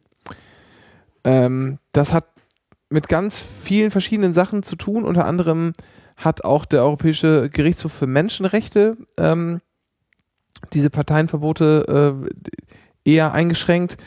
[1.24, 2.26] Ähm, das hat
[2.90, 5.04] mit ganz vielen verschiedenen Sachen zu tun.
[5.06, 5.74] Unter anderem
[6.18, 9.62] hat auch der Europäische Gerichtshof für Menschenrechte ähm,
[10.74, 12.26] diese Parteienverbote
[13.06, 13.98] äh, eher eingeschränkt.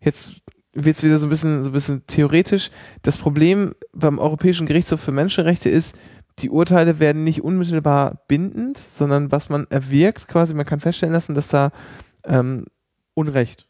[0.00, 0.34] Jetzt
[0.74, 2.70] wird es wieder so ein bisschen so ein bisschen theoretisch.
[3.02, 5.96] Das Problem beim Europäischen Gerichtshof für Menschenrechte ist,
[6.38, 11.34] die Urteile werden nicht unmittelbar bindend, sondern was man erwirkt, quasi, man kann feststellen lassen,
[11.34, 11.70] dass da
[12.24, 12.64] ähm,
[13.14, 13.68] Unrecht.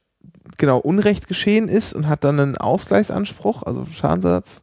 [0.58, 4.62] genau Unrecht geschehen ist und hat dann einen Ausgleichsanspruch, also Schadensersatz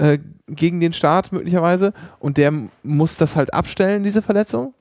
[0.00, 4.74] äh, gegen den Staat möglicherweise und der muss das halt abstellen, diese Verletzung.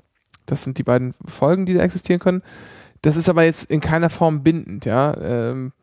[0.46, 2.42] Das sind die beiden Folgen, die da existieren können.
[3.02, 5.16] Das ist aber jetzt in keiner Form bindend, ja.
[5.22, 5.74] Ähm,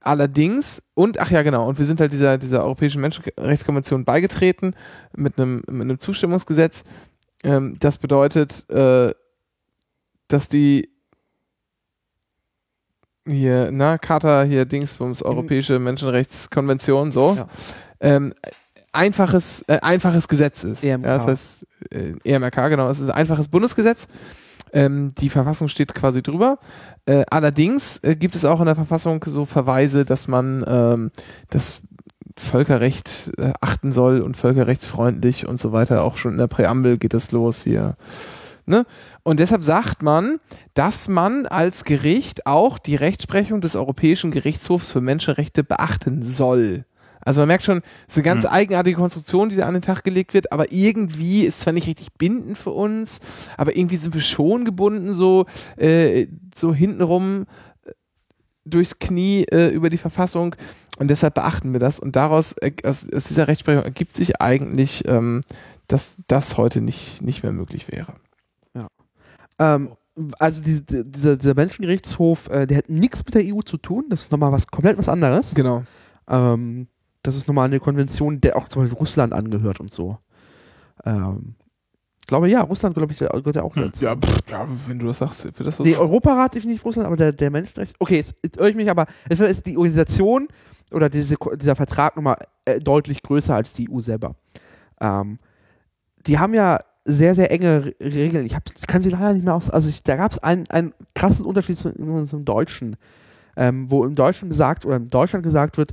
[0.00, 4.74] allerdings, und ach ja, genau, und wir sind halt dieser, dieser Europäischen Menschenrechtskonvention beigetreten
[5.16, 6.84] mit einem, mit einem Zustimmungsgesetz.
[7.44, 9.12] Ähm, das bedeutet, äh,
[10.28, 10.90] dass die
[13.24, 17.48] hier, na, Charta, hier Dingsbums, Europäische Menschenrechtskonvention, so, Ja.
[18.00, 18.32] Ähm,
[18.92, 20.84] einfaches, äh, einfaches Gesetz ist.
[20.84, 21.06] EMK.
[21.06, 24.08] Ja, das heißt, äh, EMRK, genau, es ist ein einfaches Bundesgesetz.
[24.72, 26.58] Ähm, die Verfassung steht quasi drüber.
[27.06, 31.10] Äh, allerdings äh, gibt es auch in der Verfassung so Verweise, dass man ähm,
[31.50, 31.82] das
[32.36, 36.02] Völkerrecht äh, achten soll und völkerrechtsfreundlich und so weiter.
[36.02, 37.96] Auch schon in der Präambel geht das los hier.
[38.66, 38.84] Ne?
[39.22, 40.40] Und deshalb sagt man,
[40.74, 46.84] dass man als Gericht auch die Rechtsprechung des Europäischen Gerichtshofs für Menschenrechte beachten soll.
[47.26, 50.04] Also man merkt schon, es ist eine ganz eigenartige Konstruktion, die da an den Tag
[50.04, 53.20] gelegt wird, aber irgendwie ist zwar nicht richtig bindend für uns,
[53.56, 55.44] aber irgendwie sind wir schon gebunden, so,
[55.76, 57.46] äh, so hintenrum
[57.84, 57.92] äh,
[58.64, 60.56] durchs Knie äh, über die Verfassung
[60.98, 65.06] und deshalb beachten wir das und daraus, äh, aus, aus dieser Rechtsprechung ergibt sich eigentlich,
[65.06, 65.42] ähm,
[65.88, 68.14] dass das heute nicht, nicht mehr möglich wäre.
[69.58, 69.90] Ähm,
[70.38, 74.06] also diese, dieser, dieser Menschengerichtshof, äh, der hat nichts mit der EU zu tun.
[74.08, 75.54] Das ist nochmal was komplett was anderes.
[75.54, 75.84] Genau.
[76.28, 76.88] Ähm,
[77.26, 80.18] das ist nochmal eine Konvention, der auch zum Beispiel Russland angehört und so.
[81.04, 81.54] Ähm,
[82.20, 84.04] ich glaube, ja, Russland, glaube ich, gehört ja auch dazu.
[84.04, 87.16] Ja, pff, ja, wenn du das sagst, wird das so Nee, Europarat definitiv Russland, aber
[87.16, 87.94] der, der Menschenrechts...
[88.00, 90.48] Okay, jetzt, jetzt irre ich mich, aber ist die Organisation
[90.90, 94.34] oder diese, dieser Vertrag nochmal äh, deutlich größer als die EU selber.
[95.00, 95.38] Ähm,
[96.26, 98.44] die haben ja sehr, sehr enge Re- Regeln.
[98.44, 99.70] Ich, hab, ich kann sie leider nicht mehr aus...
[99.70, 101.92] Also ich, da gab es einen, einen krassen Unterschied zu,
[102.26, 102.96] zum Deutschen,
[103.56, 105.92] ähm, wo im Deutschen gesagt oder in Deutschland gesagt wird,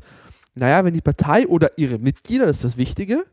[0.55, 3.25] naja, wenn die Partei oder ihre Mitglieder, das ist das Wichtige,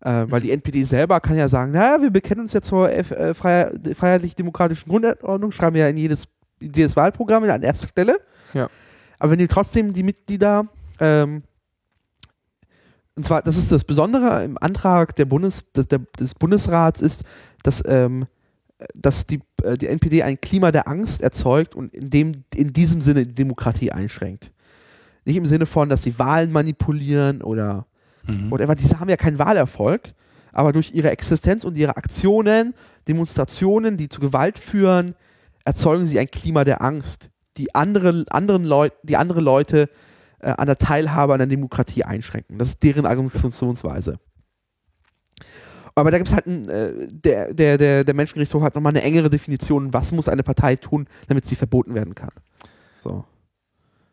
[0.00, 3.34] äh, weil die NPD selber kann ja sagen, naja, wir bekennen uns ja zur äh,
[3.34, 6.24] freiheitlich-demokratischen Grundordnung, schreiben wir ja in jedes,
[6.60, 8.18] in jedes Wahlprogramm an erster Stelle.
[8.54, 8.68] Ja.
[9.18, 10.66] Aber wenn die trotzdem die Mitglieder,
[11.00, 11.42] ähm,
[13.14, 17.24] und zwar, das ist das Besondere im Antrag der Bundes, des, der, des Bundesrats ist,
[17.62, 18.26] dass, ähm,
[18.94, 23.00] dass die, äh, die NPD ein Klima der Angst erzeugt und in, dem, in diesem
[23.00, 24.50] Sinne die Demokratie einschränkt.
[25.26, 27.86] Nicht im Sinne von, dass sie Wahlen manipulieren oder
[28.26, 28.50] Mhm.
[28.50, 28.74] whatever.
[28.74, 30.12] Diese haben ja keinen Wahlerfolg,
[30.52, 32.74] aber durch ihre Existenz und ihre Aktionen,
[33.08, 35.14] Demonstrationen, die zu Gewalt führen,
[35.64, 39.88] erzeugen sie ein Klima der Angst, die andere, anderen Leut, die andere Leute
[40.40, 42.58] äh, an der Teilhabe an der Demokratie einschränken.
[42.58, 44.18] Das ist deren Argumentationsweise.
[45.94, 49.02] Aber da gibt es halt ein, äh, der, der, der, der Menschengerichtshof hat nochmal eine
[49.02, 52.30] engere Definition, was muss eine Partei tun, damit sie verboten werden kann.
[53.00, 53.24] So.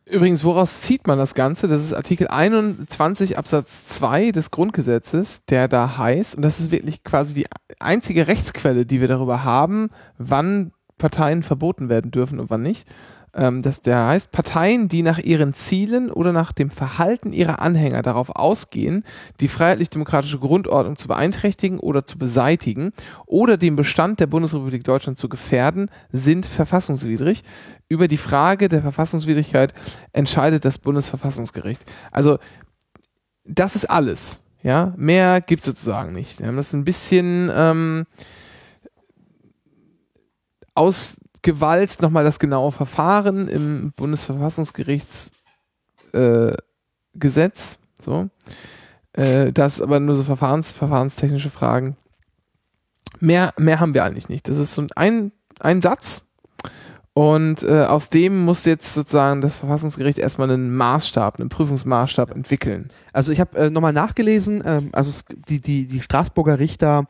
[0.05, 1.67] Übrigens, woraus zieht man das Ganze?
[1.67, 7.03] Das ist Artikel 21 Absatz 2 des Grundgesetzes, der da heißt, und das ist wirklich
[7.03, 7.45] quasi die
[7.79, 12.87] einzige Rechtsquelle, die wir darüber haben, wann Parteien verboten werden dürfen und wann nicht.
[13.35, 18.01] Ähm, das, der heißt, Parteien, die nach ihren Zielen oder nach dem Verhalten ihrer Anhänger
[18.01, 19.03] darauf ausgehen,
[19.39, 22.91] die freiheitlich-demokratische Grundordnung zu beeinträchtigen oder zu beseitigen
[23.25, 27.43] oder den Bestand der Bundesrepublik Deutschland zu gefährden, sind verfassungswidrig.
[27.89, 29.73] Über die Frage der Verfassungswidrigkeit
[30.11, 31.83] entscheidet das Bundesverfassungsgericht.
[32.11, 32.37] Also,
[33.45, 34.41] das ist alles.
[34.61, 36.39] Ja, mehr gibt es sozusagen nicht.
[36.39, 38.05] Wir haben das ein bisschen ähm,
[41.43, 45.31] ausgewalzt, nochmal das genaue Verfahren im Bundesverfassungsgerichtsgesetz.
[46.13, 46.55] Äh,
[47.15, 48.29] Gesetz, so.
[49.11, 51.95] Äh, das aber nur so Verfahrens, verfahrenstechnische Fragen.
[53.19, 54.47] Mehr, mehr haben wir eigentlich nicht.
[54.49, 56.23] Das ist so ein, ein Satz.
[57.13, 62.87] Und äh, aus dem muss jetzt sozusagen das Verfassungsgericht erstmal einen Maßstab, einen Prüfungsmaßstab entwickeln.
[63.11, 67.07] Also ich habe äh, nochmal nachgelesen, ähm, also es, die, die, die Straßburger Richter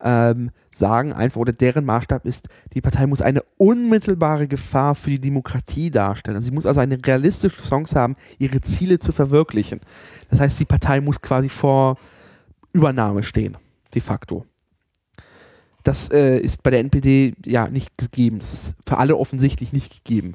[0.00, 5.20] ähm, sagen einfach, oder deren Maßstab ist, die Partei muss eine unmittelbare Gefahr für die
[5.20, 6.36] Demokratie darstellen.
[6.36, 9.80] Also sie muss also eine realistische Chance haben, ihre Ziele zu verwirklichen.
[10.30, 11.96] Das heißt, die Partei muss quasi vor
[12.72, 13.56] Übernahme stehen,
[13.94, 14.44] de facto.
[15.82, 18.38] Das äh, ist bei der NPD ja nicht gegeben.
[18.38, 20.34] Das ist für alle offensichtlich nicht gegeben.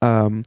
[0.00, 0.42] Ähm,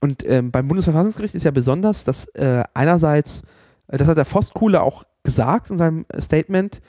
[0.00, 3.42] und ähm, beim Bundesverfassungsgericht ist ja besonders, dass äh, einerseits,
[3.88, 6.80] äh, das hat der Voskuhle auch gesagt in seinem äh, Statement,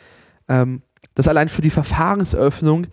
[0.50, 0.82] ähm,
[1.16, 2.88] dass allein für die Verfahrenseröffnung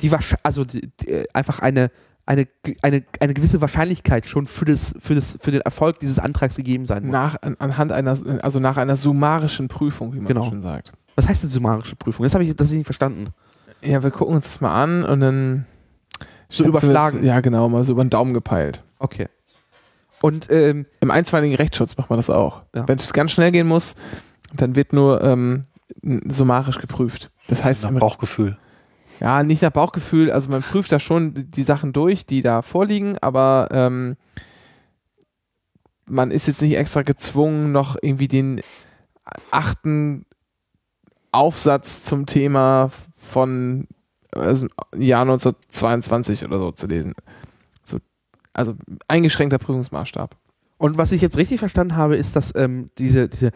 [0.00, 0.10] die
[0.42, 1.90] also die, die, einfach eine,
[2.26, 2.46] eine,
[2.82, 6.84] eine, eine gewisse Wahrscheinlichkeit schon für, das, für, das, für den Erfolg dieses Antrags gegeben
[6.86, 7.12] sein muss.
[7.12, 10.44] Nach, anhand einer, also nach einer summarischen Prüfung, wie man Genau.
[10.44, 10.92] schon sagt.
[11.14, 12.24] Was heißt denn summarische Prüfung?
[12.24, 13.28] Das habe ich, das hab ich nicht verstanden.
[13.84, 15.66] Ja, wir gucken uns das mal an und dann
[16.48, 17.18] So überschlagen.
[17.18, 18.82] Jetzt, ja, genau, mal so über den Daumen gepeilt.
[18.98, 19.28] Okay.
[20.20, 22.62] Und ähm, Im einstweiligen Rechtsschutz macht man das auch.
[22.74, 22.86] Ja.
[22.86, 23.96] Wenn es ganz schnell gehen muss,
[24.56, 25.64] dann wird nur ähm,
[26.02, 27.30] summarisch geprüft.
[27.48, 28.56] Das heißt, Nach Bauchgefühl.
[29.20, 32.62] ja, nicht nach Bauchgefühl, also man prüft da schon die- die Sachen durch, die da
[32.62, 34.16] vorliegen, aber ähm,
[36.06, 38.60] man ist jetzt nicht extra gezwungen, noch irgendwie den
[39.50, 40.24] achten
[41.30, 43.86] Aufsatz zum Thema von
[44.32, 44.66] also
[44.96, 47.14] Jahr 1922 oder so zu lesen.
[47.82, 47.98] So,
[48.54, 48.74] also
[49.08, 50.36] eingeschränkter Prüfungsmaßstab.
[50.78, 53.52] Und was ich jetzt richtig verstanden habe, ist, dass ähm, diese, diese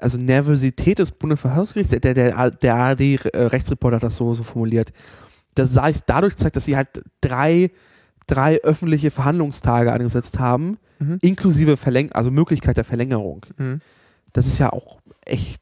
[0.00, 4.92] also Nervosität des Bundesverfassungsgerichts, der, der, der ARD-Rechtsreporter hat das so, so formuliert,
[5.54, 7.70] das sah ich dadurch zeigt, dass sie halt drei,
[8.26, 11.18] drei öffentliche Verhandlungstage angesetzt haben, Mhm.
[11.20, 13.44] inklusive Verläng also Möglichkeit der Verlängerung.
[13.58, 13.80] Mhm.
[14.32, 15.60] Das ist ja auch echt,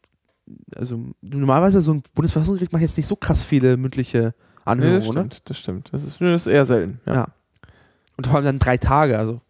[0.76, 4.32] also normalerweise so ein Bundesverfassungsgericht macht jetzt nicht so krass viele mündliche
[4.66, 5.20] Nee, Anhörungen, das oder?
[5.24, 5.88] stimmt, das stimmt.
[5.92, 7.00] Das ist, das ist eher selten.
[7.06, 7.14] Ja.
[7.14, 7.26] Ja.
[8.16, 9.40] Und vor allem dann drei Tage, also.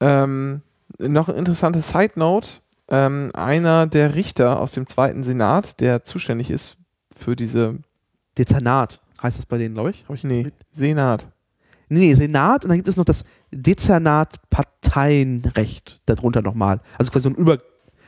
[0.00, 0.62] Ähm,
[0.98, 2.48] noch eine interessante Side Note.
[2.90, 6.76] Ähm, einer der Richter aus dem zweiten Senat, der zuständig ist
[7.16, 7.78] für diese,
[8.36, 10.04] Dezernat heißt das bei denen, glaube ich.
[10.08, 11.28] Hab ich nee, Senat.
[11.88, 16.80] Nee, Senat und dann gibt es noch das Dezernat Parteienrecht darunter nochmal.
[16.98, 17.58] Also quasi so, ein Über,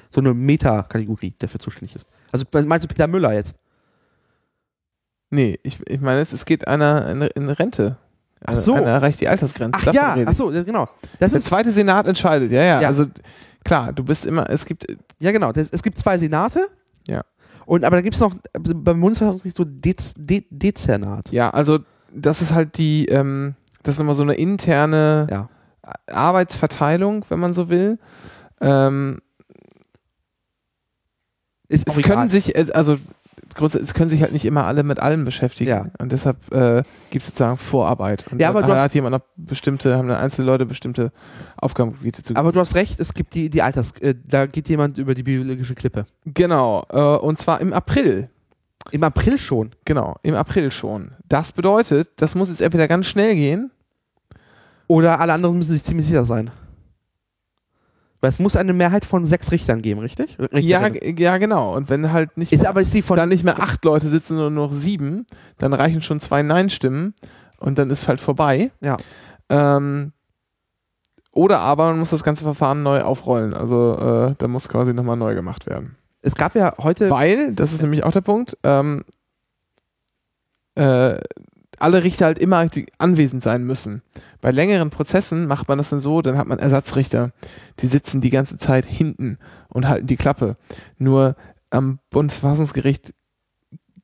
[0.08, 2.06] so eine Metakategorie, der für zuständig ist.
[2.30, 3.56] Also meinst du Peter Müller jetzt?
[5.30, 7.96] Nee, ich, ich meine, es, es geht einer in, in Rente.
[8.44, 8.74] Ach so.
[8.74, 9.78] Einer erreicht die Altersgrenze.
[9.78, 10.88] Ach Davon ja, ach so, genau.
[11.18, 12.88] Das Der zweite Senat entscheidet, ja, ja, Ja.
[12.88, 13.06] Also
[13.64, 14.86] klar, du bist immer, es gibt,
[15.18, 16.68] ja genau, das, es gibt zwei Senate.
[17.06, 17.22] Ja.
[17.66, 21.30] Und aber da gibt es noch beim Bundesverfassungsgericht so Dez, De, Dezernat.
[21.30, 21.78] ja, also
[22.12, 25.48] das ist halt die, ähm, das ist immer so eine interne Ja.
[26.12, 27.98] Arbeitsverteilung, wenn man so will.
[28.60, 29.20] Ähm,
[31.68, 32.98] es auch können sich, es- also
[33.58, 35.70] es können sich halt nicht immer alle mit allem beschäftigen.
[35.70, 35.86] Ja.
[35.98, 38.24] Und deshalb äh, gibt es sozusagen Vorarbeit.
[38.32, 41.12] Und Ja, aber du hast- hat jemand noch bestimmte, haben dann einzelne Leute bestimmte
[41.56, 42.34] Aufgabengebiete zu.
[42.36, 45.22] aber du hast recht, es gibt die, die Alters, äh, da geht jemand über die
[45.22, 46.06] biologische Klippe.
[46.24, 48.28] genau, äh, und zwar im April.
[48.90, 49.70] Im April schon.
[49.84, 51.12] Genau, im April schon.
[51.28, 53.70] Das bedeutet, das muss jetzt entweder ganz schnell gehen.
[54.88, 56.50] Oder alle anderen müssen sich ziemlich sicher sein.
[58.22, 60.38] Weil es muss eine Mehrheit von sechs Richtern geben, richtig?
[60.52, 61.74] Ja, ja, genau.
[61.74, 64.08] Und wenn halt nicht Ist mehr, aber ist die von dann nicht mehr acht Leute
[64.08, 65.26] sitzen, sondern nur noch sieben,
[65.58, 67.14] dann reichen schon zwei Nein-Stimmen
[67.58, 68.70] und dann ist halt vorbei.
[68.80, 68.96] Ja.
[69.48, 70.12] Ähm,
[71.32, 73.54] oder aber man muss das ganze Verfahren neu aufrollen.
[73.54, 75.96] Also äh, da muss quasi nochmal neu gemacht werden.
[76.20, 77.10] Es gab ja heute.
[77.10, 79.02] Weil, das ist nämlich auch der Punkt, ähm,
[80.76, 81.16] äh,
[81.80, 82.64] alle Richter halt immer
[82.98, 84.02] anwesend sein müssen.
[84.42, 87.30] Bei längeren Prozessen macht man das dann so, dann hat man Ersatzrichter,
[87.78, 89.38] die sitzen die ganze Zeit hinten
[89.68, 90.56] und halten die Klappe.
[90.98, 91.36] Nur
[91.70, 93.14] am Bundesverfassungsgericht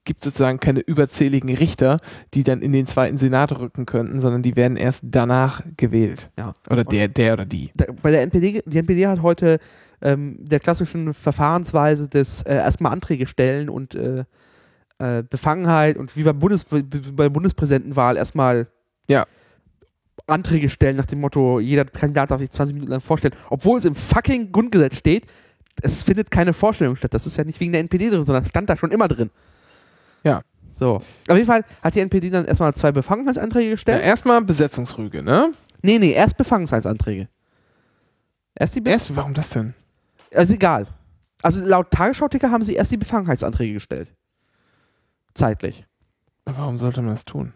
[0.05, 1.99] gibt es sozusagen keine überzähligen Richter,
[2.35, 6.31] die dann in den zweiten Senat rücken könnten, sondern die werden erst danach gewählt.
[6.39, 6.55] Ja.
[6.71, 7.73] Oder der, der oder die.
[8.01, 9.59] bei der NPD, die NPD hat heute
[10.01, 14.25] ähm, der klassischen Verfahrensweise des äh, erstmal Anträge stellen und äh,
[14.99, 18.69] äh, Befangenheit und wie beim Bundes, bei Bundespräsidentenwahl erstmal
[19.09, 19.27] Ja.
[20.29, 23.85] Anträge stellen nach dem Motto, jeder Kandidat darf sich 20 Minuten lang vorstellen, obwohl es
[23.85, 25.27] im fucking Grundgesetz steht,
[25.83, 27.15] es findet keine Vorstellung statt.
[27.15, 29.31] Das ist ja nicht wegen der NPD drin, sondern stand da schon immer drin.
[30.25, 30.43] Ja.
[30.75, 30.97] So.
[30.97, 31.07] Auf
[31.37, 34.03] jeden Fall hat die NPD dann erstmal zwei Befangenheitsanträge Ja, gestellt.
[34.03, 35.53] erstmal Besetzungsrüge, ne?
[35.83, 37.29] nee, nee, erst Befangenheitsanträge.
[38.55, 39.75] Erst die Be Erst, warum das denn?
[40.35, 40.87] Also egal.
[41.43, 44.13] Also laut Tagesschau-Ticker haben sie erst die Befangenheitsanträge gestellt.
[45.35, 45.85] Zeitlich.
[46.45, 47.53] Warum sollte man das tun?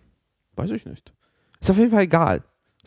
[0.55, 1.13] Weiß ich nicht.
[1.61, 2.43] Ist auf jeden Fall egal.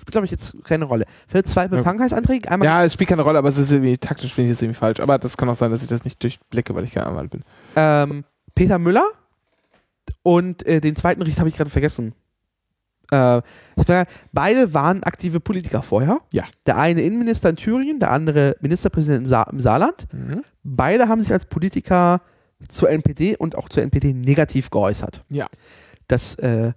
[0.06, 1.06] Spielt, glaube ich, jetzt keine Rolle.
[1.28, 4.52] Für zwei Befangenheitsanträge, einmal Ja, es spielt keine Rolle, aber es ist irgendwie taktisch finde
[4.52, 5.00] ich das irgendwie falsch.
[5.00, 7.42] Aber das kann auch sein, dass ich das nicht durchblicke, weil ich kein Anwalt bin.
[7.76, 8.24] ähm,
[8.54, 9.04] Peter Müller
[10.22, 12.14] und äh, den zweiten Richter habe ich gerade vergessen.
[13.10, 13.42] Äh,
[13.76, 16.20] es beide waren aktive Politiker vorher.
[16.32, 16.44] Ja.
[16.68, 20.06] Der eine Innenminister in Thüringen, der andere Ministerpräsident im, Sa im Saarland.
[20.14, 20.44] Mhm.
[20.64, 22.22] Beide haben sich als Politiker
[22.70, 25.24] zur NPD und auch zur NPD negativ geäußert.
[25.30, 25.48] Ja.
[26.08, 26.74] Das äh,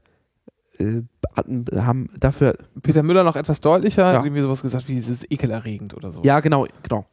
[0.78, 1.02] äh,
[1.76, 4.22] haben dafür Peter Müller noch etwas deutlicher, Ja.
[4.24, 6.22] irgendwie sowas gesagt wie dieses ekelerregend oder so.
[6.22, 7.06] Ja, genau, genau.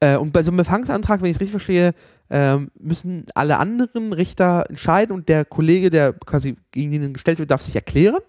[0.00, 1.92] Äh, und bei so einem Befangsantrag, wenn ich es richtig verstehe,
[2.30, 7.50] ähm, müssen alle anderen Richter entscheiden und der Kollege, der quasi gegen den gestellt wird,
[7.50, 8.20] darf sich erklären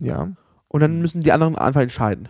[0.00, 0.28] Ja.
[0.68, 2.28] und dann müssen die anderen einfach entscheiden.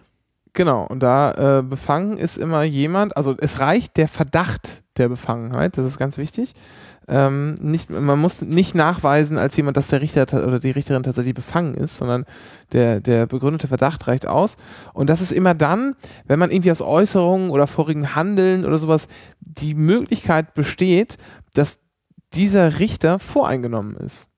[0.54, 5.76] Genau, und da äh, befangen ist immer jemand, also es reicht der Verdacht der Befangenheit,
[5.76, 6.54] das ist ganz wichtig.
[7.08, 11.34] Ähm, nicht, man muss nicht nachweisen als jemand, dass der Richter oder die Richterin tatsächlich
[11.34, 12.26] befangen ist, sondern
[12.72, 14.56] der, der begründete Verdacht reicht aus.
[14.92, 19.08] Und das ist immer dann, wenn man irgendwie aus Äußerungen oder vorigen Handeln oder sowas
[19.40, 21.16] die Möglichkeit besteht,
[21.54, 21.78] dass
[22.34, 24.28] dieser Richter voreingenommen ist.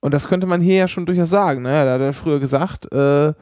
[0.00, 1.62] Und das könnte man hier ja schon durchaus sagen.
[1.62, 3.32] Naja, da hat er früher gesagt, äh,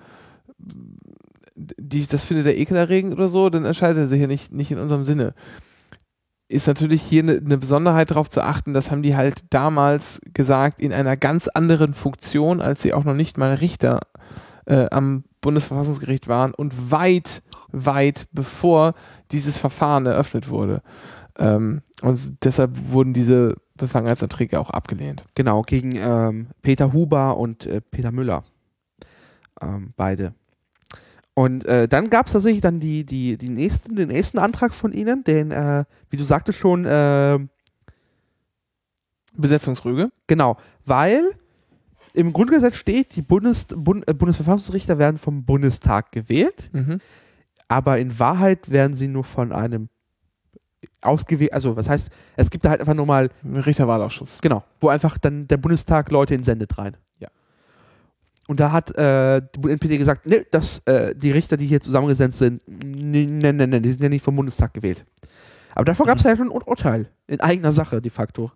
[1.56, 4.78] die, das findet er ekelerregend oder so, dann entscheidet er sich ja nicht, nicht in
[4.78, 5.34] unserem Sinne.
[6.50, 10.80] Ist natürlich hier eine ne Besonderheit darauf zu achten, das haben die halt damals gesagt,
[10.80, 14.00] in einer ganz anderen Funktion, als sie auch noch nicht mal Richter
[14.66, 18.94] äh, am Bundesverfassungsgericht waren und weit, weit bevor
[19.30, 20.82] dieses Verfahren eröffnet wurde.
[21.38, 25.24] Ähm, und deshalb wurden diese Befangenheitsanträge auch abgelehnt.
[25.36, 28.42] Genau, gegen ähm, Peter Huber und äh, Peter Müller.
[29.62, 30.34] Ähm, beide.
[31.40, 34.92] Und äh, dann gab es tatsächlich dann die, die, die nächsten, den nächsten Antrag von
[34.92, 37.38] ihnen, den, äh, wie du sagtest schon, äh,
[39.36, 40.10] Besetzungsrüge?
[40.26, 41.22] Genau, weil
[42.12, 47.00] im Grundgesetz steht, die Bundes Bund äh, Bundesverfassungsrichter werden vom Bundestag gewählt, Mhm.
[47.68, 49.88] aber in Wahrheit werden sie nur von einem
[51.02, 54.40] ausgewählt, also was heißt, es gibt da halt einfach nur mal, Richterwahlausschuss.
[54.42, 56.96] genau, wo einfach dann der Bundestag Leute entsendet rein.
[57.18, 57.28] Ja.
[58.50, 62.38] Und da hat äh, die NPD gesagt, ne, dass äh, die Richter, die hier zusammengesetzt
[62.38, 65.06] sind, ne, ne, ne, ne, die sind ja nicht vom Bundestag gewählt.
[65.76, 68.50] Aber davor gab es ja schon ein Ur- Urteil in eigener Sache de facto.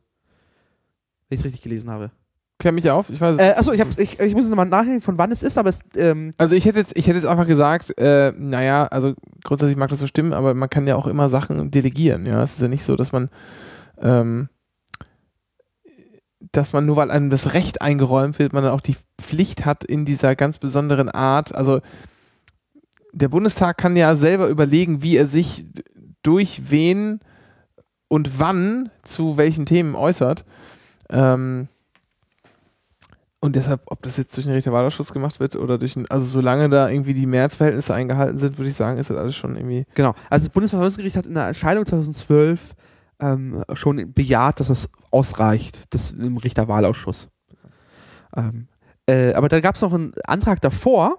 [1.29, 2.11] Wenn ich es richtig gelesen habe.
[2.59, 5.01] Klär mich auf, ich weiß es Äh, achso, ich, hab's- ich, ich muss nochmal nachdenken,
[5.01, 7.47] von wann es ist, aber es, ähm, Also ich hätte jetzt, ich hätte jetzt einfach
[7.47, 9.15] gesagt, äh, naja, also
[9.45, 12.43] grundsätzlich mag das so stimmen, aber man kann ja auch immer Sachen delegieren, ja.
[12.43, 13.29] Es ist ja nicht so, dass man,
[14.01, 14.49] ähm,
[16.57, 19.85] dass man nur weil einem das Recht eingeräumt wird, man dann auch die Pflicht hat
[19.85, 21.55] in dieser ganz besonderen Art.
[21.55, 21.81] Also
[23.13, 25.67] der Bundestag kann ja selber überlegen, wie er sich
[26.23, 27.21] durch wen
[28.09, 30.45] und wann zu welchen Themen äußert.
[31.11, 31.69] Ähm,
[33.41, 36.69] und deshalb, ob das jetzt durch den Richterwahlausschuss gemacht wird oder durch ein, also solange
[36.69, 39.85] da irgendwie die Mehrheitsverhältnisse eingehalten sind, würde ich sagen, ist das alles schon irgendwie.
[39.95, 40.15] genau.
[40.31, 42.75] Also das Bundesverfassungsgericht hat in der Entscheidung 2012
[43.21, 47.29] ähm, schon bejaht, dass das ausreicht, das im Richterwahlausschuss.
[48.37, 48.69] Ähm,
[49.07, 51.19] äh, aber da gab es noch einen Antrag davor,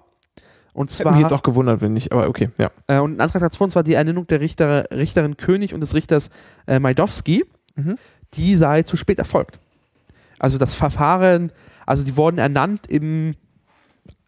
[0.74, 2.70] und Das hätte zwar, mich jetzt auch gewundert, wenn nicht, aber okay, ja.
[2.88, 5.94] äh, und ein Antrag davor, und zwar die Ernennung der Richter, Richterin König und des
[5.94, 6.30] Richters
[6.68, 7.46] äh, Majdowski,
[7.78, 7.98] Mhm.
[8.34, 9.60] die sei zu spät erfolgt.
[10.40, 11.52] Also das Verfahren,
[11.86, 13.36] also die wurden ernannt im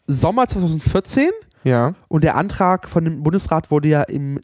[0.05, 1.29] Sommer 2014
[1.63, 1.95] Ja.
[2.07, 4.39] Und der Antrag von dem Bundesrat wurde ja im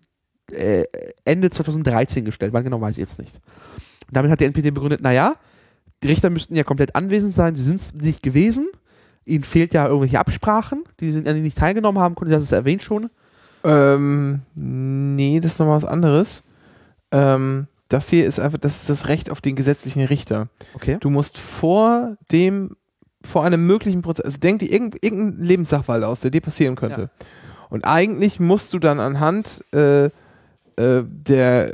[0.52, 0.84] äh,
[1.26, 2.54] Ende 2013 gestellt.
[2.54, 3.40] Wann genau weiß ich jetzt nicht.
[4.08, 5.36] Und damit hat die NPD begründet, naja,
[6.04, 8.68] die Richter müssten ja komplett anwesend sein, sie sind es nicht gewesen.
[9.26, 12.84] Ihnen fehlt ja irgendwelche Absprachen, die sie an nicht teilgenommen haben, konnte das ist erwähnt
[12.84, 13.10] schon.
[13.64, 16.44] Ähm, nee, das ist nochmal was anderes.
[17.12, 20.50] Ähm, das hier ist einfach, das ist das Recht auf den gesetzlichen Richter.
[20.74, 20.98] Okay.
[21.00, 22.76] Du musst vor dem,
[23.24, 27.10] vor einem möglichen Prozess, also denk dir irgendein, irgendein Lebenssachverhalt aus, der dir passieren könnte.
[27.70, 30.10] Und eigentlich musst du dann anhand äh,
[30.78, 31.74] äh, der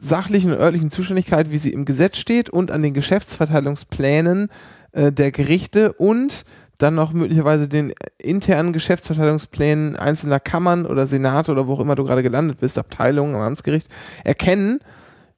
[0.00, 4.48] sachlichen und örtlichen Zuständigkeit, wie sie im Gesetz steht und an den Geschäftsverteilungsplänen
[4.92, 6.44] äh, der Gerichte und
[6.78, 12.04] dann noch möglicherweise den internen Geschäftsverteilungsplänen einzelner Kammern oder Senate oder wo auch immer du
[12.04, 13.88] gerade gelandet bist, Abteilungen am Amtsgericht,
[14.24, 14.80] erkennen,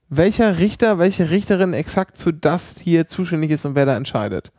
[0.09, 4.53] welcher Richter, welche Richterin exakt für das hier zuständig ist und wer da entscheidet.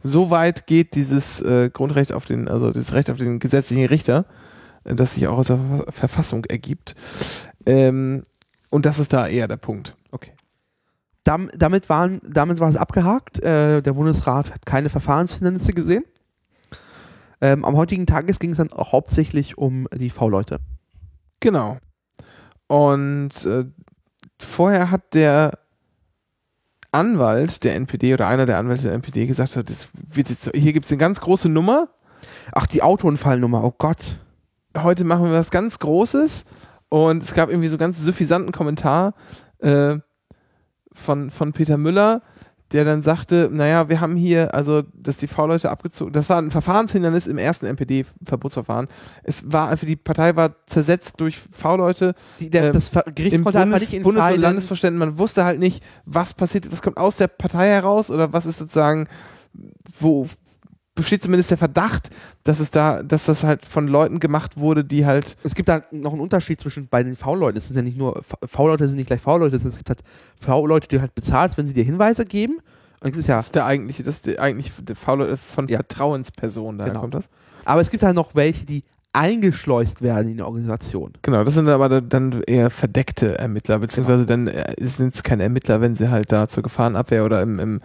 [0.00, 4.26] So weit geht dieses äh, Grundrecht auf den, also das Recht auf den gesetzlichen Richter,
[4.84, 6.94] das sich auch aus der Verfa- Verfassung ergibt.
[7.66, 8.22] Ähm,
[8.70, 9.96] und das ist da eher der Punkt.
[10.10, 10.32] Okay.
[11.24, 13.40] Dam, damit, waren, damit war es abgehakt.
[13.42, 16.04] Äh, der Bundesrat hat keine Verfahrenshindernisse gesehen.
[17.42, 20.60] Ähm, am heutigen Tag ging es dann auch hauptsächlich um die V-Leute.
[21.40, 21.78] Genau.
[22.66, 23.64] Und äh,
[24.38, 25.58] vorher hat der
[26.92, 30.72] Anwalt der NPD oder einer der Anwälte der NPD gesagt, hat, das wird jetzt, hier
[30.72, 31.88] gibt es eine ganz große Nummer.
[32.52, 34.18] Ach, die Autounfallnummer, oh Gott.
[34.76, 36.44] Heute machen wir was ganz Großes.
[36.88, 39.12] Und es gab irgendwie so ganz suffisanten Kommentar
[39.60, 39.96] äh,
[40.92, 42.20] von, von Peter Müller,
[42.72, 46.50] der dann sagte, naja, wir haben hier, also, dass die V-Leute abgezogen, das war ein
[46.52, 48.86] Verfahrenshindernis im ersten NPD-Verbotsverfahren.
[49.24, 53.58] Es war, einfach die Partei war zersetzt durch V-Leute, Ähm, das Ver- Gericht im konnte
[53.60, 54.42] einfach Bundes, nicht Bundes- und entscheiden.
[54.42, 58.46] Landesvorständen, man wusste halt nicht, was passiert, was kommt aus der Partei heraus oder was
[58.46, 59.08] ist sozusagen,
[59.98, 60.26] wo
[61.00, 62.10] besteht zumindest der Verdacht,
[62.44, 65.82] dass es da, dass das halt von Leuten gemacht wurde, die halt es gibt da
[65.90, 67.58] noch einen Unterschied zwischen bei den V-Leuten.
[67.58, 70.00] Es sind ja nicht nur V-Leute sind nicht gleich V-Leute, sondern es gibt halt
[70.36, 72.58] V-Leute, die du halt bezahlst, wenn sie dir Hinweise geben.
[73.02, 75.68] Und das ist ja, Das ist der eigentliche, das ist der eigentliche der Faule von
[75.68, 75.78] Ja.
[75.78, 77.00] Vertrauensperson, daher Genau.
[77.00, 77.28] kommt das.
[77.64, 81.12] aber es gibt halt noch welche, die eingeschleust werden in die Organisation.
[81.22, 85.42] Genau, das sind aber da- dann eher verdeckte Ermittler, beziehungsweise dann äh, sind es keine
[85.42, 87.80] Ermittler, wenn sie halt da zur Gefahrenabwehr oder im, im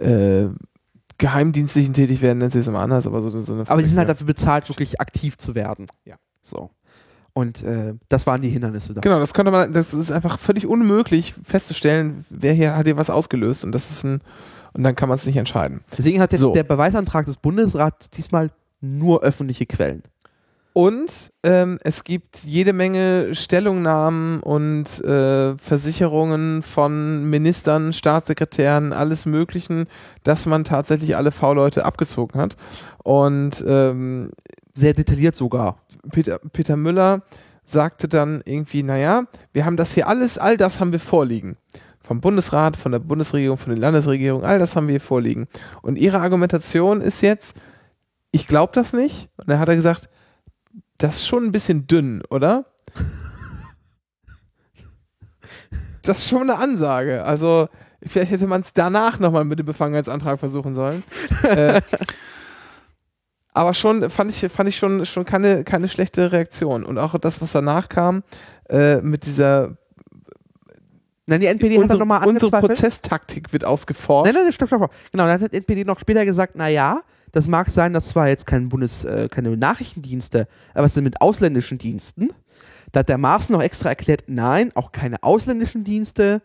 [0.00, 0.48] äh,
[1.18, 3.98] Geheimdienstlichen tätig werden, nennen sie es immer anders, aber so, so eine Aber die sind
[3.98, 5.86] halt dafür bezahlt, wirklich aktiv zu werden.
[6.04, 6.16] Ja.
[6.42, 6.70] So.
[7.32, 9.00] Und äh, das waren die Hindernisse da.
[9.00, 13.10] Genau, das konnte man, das ist einfach völlig unmöglich festzustellen, wer hier hat hier was
[13.10, 14.20] ausgelöst und das ist ein,
[14.72, 15.80] und dann kann man es nicht entscheiden.
[15.96, 16.52] Deswegen hat der, So.
[16.52, 18.50] der Beweisantrag des Bundesrats diesmal
[18.80, 20.02] nur öffentliche Quellen.
[20.78, 29.86] Und ähm, es gibt jede Menge Stellungnahmen und äh, Versicherungen von Ministern, Staatssekretären, alles Möglichen,
[30.22, 32.56] dass man tatsächlich alle V-Leute abgezogen hat.
[33.02, 34.30] Und ähm,
[34.72, 35.82] Sehr detailliert sogar.
[36.12, 37.22] Peter, Peter Müller
[37.64, 41.56] sagte dann irgendwie, naja, wir haben das hier alles, all das haben wir vorliegen.
[41.98, 45.48] Vom Bundesrat, von der Bundesregierung, von den Landesregierungen, all das haben wir hier vorliegen.
[45.82, 47.56] Und ihre Argumentation ist jetzt,
[48.30, 49.28] ich glaube das nicht.
[49.38, 50.08] Und dann hat er gesagt,
[50.98, 52.66] das ist schon ein bisschen dünn, oder?
[56.02, 57.24] Das ist schon eine Ansage.
[57.24, 57.68] Also,
[58.02, 61.02] vielleicht hätte man es danach nochmal mit dem Befangenheitsantrag versuchen sollen.
[61.42, 61.80] äh,
[63.52, 66.84] aber schon fand ich, fand ich schon, schon keine, keine schlechte Reaktion.
[66.84, 68.22] Und auch das, was danach kam,
[68.68, 69.76] äh, mit dieser
[71.26, 72.50] Nein, die NPD hat dann unsere, nochmal unsere.
[72.50, 74.24] Prozesstaktik wird ausgeforscht.
[74.24, 74.94] Nein, nein, nein, stopp, stopp, stopp.
[75.12, 77.02] Genau, dann hat die NPD noch später gesagt, naja,
[77.32, 81.20] das mag sein, dass zwar jetzt kein Bundes, äh, keine Nachrichtendienste, aber was denn mit
[81.20, 82.30] ausländischen Diensten?
[82.92, 86.42] Da hat der Maaßen noch extra erklärt, nein, auch keine ausländischen Dienste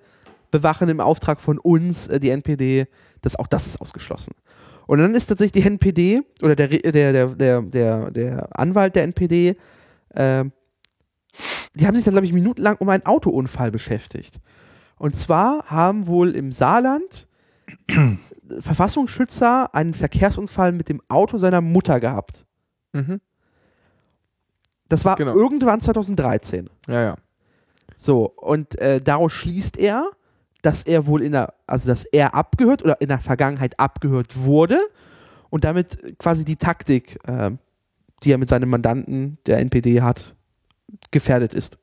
[0.52, 2.88] bewachen im Auftrag von uns, äh, die NPD,
[3.22, 4.34] das, auch das ist ausgeschlossen.
[4.86, 9.04] Und dann ist tatsächlich die NPD oder der, der, der, der, der, der Anwalt der
[9.04, 9.56] NPD,
[10.10, 10.46] äh,
[11.76, 14.40] die haben sich dann, glaube ich, minutenlang um einen Autounfall beschäftigt.
[14.98, 17.28] Und zwar haben wohl im Saarland
[18.60, 22.46] Verfassungsschützer einen Verkehrsunfall mit dem Auto seiner Mutter gehabt.
[22.94, 23.22] Mhm.
[24.90, 25.34] Das war Genau.
[25.36, 26.70] irgendwann 2013.
[26.88, 27.16] Ja, ja.
[27.96, 30.06] So, und äh, daraus schließt er,
[30.62, 34.80] dass er wohl in der, also dass er abgehört oder in der Vergangenheit abgehört wurde
[35.50, 37.52] und damit quasi die Taktik, äh,
[38.24, 40.36] die er mit seinem Mandanten der NPD hat,
[41.12, 41.78] gefährdet ist.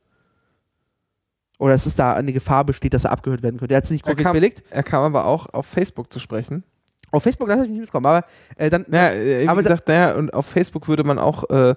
[1.61, 3.75] Oder dass es da eine Gefahr besteht, dass er abgehört werden könnte.
[3.75, 4.63] Er hat es nicht Er konkret kam- belegt.
[4.71, 6.65] Er kam aber auch auf Facebook zu sprechen.
[7.13, 8.25] Auf Facebook, das habe ich nicht mitbekommen, aber
[8.57, 11.75] äh, dann, Naja, äh, wie Aber gesagt, naja, und auf Facebook würde man auch äh,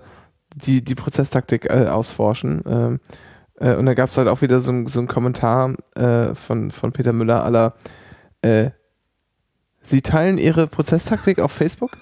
[0.56, 2.62] die, die Prozesstaktik äh, ausforschen.
[2.66, 3.00] Ähm,
[3.60, 6.72] äh, und da gab es halt auch wieder so, ein- so einen Kommentar äh, von,
[6.72, 7.74] von Peter Müller aller
[8.42, 8.70] äh,
[9.82, 11.98] Sie teilen Ihre Prozesstaktik auf Facebook?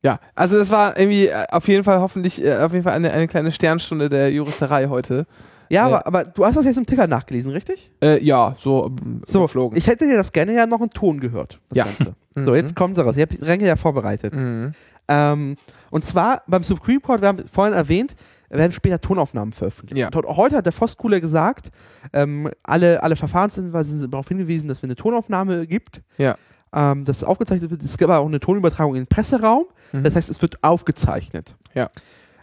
[0.03, 3.11] ja, also das war irgendwie äh, auf jeden Fall hoffentlich äh, auf jeden Fall eine,
[3.11, 5.25] eine kleine Sternstunde der Juristerei heute.
[5.69, 7.91] ja, äh, aber, aber du hast das jetzt im Ticker nachgelesen, richtig?
[8.03, 9.77] Äh, ja, so, ähm, So, überflogen.
[9.77, 11.59] Ich hätte dir das gerne ja noch einen Ton gehört.
[11.69, 11.83] Das Ja.
[11.85, 12.15] Ganze.
[12.35, 12.55] So, Mhm.
[12.57, 13.17] jetzt kommt es raus.
[13.17, 14.33] Ich habe Renke ja vorbereitet.
[14.35, 14.71] Mhm.
[15.09, 15.55] Ähm,
[15.89, 18.15] und zwar beim Supreme Court, wir haben vorhin erwähnt,
[18.49, 19.99] werden später Tonaufnahmen veröffentlicht.
[19.99, 20.09] Ja.
[20.13, 21.69] Heute hat der Voskuhle gesagt,
[22.13, 26.01] ähm, alle, alle Verfahrenshinweise sind darauf hingewiesen, dass es eine Tonaufnahme gibt.
[26.17, 26.35] Ja.
[26.71, 27.83] Ähm, dass es aufgezeichnet wird.
[27.83, 29.65] Es gibt aber auch eine Tonübertragung in den Presseraum.
[29.91, 30.03] Mhm.
[30.03, 31.55] Das heißt, es wird aufgezeichnet.
[31.73, 31.89] Ja.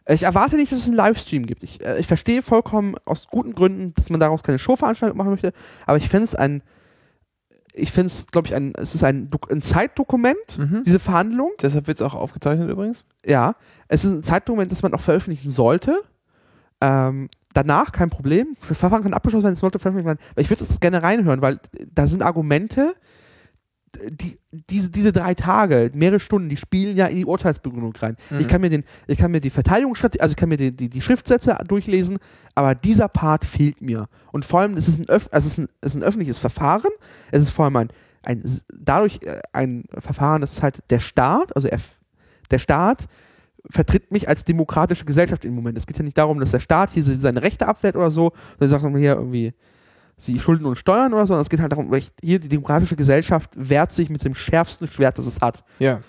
[0.09, 1.63] Ich erwarte nicht, dass es einen Livestream gibt.
[1.63, 5.53] Ich, äh, ich verstehe vollkommen aus guten Gründen, dass man daraus keine Showveranstaltung machen möchte,
[5.87, 6.63] aber ich finde es ein,
[7.73, 10.83] ich finde es, glaube ich, ein, es ist ein, ein Zeitdokument, Mhm.
[10.85, 11.51] diese Verhandlung.
[11.61, 13.05] Deshalb wird es auch aufgezeichnet übrigens.
[13.25, 13.55] Ja,
[13.89, 16.01] es ist ein Zeitdokument, das man auch veröffentlichen sollte.
[16.81, 18.55] Ähm, danach kein Problem.
[18.57, 20.19] Das Verfahren kann abgeschlossen werden, es sollte veröffentlicht werden.
[20.33, 21.61] Aber ich würde das gerne reinhören, weil
[21.93, 22.95] da sind Argumente,
[24.11, 28.17] die, diese, diese drei Tage, mehrere Stunden, die spielen ja in die Urteilsbegründung rein.
[28.31, 28.41] Mhm.
[28.41, 30.89] Ich kann mir den, ich kann mir die Verteidigungsstrategie, also ich kann mir die, die,
[30.89, 32.19] die Schriftsätze durchlesen,
[32.55, 34.09] aber dieser Part fehlt mir.
[34.33, 36.39] Und vor allem, es ist ein, öff, also es ist ein, es ist ein öffentliches
[36.39, 36.91] Verfahren,
[37.31, 37.89] es ist vor allem ein,
[38.23, 38.43] ein
[38.75, 41.79] dadurch äh, ein Verfahren, das ist halt der Staat, also er,
[42.51, 43.07] der Staat
[43.71, 45.77] vertritt mich als demokratische Gesellschaft im Moment.
[45.77, 48.81] Es geht ja nicht darum, dass der Staat hier seine Rechte abwehrt oder so, sondern
[48.81, 49.55] sagt hier irgendwie,
[50.17, 52.97] sie schulden und steuern oder so, sondern es geht halt darum, weil hier die demokratische
[52.97, 55.65] Gesellschaft wehrt sich mit dem schärfsten Schwert, das es hat.
[55.79, 56.01] Ja.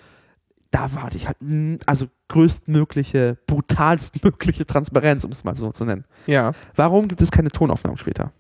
[0.71, 1.38] Da warte ich halt,
[1.85, 6.05] also größtmögliche, brutalstmögliche Transparenz, um es mal so zu nennen.
[6.25, 6.53] Ja.
[6.75, 8.31] Warum gibt es keine Tonaufnahmen später?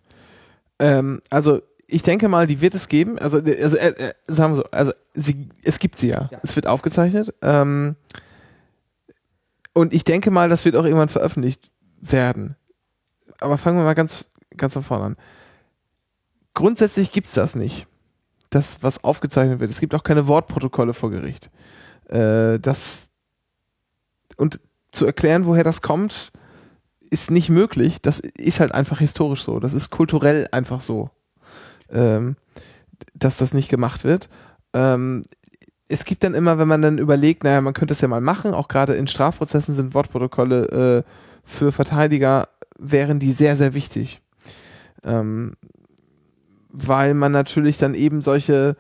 [0.79, 3.17] Ähm, also ich denke mal, die wird es geben.
[3.17, 6.29] Also, also äh, äh, sagen wir so, also sie, es gibt sie ja.
[6.31, 6.39] Ja.
[6.43, 7.33] Es wird aufgezeichnet.
[7.41, 7.95] Ähm,
[9.73, 11.71] und ich denke mal, das wird auch irgendwann veröffentlicht
[12.01, 12.55] werden.
[13.39, 14.25] Aber fangen wir mal ganz,
[14.55, 15.17] ganz von vorne an.
[16.57, 17.85] Grundsätzlich gibt es das nicht.
[18.49, 19.69] Das, was aufgezeichnet wird.
[19.69, 21.51] Es gibt auch keine Wortprotokolle vor Gericht.
[22.09, 23.11] Äh, das
[24.37, 24.59] und
[24.91, 26.31] zu erklären, woher das kommt,
[27.11, 28.01] ist nicht möglich.
[28.01, 29.59] Das ist halt einfach historisch so.
[29.59, 31.11] Das ist kulturell einfach so,
[31.91, 32.37] ähm,
[33.13, 34.27] dass das nicht gemacht wird.
[34.73, 35.25] Ähm,
[35.87, 38.55] es gibt dann immer, wenn man dann überlegt, naja, man könnte es ja mal machen,
[38.55, 41.11] auch gerade in Strafprozessen sind Wortprotokolle äh,
[41.43, 44.23] für Verteidiger, wären die sehr, sehr wichtig.
[45.03, 45.53] Ähm,
[46.69, 48.75] weil man natürlich dann eben solche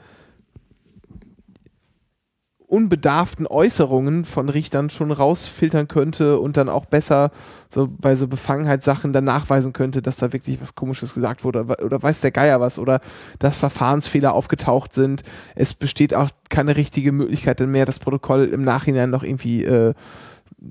[2.67, 7.31] unbedarften Äußerungen von Richtern schon rausfiltern könnte und dann auch besser
[7.69, 12.03] so bei so Befangenheitssachen dann nachweisen könnte, dass da wirklich was Komisches gesagt wurde oder,
[12.03, 12.99] weiß der Geier was oder
[13.39, 15.23] dass Verfahrensfehler aufgetaucht sind.
[15.55, 19.93] Es besteht auch keine richtige Möglichkeit mehr, das Protokoll im Nachhinein noch irgendwie, äh,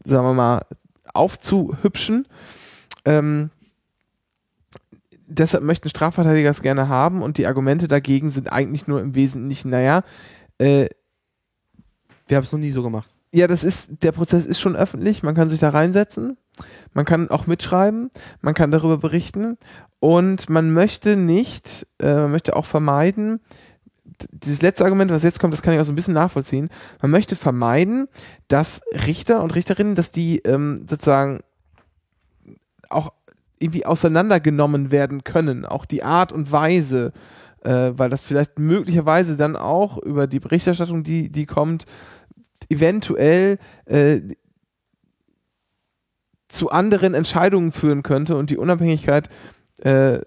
[0.05, 0.63] sagen wir mal,
[1.15, 2.29] aufzuhübschen.
[3.07, 3.51] Ähm,
[5.27, 9.71] deshalb möchten Strafverteidiger es gerne haben und die Argumente dagegen sind eigentlich nur im Wesentlichen,
[9.71, 10.03] naja,
[10.59, 10.87] äh,
[12.29, 13.09] Wir haben es noch nie so gemacht.
[13.33, 16.39] ja, das ist, der Prozess ist schon öffentlich, man kann sich da reinsetzen,
[16.95, 19.59] man kann auch mitschreiben, man kann darüber berichten
[20.01, 23.41] und man möchte nicht, äh, man möchte auch vermeiden,
[24.31, 26.71] dieses letzte Argument, was jetzt kommt, das kann ich auch so ein bisschen nachvollziehen,
[27.03, 28.09] man möchte vermeiden,
[28.49, 31.41] dass Richter und Richterinnen, dass die ähm, sozusagen
[33.59, 37.13] irgendwie auseinandergenommen werden können, auch die Art und Weise,
[37.65, 41.87] äh, weil das vielleicht möglicherweise dann auch über die Berichterstattung, die, die kommt,
[42.69, 44.21] eventuell äh,
[46.49, 49.29] zu anderen Entscheidungen führen könnte und die Unabhängigkeit
[49.79, 50.21] äh,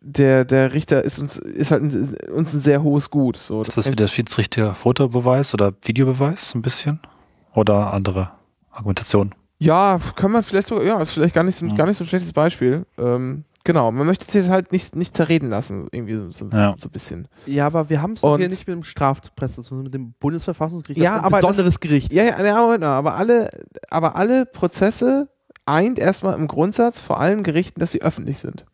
[0.00, 3.36] der, der Richter ist uns, ist halt ein, uns ein sehr hohes Gut.
[3.36, 7.00] So, Ist das wie der Schiedsrichter-Fotobeweis oder Videobeweis ein bisschen?
[7.54, 8.30] Oder andere
[8.70, 9.34] Argumentation?
[9.58, 11.74] Ja, kann man vielleicht sogar, ja, ist vielleicht gar nicht so, Ja.
[11.74, 12.84] gar nicht so ein schlechtes Beispiel.
[12.98, 16.74] Ähm, genau, man möchte sich halt nicht, nicht zerreden lassen, irgendwie so, so, Ja.
[16.76, 17.26] so ein bisschen.
[17.46, 21.02] Ja, aber wir haben es hier nicht mit dem Strafprozess, sondern mit dem Bundesverfassungsgericht.
[21.02, 22.12] Ja, Das ist aber ein das- besonderes Gericht.
[22.12, 23.48] Ja, ja, ja Moment mal, aber alle,
[23.88, 25.28] aber alle Prozesse
[25.64, 28.66] eint erstmal im Grundsatz vor allen Gerichten, dass sie öffentlich sind.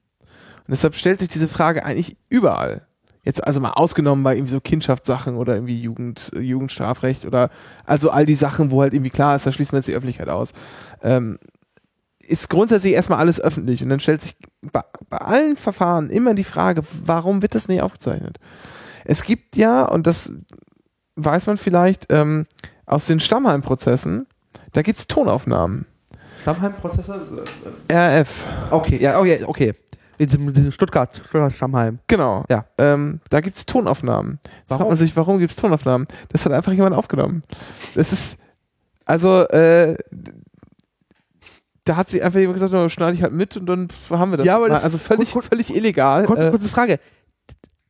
[0.66, 2.86] Und deshalb stellt sich diese Frage eigentlich überall.
[3.24, 7.50] Jetzt also mal ausgenommen bei irgendwie so Kindschaftssachen oder irgendwie Jugend, äh, Jugendstrafrecht oder
[7.84, 10.28] also all die Sachen, wo halt irgendwie klar ist, da schließt man jetzt die Öffentlichkeit
[10.28, 10.52] aus.
[11.02, 11.38] Ähm,
[12.18, 14.36] ist grundsätzlich erstmal alles öffentlich und dann stellt sich
[14.72, 18.38] bei, bei allen Verfahren immer die Frage, warum wird das nicht aufgezeichnet?
[19.04, 20.32] Es gibt ja, und das
[21.16, 22.46] weiß man vielleicht ähm,
[22.86, 24.26] aus den Stammheim-Prozessen,
[24.72, 25.86] da gibt es Tonaufnahmen.
[26.42, 27.20] Stammheim-Prozesse?
[27.92, 28.48] RF.
[28.70, 29.74] Okay, ja, okay, okay.
[30.18, 31.98] In diesem, diesem Stuttgart, Stuttgart Stammheim.
[32.06, 32.44] Genau.
[32.48, 32.66] Ja.
[32.78, 34.38] Ähm, da gibt es Tonaufnahmen.
[34.42, 34.88] Jetzt fragt Warum?
[34.88, 36.06] man sich, warum gibt es Tonaufnahmen?
[36.28, 37.42] Das hat einfach jemand aufgenommen.
[37.94, 38.38] Das ist,
[39.04, 39.96] also, äh,
[41.84, 44.36] da hat sich einfach jemand gesagt, oh, schneide ich halt mit und dann haben wir
[44.36, 44.46] das.
[44.46, 46.26] Ja, aber das- also völlig, kurz- völlig illegal.
[46.26, 46.98] Kurze, Äh, kurze Frage.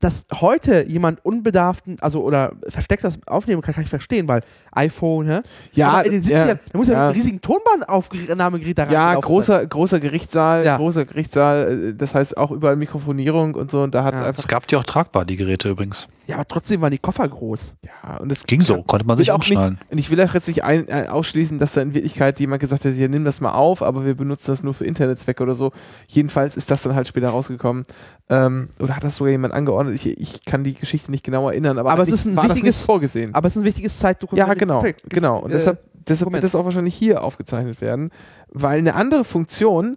[0.03, 4.43] Dass heute jemand unbedarften, also oder versteckt das aufnehmen kann, kann ich verstehen, weil
[4.73, 5.41] iPhone, hä?
[5.73, 7.07] ja, Aber in den 70ern, ja, da muss ja, ja.
[7.09, 10.77] ein riesigen Tonbandaufnahmegerät da ja, rein- großer, großer Gerichtssaal, Ja.
[10.77, 14.29] großer Gerichtssaal, äh, das heißt auch überall Mikrofonierung und so und da hat Ja.
[14.31, 16.09] Es gab die auch tragbar, die Geräte übrigens.
[16.27, 17.74] Ja, aber trotzdem waren die Koffer groß.
[17.85, 19.74] ja, und es Ging so, konnte man sich auch umschnallen.
[19.74, 22.61] Nicht, und ich will auch jetzt nicht ein, ein, ausschließen, dass da in Wirklichkeit jemand
[22.61, 25.55] gesagt hat, ja, nimm das mal auf, aber wir benutzen das nur für Internetzwecke oder
[25.55, 25.73] so.
[26.09, 27.85] Jedenfalls ist das dann halt später rausgekommen.
[28.29, 29.91] Ähm, oder hat das sogar jemand angeordnet?
[29.94, 32.56] Ich, ich kann die Geschichte nicht genau erinnern, aber, Aber es ist ein war das
[32.62, 33.35] nicht wichtiges- vorgesehen.
[33.35, 34.47] Aber es ist ein wichtiges Zeitdokument.
[34.47, 35.39] ja, genau, genau.
[35.40, 36.32] Und Äh, deshalb, deshalb Dokument.
[36.35, 38.10] wird das auch wahrscheinlich hier aufgezeichnet werden,
[38.48, 39.97] weil eine andere Funktion,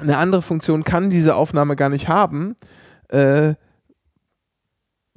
[0.00, 2.54] eine andere Funktion kann diese Aufnahme gar nicht haben.
[3.08, 3.54] Äh,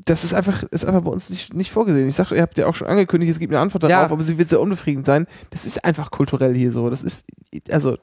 [0.06, 2.08] das ist einfach, ist einfach bei uns nicht, nicht vorgesehen.
[2.08, 4.12] Ich sagte, ihr habt ja auch schon angekündigt, es gibt eine Antwort darauf, Ja.
[4.12, 5.28] aber sie wird sehr unbefriedigend sein.
[5.52, 6.90] Das ist einfach kulturell hier so.
[6.90, 7.24] Das ist,
[7.70, 7.98] also,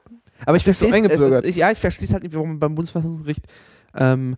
[0.47, 1.45] Aber ich sich so verstehe eingebürgert.
[1.45, 3.47] äh, ja, ich verstehe es halt nicht, warum beim Bundesverfassungsgericht
[3.97, 4.37] ähm,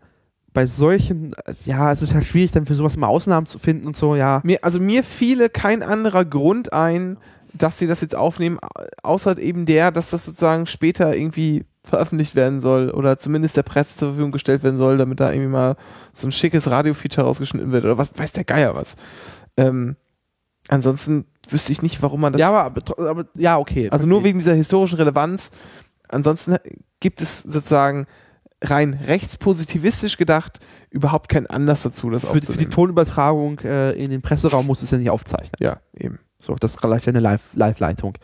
[0.52, 1.31] bei solchen,
[1.64, 4.40] ja, es ist halt schwierig, dann für sowas mal Ausnahmen zu finden und so, ja.
[4.44, 7.18] Mir, also mir fiele kein anderer Grund ein,
[7.52, 12.35] dass sie das jetzt aufnehmen, au- außer eben der, dass das sozusagen später irgendwie veröffentlicht
[12.35, 15.77] werden soll oder zumindest der Presse zur Verfügung gestellt werden soll, damit da irgendwie mal
[16.12, 18.97] so ein schickes Radio-Feature rausgeschnitten wird oder was weiß der Geier was.
[19.56, 19.97] Ähm,
[20.68, 22.40] ansonsten wüsste ich nicht, warum man das.
[22.40, 23.89] ja, aber, aber, ja, okay.
[23.90, 24.28] also nur verstehe.
[24.31, 25.51] wegen dieser historischen Relevanz.
[26.09, 26.56] Ansonsten
[27.01, 28.06] gibt es sozusagen
[28.62, 30.59] rein rechtspositivistisch gedacht
[30.91, 32.66] überhaupt keinen Anlass dazu, das für, die- für die.
[32.66, 35.53] Tonübertragung äh, in den Presseraum muss es ja nicht aufzeichnen.
[35.61, 36.19] ja, eben.
[36.43, 38.16] So, das ist gleich eine Live- Live-Leitung.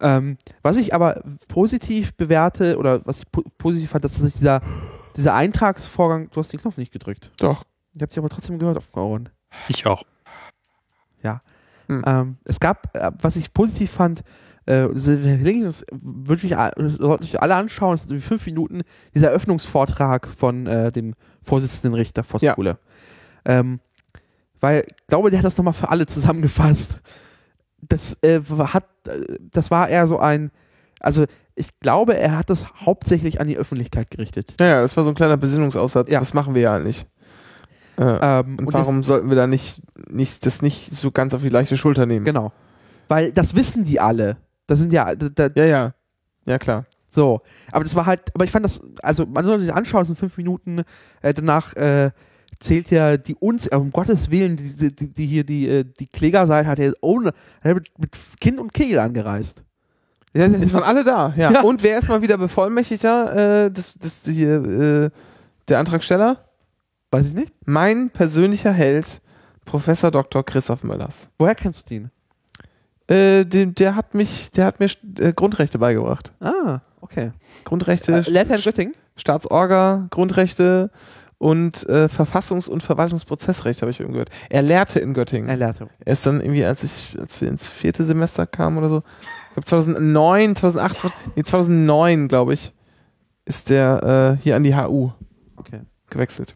[0.00, 4.62] ähm, was ich aber positiv bewerte oder was ich po positiv fand, dass sich dieser,
[5.16, 7.32] dieser Eintragsvorgang, du hast den Knopf nicht gedrückt.
[7.38, 7.64] Doch.
[7.96, 9.28] Ich habe dich aber trotzdem gehört auf dem Ohren.
[9.68, 10.02] Ich auch.
[11.90, 12.02] Hm.
[12.06, 14.22] Ähm, es gab, äh, was ich positiv fand,
[14.68, 18.44] äh, das verlinke ich uns, würde ich, a- sollten sich alle anschauen, das sind fünf
[18.46, 18.82] Minuten,
[19.14, 22.78] dieser Eröffnungsvortrag von äh, dem Vorsitzenden Richter Voskuhle.
[23.44, 23.80] Ähm,
[24.60, 27.00] weil ich glaube, der hat das nochmal für alle zusammengefasst.
[27.80, 29.20] Das äh, war- hat, äh,
[29.52, 30.50] das war eher so ein,
[31.00, 31.24] also
[31.54, 34.54] ich glaube, er hat das hauptsächlich an die Öffentlichkeit gerichtet.
[34.58, 36.12] Naja, das war so ein kleiner Besinnungsaussatz.
[36.12, 36.18] Ja.
[36.20, 37.06] Das machen wir ja eigentlich.
[37.96, 39.80] Äh, Ähm, und jetzt- warum sollten wir da nicht,
[40.10, 42.24] nicht das nicht so ganz auf die leichte Schulter nehmen?
[42.24, 42.52] Genau.
[43.08, 44.36] Weil das wissen die alle.
[44.68, 45.94] Das sind ja, da, Ja, ja.
[46.46, 46.86] Ja, klar.
[47.10, 47.40] So,
[47.72, 50.18] aber das war halt, aber ich fand das, also man sollte sich anschauen, es sind
[50.18, 50.84] fünf Minuten,
[51.20, 52.10] äh, danach äh,
[52.60, 56.06] zählt ja die uns, äh, um Gottes Willen, die, die, die hier, die, äh, die
[56.06, 57.32] Klägerseite hat ja ohne,
[57.62, 59.64] hat mit, mit Kind und Kegel angereist.
[60.32, 61.50] Ja, das Es waren alle da, ja.
[61.50, 61.62] Ja.
[61.62, 63.64] Und wer ist mal wieder Bevollmächtigter?
[63.64, 65.10] Äh, das, das hier, äh,
[65.66, 66.44] der Antragsteller?
[67.10, 67.54] weiß ich nicht.
[67.64, 69.20] Mein persönlicher Held,
[69.64, 70.44] Professor Dr.
[70.44, 71.30] Christoph Möllers.
[71.38, 72.10] Woher kennst du den?
[73.08, 74.88] Äh, der, der hat mich, der hat mir
[75.20, 76.32] äh, Grundrechte beigebracht.
[76.40, 77.32] Ah, okay.
[77.64, 78.94] Grundrechte, Äh, lehrt er in Göttingen?
[79.16, 80.90] Staatsorga, Grundrechte
[81.38, 84.30] und äh, Verfassungs- und Verwaltungsprozessrecht, habe ich eben gehört.
[84.50, 85.48] Er lehrte in Göttingen.
[85.48, 85.88] Er lehrte.
[86.04, 89.02] Er ist dann irgendwie, als ich, als wir ins vierte Semester kamen oder so,
[89.48, 92.72] ich glaube 2009, 2008, 2000, nee, 2009, glaube ich,
[93.44, 95.10] ist der äh, hier an die HU
[95.56, 95.80] Okay.
[96.10, 96.54] gewechselt.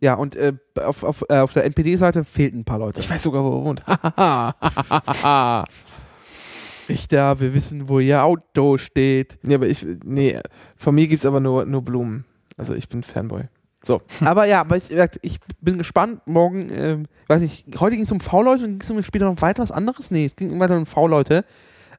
[0.00, 3.00] Ja, und äh, auf, auf, äh, auf der NPD-Seite fehlten ein paar Leute.
[3.00, 3.82] Ich weiß sogar, wo er wohnt.
[6.88, 9.38] Richter, wir wissen, wo ihr Auto steht.
[9.42, 10.38] nee, aber ich, nee,
[10.76, 12.24] von mir gibt es aber nur, nur Blumen.
[12.56, 13.44] Also ich bin Fanboy.
[14.24, 14.90] Aber ja, aber ich,
[15.22, 16.20] ich bin gespannt.
[16.26, 19.62] Morgen, ähm, weiß nicht, heute ging es um V-Leute und ging es später noch weiter
[19.62, 20.10] was anderes?
[20.10, 21.44] Nee, es ging weiter um V-Leute.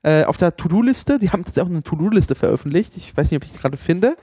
[0.03, 2.97] Äh, auf der To-Do-Liste, die haben tatsächlich auch eine To-Do-Liste veröffentlicht.
[2.97, 4.17] Ich weiß nicht, ob ich die gerade finde.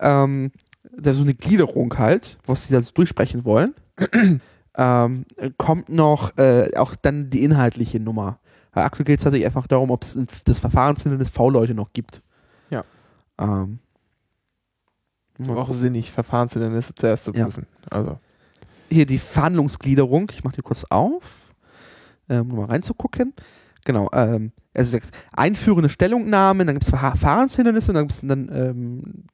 [0.00, 0.50] Ähm,
[0.96, 3.74] da so eine Gliederung halt, was sie da so durchsprechen wollen.
[4.76, 5.24] ähm,
[5.56, 8.38] kommt noch äh, auch dann die inhaltliche Nummer.
[8.72, 12.22] Weil aktuell geht es tatsächlich einfach darum, ob es das Verfahrenshindernis V-Leute noch gibt.
[12.70, 12.84] Ja.
[13.38, 13.78] Ähm,
[15.38, 17.44] Ist auch sinnig, Verfahrenshindernisse zuerst zu Ja.
[17.44, 17.66] prüfen.
[17.90, 18.18] Also.
[18.90, 20.30] hier die Verhandlungsgliederung.
[20.32, 21.54] Ich mache die kurz auf,
[22.28, 23.34] ähm, um mal reinzugucken.
[23.84, 24.98] Genau, ähm, also
[25.32, 29.24] einführende Stellungnahmen, dann gibt es Verfahrenshindernisse und dann gibt es dann ähm,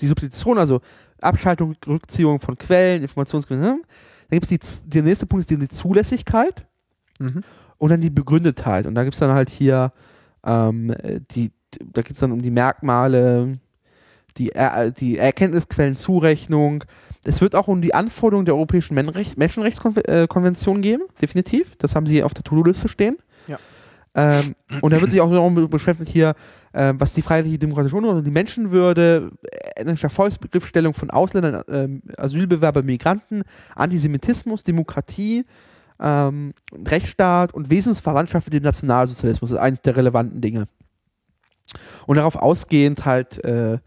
[0.00, 0.80] die Substitution, also
[1.20, 3.62] Abschaltung, Rückziehung von Quellen, Informationsquellen.
[3.62, 6.66] Dann gibt es der nächste Punkt ist die, die Zulässigkeit
[7.20, 7.42] Mhm.
[7.78, 8.86] und dann die Begründetheit.
[8.86, 9.92] Und da gibt es dann halt hier
[10.44, 10.94] ähm,
[11.32, 11.50] die,
[11.92, 13.58] da geht es dann um die Merkmale,
[14.36, 16.84] die, er, die Erkenntnisquellenzurechnung.
[17.24, 21.74] Es wird auch um die Anforderungen der Europäischen Menschenrecht, Menschenrechtskonvention gehen, definitiv.
[21.78, 23.16] Das haben sie auf der To-Do-Liste stehen.
[23.48, 23.58] Ja.
[24.18, 26.34] Ähm, und da wird sich auch darum beschäftigt hier,
[26.74, 29.30] ähm, was die freiheitliche demokratische Ordnung, die Menschenwürde,
[29.76, 33.44] ethnischer Volksbegriffsstellung von Ausländern, ähm, Asylbewerber, Migranten,
[33.76, 35.44] Antisemitismus, Demokratie,
[36.00, 36.52] ähm,
[36.84, 39.52] Rechtsstaat und Wesensverwandtschaft mit dem Nationalsozialismus.
[39.52, 40.66] Ist eines der relevanten Dinge.
[42.06, 43.78] Und darauf ausgehend halt äh,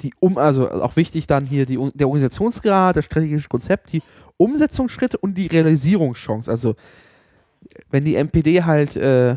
[0.00, 4.02] die um, also auch wichtig dann hier die, der Organisationsgrad, das strategische Konzept, die
[4.36, 6.48] Umsetzungsschritte und die Realisierungschance.
[6.48, 6.76] Also
[7.90, 9.36] wenn die MPD halt äh,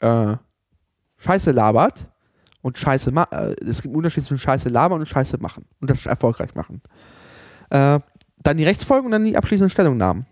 [0.00, 0.36] äh,
[1.18, 2.08] Scheiße labert
[2.62, 5.90] und Scheiße ma äh, es gibt einen Unterschied zwischen Scheiße labern und Scheiße machen und
[5.90, 6.82] das erfolgreich machen.
[7.70, 8.00] Äh,
[8.42, 10.26] dann die Rechtsfolgen und dann die abschließenden Stellungnahmen.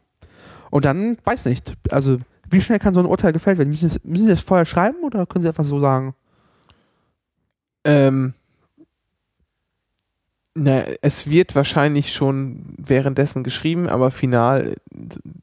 [0.71, 2.19] Und dann, weiß nicht, also
[2.51, 3.71] wie schnell kann so ein Urteil gefällt werden?
[3.71, 6.15] Müssen müssen Sie das vorher schreiben oder können Sie einfach so sagen?
[7.85, 8.35] Ähm,
[10.55, 14.75] na, es wird wahrscheinlich schon währenddessen geschrieben, aber final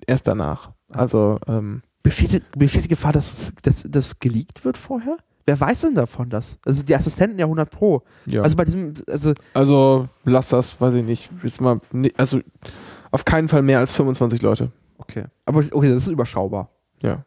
[0.06, 0.72] erst danach.
[0.92, 5.18] Also, ähm, Besteht, die- besteht die Gefahr, dass das dass geleakt wird vorher?
[5.48, 6.58] Wer weiß denn davon das?
[6.66, 8.02] Also die Assistenten ja 100 Pro.
[8.26, 8.42] ja.
[8.42, 11.30] Also bei diesem, also Also lass das, weiß ich nicht.
[11.44, 11.80] Jetzt mal,
[12.18, 12.40] also
[13.12, 14.72] auf keinen Fall mehr als 25 Leute.
[14.98, 15.26] okay.
[15.46, 16.70] Aber okay, das ist überschaubar.
[17.02, 17.24] Ja.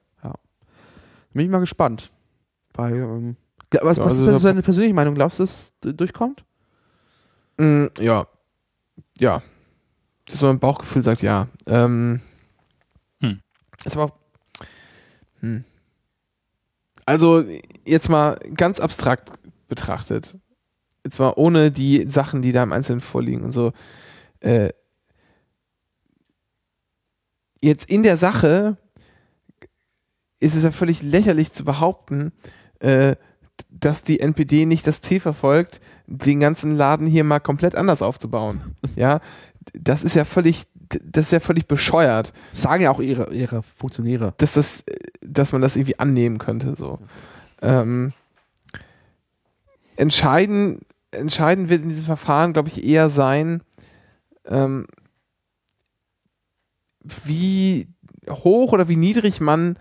[1.35, 2.11] Bin ich mal gespannt.
[2.75, 3.37] Weil, ähm,
[3.71, 5.15] Was, Ja, was also ist denn so deine persönliche Meinung?
[5.15, 6.43] Glaubst du, dass es durchkommt?
[7.59, 8.27] Mm, ja.
[9.19, 9.43] Ja.
[10.27, 11.47] Das mein Bauchgefühl sagt ja.
[11.67, 12.21] Ähm,
[13.21, 13.41] Hm.
[13.85, 14.17] Ist aber auch,
[15.41, 15.65] hm.
[17.07, 17.45] Also,
[17.85, 19.33] jetzt mal ganz abstrakt
[19.69, 20.37] betrachtet.
[21.05, 23.73] Jetzt mal ohne die Sachen, die da im Einzelnen vorliegen und so.
[24.41, 24.71] Äh,
[27.61, 28.77] jetzt in der Sache
[30.41, 32.33] ist es ja völlig lächerlich zu behaupten,
[32.81, 33.17] äh,
[33.71, 38.75] dass die NPD nicht das Ziel verfolgt, den ganzen Laden hier mal komplett anders aufzubauen.
[38.97, 39.21] Ja,
[39.75, 43.63] das ist ja völlig, das ist ja völlig bescheuert, Das sagen ja auch ihre, ihre
[43.63, 44.35] Funktionäre.
[44.39, 44.85] dass das,
[45.21, 46.75] dass man das irgendwie annehmen könnte.
[46.77, 46.99] So.
[47.63, 48.13] Ähm,
[49.97, 53.63] entscheiden, entscheidend wird in diesem Verfahren, glaube ich, eher sein,
[54.47, 54.87] ähm,
[57.25, 57.89] wie
[58.29, 59.77] hoch oder wie niedrig man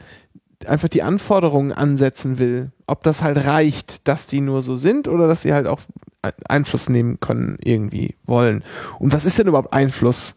[0.66, 2.72] einfach die Anforderungen ansetzen will.
[2.88, 5.82] Ob das halt reicht, dass die nur so sind oder dass sie halt auch
[6.22, 8.64] Ein- Einfluss nehmen können, irgendwie wollen.
[9.00, 10.36] Und was ist denn überhaupt Einfluss?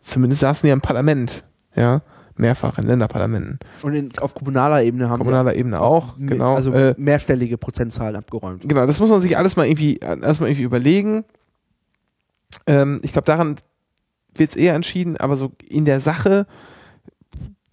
[0.00, 1.44] Zumindest saßen die ja im Parlament,
[1.74, 2.02] ja,
[2.36, 3.58] mehrfach in Länderparlamenten.
[3.82, 6.54] Und in, auf kommunaler Ebene haben Kommunaler Ebene auch, sie genau.
[6.54, 8.62] also äh, mehrstellige Prozentzahlen abgeräumt.
[8.62, 11.24] Genau, das muss man sich alles mal irgendwie, erstmal irgendwie überlegen.
[12.66, 13.56] Ähm, ich glaube, daran
[14.34, 16.46] wird es eher entschieden, aber so in der Sache,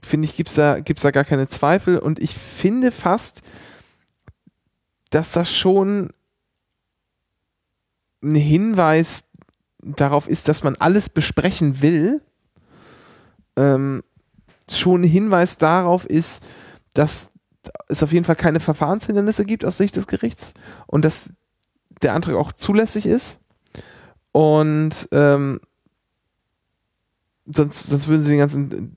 [0.02, 1.98] finde ich, gibt es da, gibt's da gar keine Zweifel.
[1.98, 3.42] Und ich finde fast,
[5.10, 6.10] dass das schon
[8.22, 9.29] ein Hinweis
[9.82, 12.22] darauf ist, dass man alles besprechen will.
[13.56, 14.04] Ähm,
[14.70, 16.44] schon ein Hinweis darauf ist,
[16.94, 17.32] dass
[17.88, 20.54] es auf jeden Fall keine Verfahrenshindernisse gibt aus Sicht des Gerichts
[20.88, 21.34] und dass
[22.02, 23.40] der Antrag auch zulässig ist.
[24.32, 25.60] Und ähm,
[27.46, 28.96] sonst, sonst würden sie den ganzen,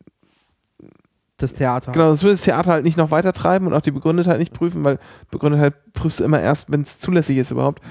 [1.39, 1.93] Das Theater.
[1.93, 4.53] genau, sonst würde das Theater halt nicht noch weiter treiben und auch die Begründetheit nicht
[4.53, 4.99] prüfen, weil
[5.31, 7.83] Begründetheit prüfst du immer erst, wenn es zulässig ist überhaupt.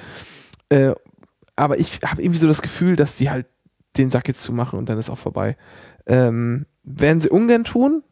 [0.70, 0.94] Äh,
[1.62, 3.46] aber ich habe irgendwie so das Gefühl, dass die halt
[3.96, 5.56] den Sack jetzt zumachen und dann ist auch vorbei.
[6.08, 8.04] Ähm, werden sie ungern tun,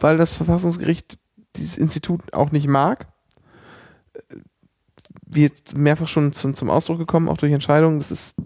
[0.00, 1.18] weil das Verfassungsgericht
[1.56, 3.08] dieses Institut auch nicht mag.
[4.14, 4.36] Äh,
[5.26, 7.98] Wird mehrfach schon zum, zum Ausdruck gekommen, auch durch Entscheidungen.
[7.98, 8.36] Das ist,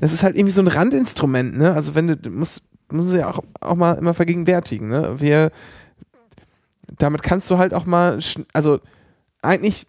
[0.00, 1.74] das ist halt irgendwie so ein Randinstrument, ne?
[1.74, 5.20] Also wenn du, du musst, du ja auch, auch mal immer vergegenwärtigen, ne?
[5.20, 5.50] Wir,
[6.96, 8.18] damit kannst du halt auch mal,
[8.54, 8.80] also
[9.42, 9.86] eigentlich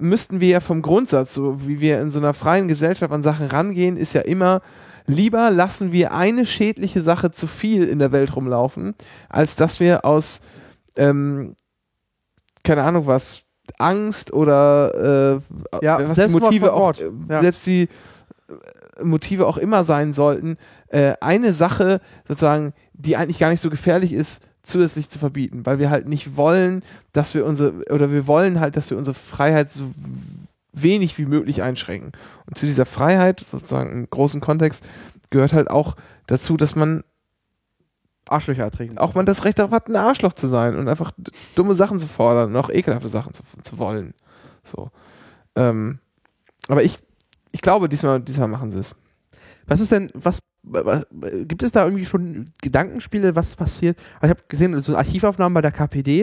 [0.00, 3.46] müssten wir ja vom Grundsatz, so wie wir in so einer freien Gesellschaft an Sachen
[3.46, 4.60] rangehen, ist ja immer,
[5.06, 8.94] lieber lassen wir eine schädliche Sache zu viel in der Welt rumlaufen,
[9.28, 10.40] als dass wir aus,
[10.96, 11.54] ähm,
[12.64, 13.42] keine Ahnung was,
[13.78, 15.40] Angst oder
[15.80, 17.40] äh, Ja, was die Motive auch, äh, Ja.
[17.42, 17.88] selbst die
[18.48, 20.56] äh, Motive auch immer sein sollten,
[20.88, 25.78] äh, eine Sache sozusagen, die eigentlich gar nicht so gefährlich ist, zusätzlich zu verbieten, weil
[25.78, 26.82] wir halt nicht wollen,
[27.12, 29.92] dass wir unsere, oder wir wollen halt, dass wir unsere Freiheit so
[30.72, 32.12] wenig wie möglich einschränken.
[32.46, 34.84] Und zu dieser Freiheit, sozusagen im großen Kontext,
[35.30, 35.96] gehört halt auch
[36.26, 37.02] dazu, dass man
[38.28, 38.98] Arschlöcher ertrinken.
[38.98, 41.12] auch man das Recht darauf hat, ein Arschloch zu sein und einfach
[41.54, 44.12] dumme Sachen zu fordern und auch ekelhafte Sachen zu, zu wollen.
[44.62, 44.90] So.
[45.56, 45.98] Ähm,
[46.68, 46.98] aber ich,
[47.52, 48.94] ich glaube, diesmal, diesmal machen sie es.
[49.68, 51.04] Was ist denn, was, wa- wa-
[51.44, 53.98] gibt es da irgendwie schon Gedankenspiele, was passiert?
[54.20, 56.22] Also ich habe gesehen, so Archivaufnahmen bei der KPD,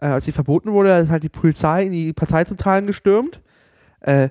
[0.00, 3.40] äh, als sie verboten wurde, ist halt die Polizei in die Parteizentralen gestürmt.
[4.00, 4.30] Äh,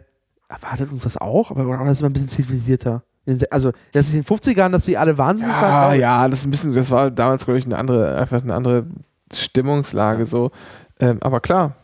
[0.50, 1.52] erwartet uns das auch?
[1.52, 3.04] Aber oder das ist mal ein bisschen zivilisierter.
[3.52, 6.00] Also, das ist in den 50ern, dass sie alle wahnsinnig Ja, waren.
[6.00, 8.88] ja, das ist ein bisschen, das war damals, glaube ich, eine andere, einfach eine andere
[9.34, 10.52] Stimmungslage so.
[11.00, 11.76] Ähm, aber klar,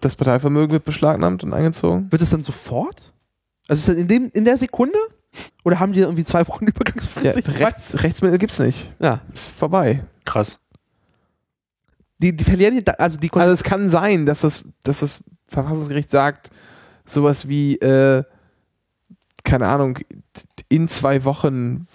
[0.00, 2.10] das Parteivermögen wird beschlagnahmt und eingezogen.
[2.12, 3.12] Wird es dann sofort?
[3.68, 4.98] Also ist das in, dem, in der Sekunde?
[5.64, 7.24] Oder haben die irgendwie zwei Wochen Übergangsfrist?
[7.24, 8.92] Ja, Rechts, Rechtsmittel gibt's nicht.
[9.00, 9.20] ja.
[9.32, 10.04] Ist vorbei.
[10.24, 10.58] Krass.
[12.18, 16.10] Die, die verlieren die, also die Also es kann sein, dass das, dass das Verfassungsgericht
[16.10, 16.50] sagt,
[17.04, 18.22] sowas wie, äh,
[19.44, 19.98] keine Ahnung,
[20.68, 21.86] in zwei Wochen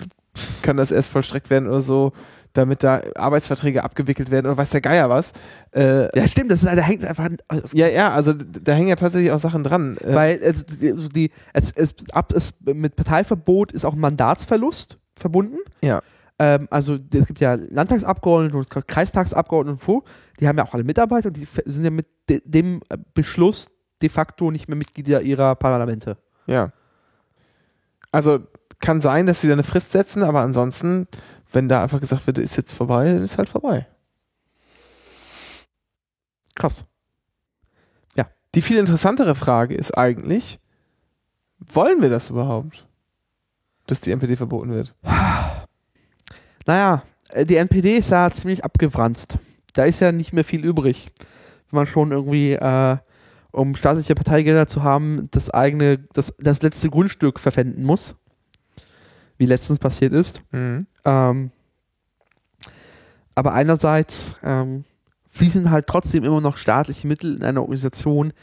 [0.61, 2.13] kann das erst vollstreckt werden oder so,
[2.53, 5.33] damit da Arbeitsverträge abgewickelt werden oder weiß der Geier was.
[5.71, 7.29] Äh, ja, stimmt, das ist, da hängt einfach,
[7.73, 9.97] ja, ja, also da hängen ja tatsächlich auch Sachen dran.
[9.97, 13.99] Äh, Weil also die, also die, es, es, ab, es, mit Parteiverbot ist auch ein
[13.99, 15.57] Mandatsverlust verbunden.
[15.81, 16.01] Ja.
[16.39, 20.03] Ähm, also es gibt ja Landtagsabgeordnete und Kreistagsabgeordnete und so,
[20.39, 22.81] die haben ja auch alle Mitarbeiter und die sind ja mit de, dem
[23.13, 23.67] Beschluss
[24.01, 26.17] de facto nicht mehr Mitglieder ihrer Parlamente.
[26.47, 26.71] Ja.
[28.11, 28.39] Also
[28.79, 31.07] kann sein, dass sie da eine Frist setzen, aber ansonsten,
[31.51, 33.87] wenn da einfach gesagt wird, ist jetzt vorbei, dann ist halt vorbei.
[36.55, 36.85] Krass.
[38.55, 40.59] Die viel interessantere Frage ist eigentlich,
[41.59, 42.87] wollen wir das überhaupt?
[43.85, 44.93] Dass die NPD verboten wird?
[46.65, 49.37] Naja, äh, die NPD ist ja ziemlich abgewranzt.
[49.73, 51.11] Da ist ja nicht mehr viel übrig.
[51.69, 52.97] Wenn man schon irgendwie äh,
[53.51, 58.15] um staatliche Parteigelder zu haben, das eigene, das, das letzte Grundstück verpfänden muss.
[59.39, 60.43] Wie letztens passiert ist.
[60.51, 60.85] Mhm.
[61.05, 61.51] Ähm,
[63.33, 64.83] aber einerseits ähm,
[65.29, 68.33] fließen halt trotzdem immer noch staatliche Mittel in eine Organisation,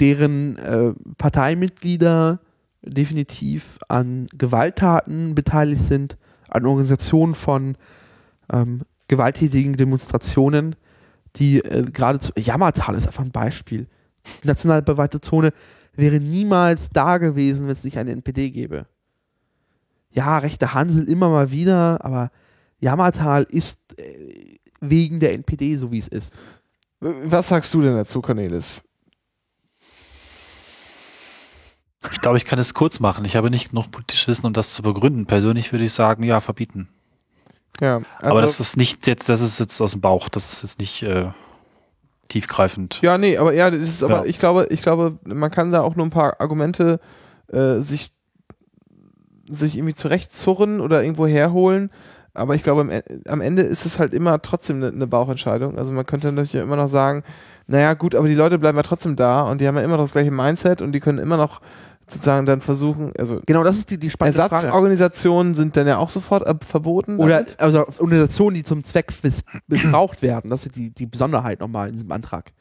[0.00, 2.40] deren äh, Parteimitglieder
[2.82, 6.16] definitiv an Gewalttaten beteiligt sind,
[6.48, 7.76] an Organisationen von
[8.52, 10.74] ähm, gewalttätigen Demonstrationen,
[11.36, 13.86] die äh, gerade zu Jammertal ist einfach ein Beispiel.
[14.42, 15.52] National beweite Zone
[15.94, 18.86] wäre niemals da gewesen, wenn es nicht eine NPD gäbe.
[20.10, 22.30] Ja, rechte Hansel immer mal wieder, aber
[22.80, 26.34] Jammertal ist äh, wegen der NPD so, wie es ist.
[27.00, 28.84] Was sagst du denn dazu, Cornelis?
[32.10, 33.24] Ich glaube, ich kann es kurz machen.
[33.24, 35.26] Ich habe nicht genug politisches Wissen, um das zu begründen.
[35.26, 36.88] Persönlich würde ich sagen, ja, verbieten.
[37.80, 40.28] Ja, Aber also- das ist nicht jetzt, das ist jetzt aus dem Bauch.
[40.28, 41.30] Das ist jetzt nicht äh,
[42.32, 43.00] tiefgreifend.
[43.02, 44.24] Ja, nee, aber ja, das ist aber, Ja.
[44.24, 46.98] ich glaube, ich glaube, man kann da auch nur ein paar Argumente
[47.52, 48.12] äh, sich,
[49.48, 51.90] sich irgendwie zurechtzurren oder irgendwo herholen.
[52.34, 53.02] Aber ich glaube, am, E-
[53.44, 55.76] Ende ist es halt immer trotzdem eine, eine Bauchentscheidung.
[55.76, 57.24] Also man könnte natürlich immer noch sagen,
[57.66, 60.04] naja, gut, aber die Leute bleiben ja trotzdem da und die haben ja immer noch
[60.04, 61.60] das gleiche Mindset und die können immer noch
[62.06, 64.54] sozusagen dann versuchen, also Genau, das ist die, die spannende Frage.
[64.54, 67.16] Ersatzorganisationen sind dann ja auch sofort äh, verboten.
[67.18, 67.60] Oder damit.
[67.60, 70.50] also Organisationen, die zum Zweck miss- missbraucht werden.
[70.50, 72.52] Das ist die, die Besonderheit nochmal in diesem Antrag.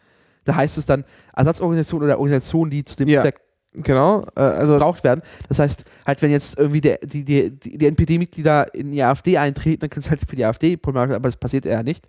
[0.45, 1.03] Da heißt es dann
[1.35, 3.21] Ersatzorganisationen oder Organisationen, die zu dem Ja.
[3.21, 3.41] Zweck
[3.73, 5.21] genau, äh, also missbraucht werden.
[5.47, 9.81] Das heißt, halt, wenn jetzt irgendwie der, die, die, die, NPD-Mitglieder in die AfD eintreten,
[9.81, 12.07] dann können es halt für die AfD problematisch, aber das passiert eher nicht.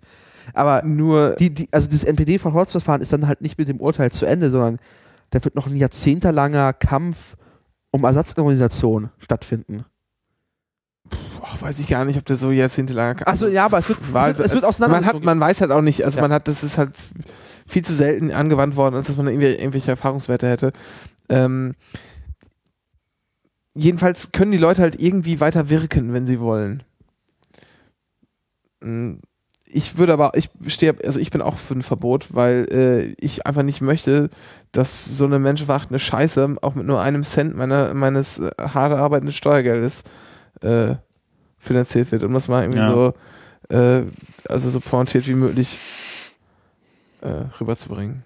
[0.53, 4.25] Aber nur die, die, also das NPD-Verfahren ist dann halt nicht mit dem Urteil zu
[4.25, 4.77] Ende, sondern
[5.33, 7.35] da wird noch ein jahrzehntelanger Kampf
[7.91, 9.85] um Ersatzorganisationen stattfinden.
[11.09, 14.31] boah, weiß ich gar nicht, ob der so jahrzehntelang Achso, ja, aber es wird, Weil-
[14.31, 15.07] es wird, es wird man auseinander.
[15.07, 16.21] hat, man weiß halt auch nicht, also Ja.
[16.21, 16.95] man hat, das ist halt
[17.67, 20.71] viel zu selten angewandt worden, als dass man irgendwie irgendwelche Erfahrungswerte hätte.
[21.29, 21.73] Ähm,
[23.73, 26.83] jedenfalls können die Leute halt irgendwie weiter wirken, wenn sie wollen.
[29.75, 33.47] Ich würde aber, ich stehe, also ich bin auch für ein Verbot, weil äh, ich
[33.47, 34.29] einfach nicht möchte,
[34.71, 39.33] dass so eine menschenverachtende Scheiße auch mit nur einem Cent meiner, meines äh, hart arbeitenden
[39.33, 40.03] Steuergeldes
[40.61, 40.93] äh,
[41.57, 42.91] finanziert wird, um das mal irgendwie Ja.
[42.91, 43.13] so,
[43.75, 44.03] äh,
[44.47, 45.79] also so pointiert wie möglich
[47.21, 48.23] äh, rüberzubringen.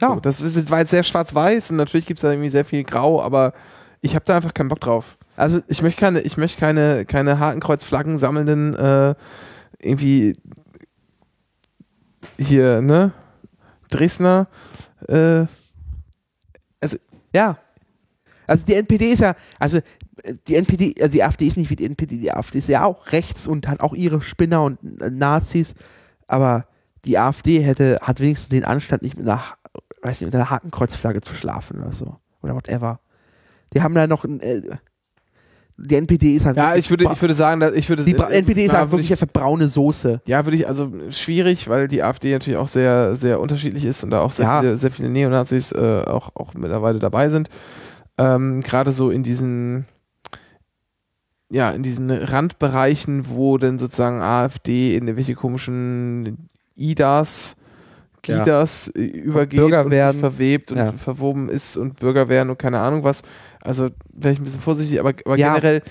[0.00, 0.08] Ja.
[0.14, 2.82] So, das ist, war jetzt sehr schwarz-weiß und natürlich gibt es da irgendwie sehr viel
[2.82, 3.52] Grau, aber
[4.00, 5.16] ich habe da einfach keinen Bock drauf.
[5.36, 9.14] Also Ich möchte keine, ich möchte keine, keine Hakenkreuzflaggen sammelnden, äh,
[9.80, 10.36] irgendwie
[12.38, 13.12] hier, ne?
[13.90, 14.48] Dresdner,
[15.08, 15.46] äh,
[17.32, 17.58] Ja.
[18.46, 19.80] Also die NPD ist ja, also
[20.48, 23.12] die NPD, also die AfD ist nicht wie die NPD, die AfD ist ja auch
[23.12, 25.74] rechts und hat auch ihre Spinner und Nazis,
[26.26, 26.66] aber
[27.04, 29.42] die AfD hätte, hat wenigstens den Anstand, nicht mit einer,
[30.02, 32.16] weiß nicht, mit einer Hakenkreuzflagge zu schlafen oder so.
[32.42, 33.00] Oder whatever.
[33.74, 34.62] Die haben da noch ein, äh,
[35.78, 38.30] die NPD ist halt ja, ich würde, ich würde sagen, dass ich würde die Bra-
[38.30, 40.22] NPD ist na, halt wirklich einfach braune Soße.
[40.26, 44.10] Ja, würde ich, also schwierig, weil die AfD natürlich auch sehr, sehr unterschiedlich ist und
[44.10, 44.60] da auch sehr, Ja.
[44.60, 47.50] viele, sehr viele Neonazis äh, auch, auch mittlerweile dabei sind.
[48.18, 49.84] Ähm, Gerade so in diesen,
[51.50, 57.56] ja, in diesen Randbereichen, wo dann sozusagen AfD in irgendwelche komischen IDAs,
[58.26, 58.38] Ja.
[58.42, 60.92] GIDAs äh, übergeht und verwebt und Ja.
[60.92, 63.22] verwoben ist und Bürger werden und keine Ahnung was.
[63.66, 65.54] Also wäre ich ein bisschen vorsichtig, aber, aber Ja.
[65.54, 65.82] generell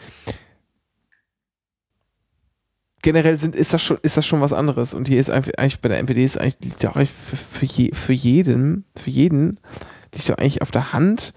[3.01, 4.95] generell sind, ist, das schon, ist das schon was anderes.
[4.95, 8.13] Und hier ist eigentlich bei der NPD ist eigentlich, liegt auch für, für, je, für
[8.13, 9.59] jeden, für jeden,
[10.13, 11.33] liegt ja eigentlich auf der Hand,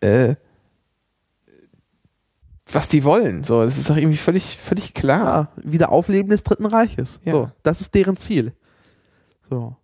[0.00, 0.36] äh,
[2.72, 3.42] was die wollen.
[3.42, 5.52] So, das ist doch irgendwie völlig, völlig klar.
[5.56, 7.20] Wieder Aufleben des Dritten Reiches.
[7.24, 7.32] Ja.
[7.32, 8.52] So, das ist deren Ziel.
[9.48, 9.76] So.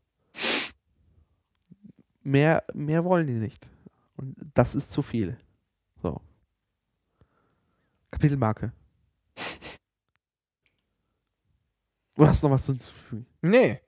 [2.23, 3.67] Mehr, mehr wollen die nicht.
[4.17, 5.37] Und das ist zu viel.
[6.03, 6.21] So.
[8.11, 8.73] Kapitelmarke.
[12.17, 13.27] Oder hast du noch was hinzufügen?
[13.43, 13.81] Nee,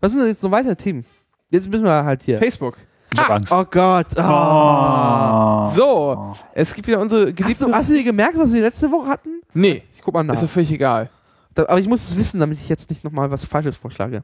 [0.00, 1.04] Was sind denn jetzt noch weitere Themen?
[1.50, 2.38] Jetzt müssen wir halt hier.
[2.38, 2.76] Facebook.
[3.12, 3.50] Ich hab Angst.
[3.52, 4.06] Oh Gott.
[4.16, 5.66] Oh.
[5.74, 7.64] So, es gibt wieder unsere Hast, geliebte.
[7.66, 9.40] du, hast du dir gemerkt, was wir letzte Woche hatten?
[9.54, 10.34] nee, Ich guck mal nach.
[10.34, 11.10] ist mir völlig egal.
[11.54, 14.22] Da, aber ich muss es wissen, damit ich jetzt nicht nochmal was Falsches vorschlage.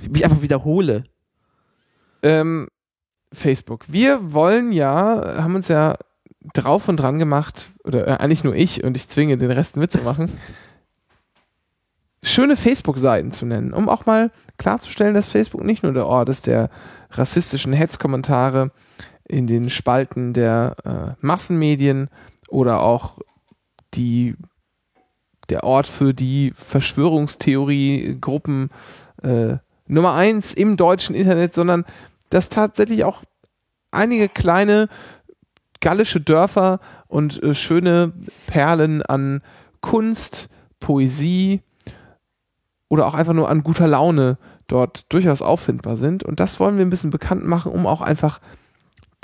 [0.00, 1.04] Ich mich einfach wiederhole.
[2.22, 2.68] Ähm,
[3.32, 3.84] Facebook.
[3.88, 5.94] Wir wollen ja, haben uns ja
[6.54, 10.30] drauf und dran gemacht, oder äh, eigentlich nur ich und ich zwinge den Rest mitzumachen,
[12.22, 16.46] schöne Facebook-Seiten zu nennen, um auch mal klarzustellen, dass Facebook nicht nur der Ort ist
[16.46, 16.70] der
[17.10, 18.70] rassistischen Hetzkommentare
[19.24, 22.08] in den Spalten der äh, Massenmedien
[22.48, 23.18] oder auch
[23.94, 24.34] die
[25.48, 28.70] der Ort für die Verschwörungstheorie-Gruppen
[29.22, 29.56] äh,
[29.86, 31.84] Nummer eins im deutschen Internet, sondern
[32.32, 33.22] dass tatsächlich auch
[33.90, 34.88] einige kleine
[35.80, 38.12] gallische Dörfer und äh, schöne
[38.46, 39.42] Perlen an
[39.80, 40.48] Kunst,
[40.80, 41.62] Poesie
[42.88, 46.24] oder auch einfach nur an guter Laune dort durchaus auffindbar sind.
[46.24, 48.40] Und das wollen wir ein bisschen bekannt machen, um auch einfach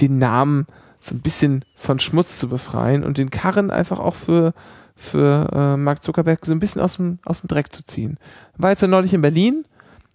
[0.01, 0.67] den Namen
[1.01, 4.53] so ein bisschen von Schmutz zu befreien und den Karren einfach auch für,
[4.97, 8.19] für äh, Mark Zuckerberg so ein bisschen aus dem, aus dem Dreck zu ziehen.
[8.57, 9.65] War jetzt ja neulich in Berlin,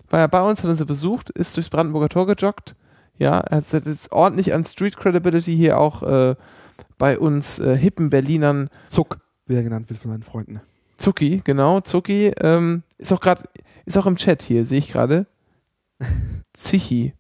[0.10, 2.76] war ja bei uns, hat uns ja besucht, ist durchs Brandenburger Tor gejoggt.
[3.18, 6.36] Ja, er hat jetzt ordentlich an Street Credibility hier auch äh,
[6.98, 8.70] bei uns äh, hippen Berlinern.
[8.88, 10.62] Zuck, wie er genannt wird von seinen Freunden.
[10.98, 13.44] Zucki, genau, Zucki, ähm, ist auch gerade,
[13.86, 15.26] ist auch im Chat hier, sehe ich gerade.
[16.54, 17.14] Zichi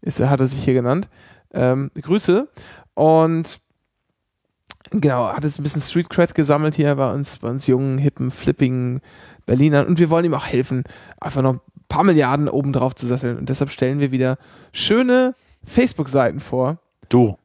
[0.00, 1.08] ist, hat er sich hier genannt.
[1.52, 2.48] Ähm, Grüße.
[2.94, 3.60] Und
[4.90, 8.30] genau, hat jetzt ein bisschen Street Cred gesammelt hier bei uns, bei uns jungen, hippen,
[8.30, 9.00] flippigen
[9.46, 9.86] Berlinern.
[9.86, 10.84] Und wir wollen ihm auch helfen,
[11.20, 11.60] einfach noch
[11.90, 13.36] paar Milliarden oben drauf zu satteln.
[13.36, 14.38] Und deshalb stellen wir wieder
[14.72, 16.78] schöne Facebook-Seiten vor.
[17.10, 17.36] Du.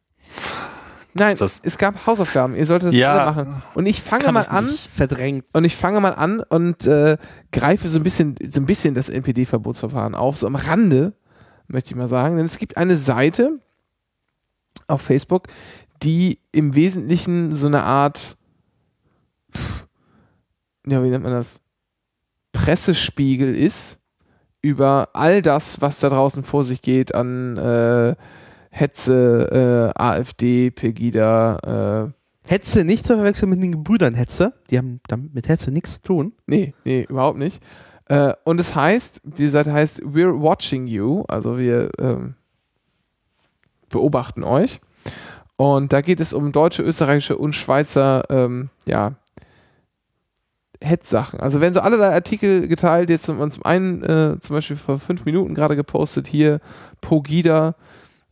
[1.14, 2.56] Nein, es gab Hausaufgaben.
[2.56, 3.64] Ihr solltet das Ja, alle machen.
[3.74, 4.68] Und ich fange mal an.
[4.68, 5.46] Verdrängt.
[5.54, 7.18] Und ich fange mal an und äh,
[7.52, 11.14] greife so ein bisschen, so ein bisschen das NPD-Verbotsverfahren auf, so am Rande,
[11.68, 12.36] möchte ich mal sagen.
[12.36, 13.60] Denn es gibt eine Seite
[14.88, 15.48] auf Facebook,
[16.04, 18.38] die im Wesentlichen so eine Art,
[19.56, 19.88] pff,
[20.86, 21.62] ja, wie nennt man das?
[22.52, 24.00] Pressespiegel ist
[24.66, 28.16] über all das, was da draußen vor sich geht an äh,
[28.72, 34.54] Hetze, äh, AfD, Pegida, äh, Hetze nicht zu verwechseln mit den Gebrüdern Hetze.
[34.72, 36.34] Die haben damit mit Hetze nichts zu tun.
[36.48, 37.62] Nee, nee, überhaupt nicht.
[38.06, 42.34] Äh, und es heißt, die Seite heißt We're Watching You, also wir ähm,
[43.90, 44.82] beobachten euch.
[45.58, 49.14] Und da geht es um deutsche, österreichische und Schweizer, ähm, ja,
[50.82, 51.40] Hetzsachen.
[51.40, 55.26] Also werden so allerlei Artikel geteilt, jetzt zum, zum einen äh, zum Beispiel vor fünf
[55.26, 56.60] Minuten gerade gepostet, hier
[57.02, 57.76] Pogida,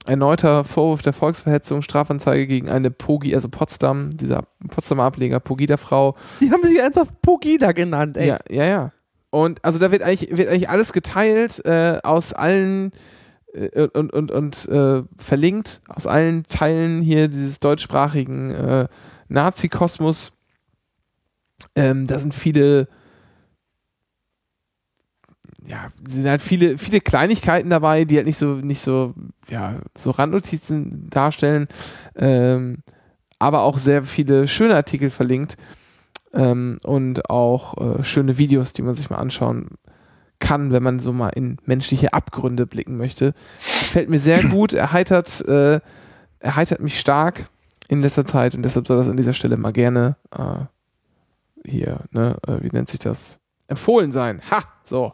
[0.05, 6.51] erneuter Vorwurf der Volksverhetzung, Strafanzeige gegen eine Pogi, also Potsdam, dieser Potsdamer Ableger, Pogida-Frau, Die
[6.51, 8.27] haben sich ernsthaft Pogida genannt, ey.
[8.27, 8.91] ja, ja, ja.
[9.29, 12.91] Und also da wird eigentlich, wird eigentlich alles geteilt äh, aus allen
[13.53, 18.87] äh, und, und, und äh, verlinkt aus allen Teilen hier dieses deutschsprachigen äh,
[19.29, 20.33] Nazi-Kosmos.
[21.75, 22.87] Ähm, da sind viele,
[25.65, 29.13] ja, sind halt viele, viele Kleinigkeiten dabei, die halt nicht so, nicht so,
[29.49, 31.67] ja, so Randnotizen darstellen,
[32.15, 32.83] ähm,
[33.39, 35.57] aber auch sehr viele schöne Artikel verlinkt
[36.33, 39.69] ähm, und auch äh, schöne Videos, die man sich mal anschauen
[40.39, 43.33] kann, wenn man so mal in menschliche Abgründe blicken möchte.
[43.59, 45.79] Gefällt mir sehr gut, erheitert, äh,
[46.39, 47.49] erheitert mich stark
[47.87, 50.65] in letzter Zeit und deshalb soll das an dieser Stelle mal gerne äh,
[51.65, 53.39] hier, ne, äh, wie nennt sich das?
[53.67, 54.41] Empfohlen sein.
[54.51, 55.13] Ha, so.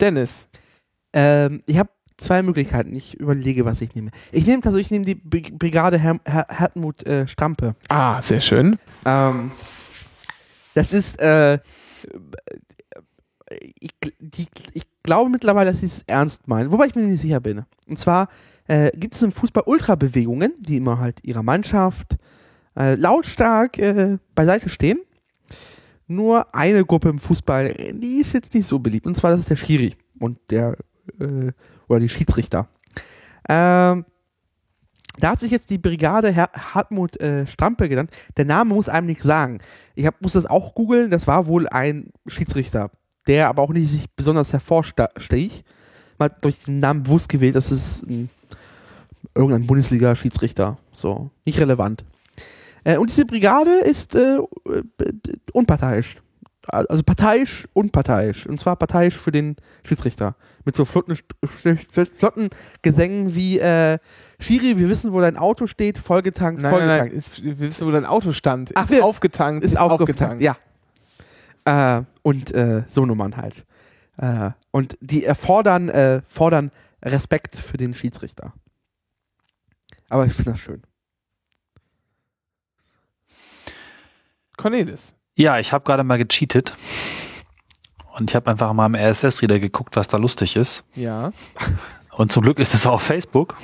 [0.00, 0.48] Dennis.
[1.12, 2.94] Ähm, ich habe zwei Möglichkeiten.
[2.94, 4.10] Ich überlege, was ich nehme.
[4.32, 7.74] Ich nehme also ich nehme die Brig- Brigade Herr, Herr, Hartmut äh, Stampe.
[7.88, 8.78] Ah, sehr schön.
[9.04, 9.50] Ähm,
[10.74, 11.58] das ist, äh,
[13.80, 17.20] ich, gl- die, ich glaube mittlerweile, dass sie es ernst meinen, wobei ich mir nicht
[17.20, 17.64] sicher bin.
[17.88, 18.28] Und zwar
[18.68, 22.16] äh, gibt es im Fußball Ultrabewegungen, die immer halt ihrer Mannschaft
[22.76, 25.00] äh, lautstark äh, beiseite stehen.
[26.06, 29.50] Nur eine Gruppe im Fußball, die ist jetzt nicht so beliebt, und zwar das ist
[29.50, 30.76] der Schiri und der
[31.20, 31.52] äh,
[31.88, 32.68] oder die Schiedsrichter.
[33.48, 34.04] Ähm,
[35.18, 38.10] da hat sich jetzt die Brigade Herr Hartmut äh, Stampe genannt.
[38.36, 39.58] Der Name muss einem nichts sagen.
[39.94, 41.10] Ich hab, muss das auch googeln.
[41.10, 42.90] Das war wohl ein Schiedsrichter,
[43.26, 45.64] der aber auch nicht sich besonders hervorstich.
[46.18, 48.30] Man hat durch den Namen bewusst gewählt, das ist ein,
[49.34, 50.78] irgendein Bundesliga-Schiedsrichter.
[50.92, 52.04] So, nicht relevant.
[52.84, 54.42] Äh, und diese Brigade ist äh, äh,
[55.52, 56.16] unparteiisch.
[56.66, 58.46] Also parteiisch, unparteiisch.
[58.46, 60.36] Und zwar parteiisch für den Schiedsrichter.
[60.64, 61.18] Mit so flotten,
[62.16, 62.50] flotten
[62.82, 63.98] Gesängen wie äh,
[64.38, 67.12] Schiri, wir wissen, wo dein Auto steht, vollgetankt, Nein, nein, vollgetankt.
[67.12, 67.18] nein.
[67.18, 68.72] Ist, wir wissen, wo dein Auto stand.
[68.74, 69.64] Ach, ist wir- aufgetankt.
[69.64, 70.56] ist aufgetankt, ja.
[71.64, 72.54] Äh, und
[72.88, 73.64] so Nummern halt.
[74.70, 76.70] Und die erfordern äh, fordern
[77.02, 78.52] Respekt für den Schiedsrichter.
[80.10, 80.82] Aber ich finde das schön.
[84.60, 85.14] Cornelis.
[85.36, 86.72] Ja, ich habe gerade mal gecheatet.
[88.16, 90.84] Und ich habe einfach mal im RSS-Reader geguckt, was da lustig ist.
[90.94, 91.30] Ja.
[92.12, 93.56] Und zum Glück ist es auch auf Facebook.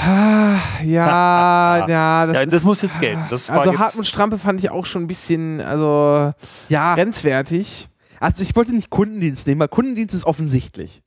[0.00, 3.24] Ah, ja, ja, das, ja, das ist, muss jetzt gelten.
[3.28, 6.32] Das Also Hartmut Strampe fand ich auch schon ein bisschen, also
[6.68, 7.88] Ja, grenzwertig.
[8.20, 11.02] also ich wollte nicht Kundendienst nehmen, weil Kundendienst ist offensichtlich.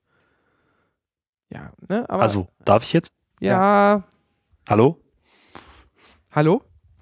[1.49, 2.05] Ja, ne?
[2.09, 3.09] Aber Also, darf ich jetzt?
[3.39, 4.03] ja,
[4.69, 4.99] Hallo?
[6.31, 6.61] Hallo?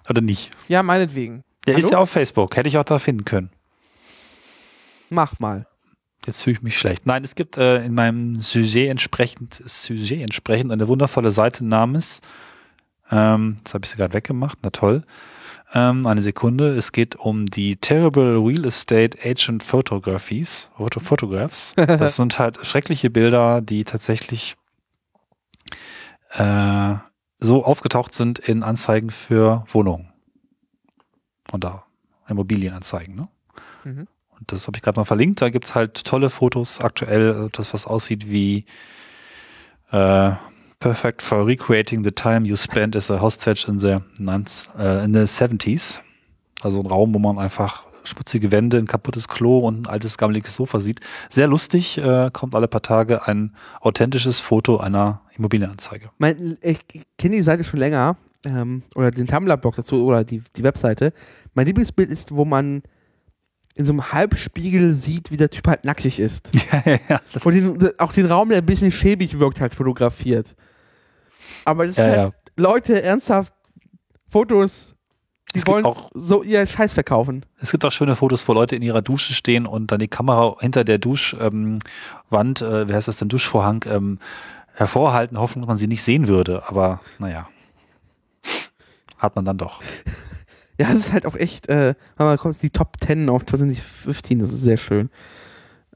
[0.09, 0.51] Oder nicht?
[0.67, 1.43] ja, meinetwegen.
[1.67, 1.93] Der ist Hallo?
[1.93, 2.55] ja auf Facebook.
[2.55, 3.51] Hätte ich auch da finden können.
[5.09, 5.67] Mach mal.
[6.25, 7.05] Jetzt fühle ich mich schlecht.
[7.05, 12.21] Nein, es gibt äh, in meinem Sujet entsprechend, Sujet entsprechend eine wundervolle Seite namens,
[13.11, 15.03] ähm, das habe ich gerade weggemacht, na toll,
[15.73, 16.75] ähm, eine Sekunde.
[16.75, 21.73] Es geht um die Terrible Real Estate Agent Photographies, Photo Photographs.
[21.75, 24.55] Das sind halt schreckliche Bilder, die tatsächlich
[26.31, 26.95] äh,
[27.39, 30.10] so aufgetaucht sind in Anzeigen für Wohnungen.
[31.51, 31.83] Und da
[32.27, 33.27] Immobilienanzeigen, ne?
[33.83, 34.07] Mhm.
[34.37, 35.41] Und das habe ich gerade mal verlinkt.
[35.41, 38.65] Da gibt's halt tolle Fotos aktuell, äh, das was aussieht wie
[39.91, 40.31] äh,
[40.79, 43.97] Perfect for recreating the time you spent as a hostage in the,
[44.79, 45.99] äh, in the 70s.
[46.63, 50.55] Also ein Raum, wo man einfach schmutzige Wände, ein kaputtes Klo und ein altes gammeliges
[50.55, 50.99] Sofa sieht.
[51.29, 56.09] Sehr lustig, äh, kommt alle paar Tage ein authentisches Foto einer Immobilienanzeige.
[56.17, 56.79] Mein, ich
[57.17, 58.17] kenne die Seite schon länger.
[58.45, 61.13] Ähm, oder den Tumblr-Blog dazu oder die, die Webseite.
[61.53, 62.81] Mein Lieblingsbild ist, wo man
[63.75, 66.49] in so einem Halbspiegel sieht, wie der Typ halt nackig ist.
[66.71, 67.21] ja, ja, ja.
[67.43, 70.55] Und den, auch den Raum, der ein bisschen schäbig wirkt, halt fotografiert.
[71.65, 72.21] Aber das ja, sind ja.
[72.23, 73.53] halt Leute ernsthaft
[74.29, 74.95] Fotos,
[75.53, 77.45] die Es wollen auch- so ihr Scheiß verkaufen.
[77.59, 80.55] Es gibt auch schöne Fotos, wo Leute in ihrer Dusche stehen und dann die Kamera
[80.59, 84.19] hinter der Duschwand, ähm, äh, wie heißt das denn, Duschvorhang, ähm,
[84.73, 86.63] hervorhalten, hoffen, dass man sie nicht sehen würde.
[86.67, 87.47] Aber naja,
[89.21, 89.81] hat man dann doch.
[90.79, 94.51] Ja, es ist halt auch echt, äh, man kommt die Top 10 auf 2015, das
[94.51, 95.11] ist sehr schön.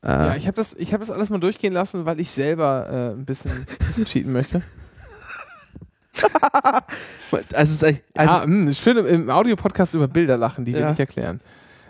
[0.03, 2.87] Äh, Ja, ich habe das, ich hab das alles mal durchgehen lassen, weil ich selber
[2.87, 4.61] äh, ein bisschen, bisschen cheaten möchte.
[7.31, 10.81] also, es ist also ah, mh, ich finde im Audiopodcast über Bilder lachen, die will
[10.81, 10.91] Ja.
[10.91, 11.41] ich erklären.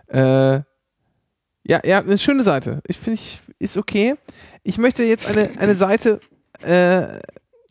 [0.08, 0.62] Äh,
[1.68, 2.82] ja, ja, eine schöne Seite.
[2.88, 4.16] Ich finde, ich ist okay.
[4.64, 6.20] Ich möchte jetzt eine, eine Seite,
[6.62, 7.08] äh,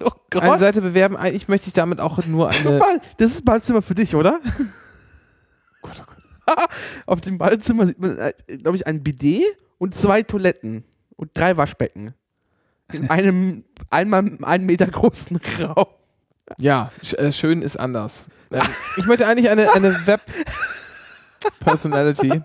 [0.03, 1.16] oh eine Gott, Seite bewerben.
[1.35, 2.81] Ich möchte ich damit auch nur eine.
[3.19, 4.41] das ist Badezimmer für dich, oder?
[5.83, 6.05] Gott, oh
[6.47, 6.69] Gott.
[7.07, 8.16] Auf dem Badezimmer sieht man,
[8.62, 9.45] glaube ich, ein Bidet
[9.79, 10.85] und zwei Toiletten
[11.16, 12.15] und drei Waschbecken.
[12.93, 15.87] In einem einmal einen Meter großen Raum.
[16.59, 18.27] Ja, äh, schön ist anders.
[18.53, 18.61] Ähm,
[18.99, 20.21] ich möchte eigentlich eine, eine Web
[21.61, 22.43] Personality,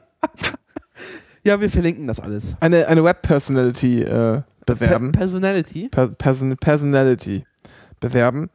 [1.43, 2.55] Ja, wir verlinken das alles.
[2.61, 4.41] eine, eine Web Personality äh,
[4.73, 5.11] bewerben.
[5.11, 5.89] Per Personality.
[5.89, 7.45] Per Person Personality
[7.99, 8.49] bewerben.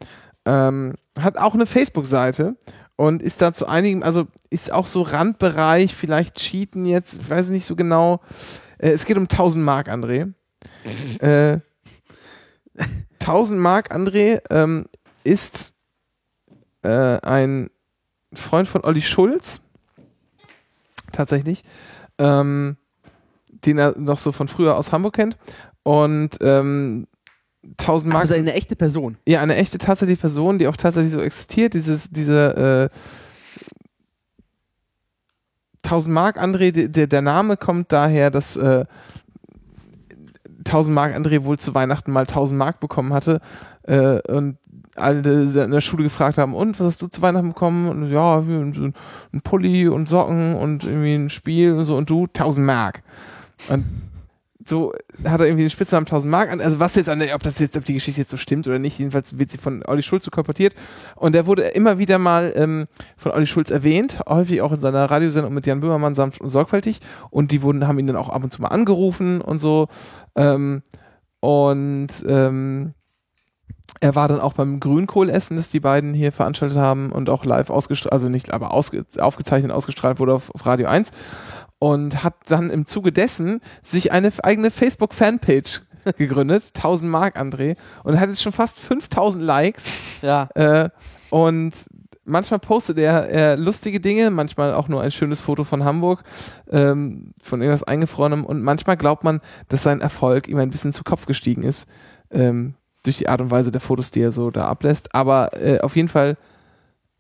[0.47, 2.57] Ähm, hat auch eine Facebook-Seite
[2.97, 7.51] und ist da zu einigen, also ist auch so Randbereich, vielleicht cheaten jetzt, ich weiß
[7.51, 8.21] nicht so genau.
[8.79, 10.33] Äh, es geht um 1000 Mark, André.
[11.21, 11.59] äh,
[13.21, 14.87] 1000 Mark, André, ähm,
[15.25, 15.75] ist
[16.83, 17.71] äh, ein
[18.35, 19.61] Freund von Olli Schulz.
[21.13, 21.63] Tatsächlich.
[22.19, 22.77] Ähm,
[23.49, 25.37] den er noch so von früher aus Hamburg kennt.
[25.85, 27.07] Und ähm,
[27.79, 28.23] 1000 Mark.
[28.23, 29.17] Also eine echte Person.
[29.27, 31.75] Ja, eine echte tatsächliche Person, die auch tatsächlich so existiert.
[31.75, 32.97] Dieses, diese äh,
[35.83, 38.85] 1000 Mark André, de- der, der Name kommt daher, dass äh,
[40.67, 43.41] 1000 Mark André wohl zu Weihnachten mal 1000 Mark bekommen hatte
[43.83, 44.57] äh, und
[44.97, 47.89] alle in der Schule gefragt haben, und was hast du zu Weihnachten bekommen?
[47.89, 48.95] Und ja, ein,
[49.33, 53.03] ein Pulli und Socken und irgendwie ein Spiel und so und du 1000 Mark.
[53.69, 53.85] Und
[54.69, 54.93] so
[55.25, 56.61] hat er irgendwie den Spitznamen 1000 Mark an.
[56.61, 58.79] Also was jetzt an der, ob das jetzt, ob die Geschichte jetzt so stimmt oder
[58.79, 60.75] nicht, jedenfalls wird sie von Olli Schulz so kolportiert.
[61.17, 62.87] Und der wurde immer wieder mal ähm,
[63.17, 67.01] von Olli Schulz erwähnt, häufig auch in seiner Radiosendung mit Jan Böhmermann sanft und sorgfältig.
[67.31, 69.89] Und die wurden, haben ihn dann auch ab und zu mal angerufen und so.
[70.35, 70.83] Ähm,
[71.41, 72.95] und ähm,
[74.01, 77.71] er war dann auch beim Grünkohlessen, das die beiden hier veranstaltet haben und auch live
[77.71, 81.11] ausgestrahlt, also nicht, aber ausge aufgezeichnet, ausgestrahlt wurde auf, auf Radio 1
[81.79, 85.83] und hat dann im Zuge dessen sich eine eigene Facebook-Fanpage
[86.19, 89.85] gegründet, 1000 Mark André, und hat jetzt schon fast 5000 Likes
[90.23, 90.49] Ja.
[90.55, 90.91] äh,
[91.31, 91.73] und
[92.25, 96.23] manchmal postet er, er lustige Dinge, manchmal auch nur ein schönes Foto von Hamburg,
[96.71, 101.05] ähm, von irgendwas eingefrorenem und manchmal glaubt man, dass sein Erfolg ihm ein bisschen zu
[101.05, 101.89] Kopf gestiegen ist,
[102.31, 105.15] ähm, durch die Art und Weise der Fotos, die er so da ablässt.
[105.15, 106.37] Aber äh, auf jeden Fall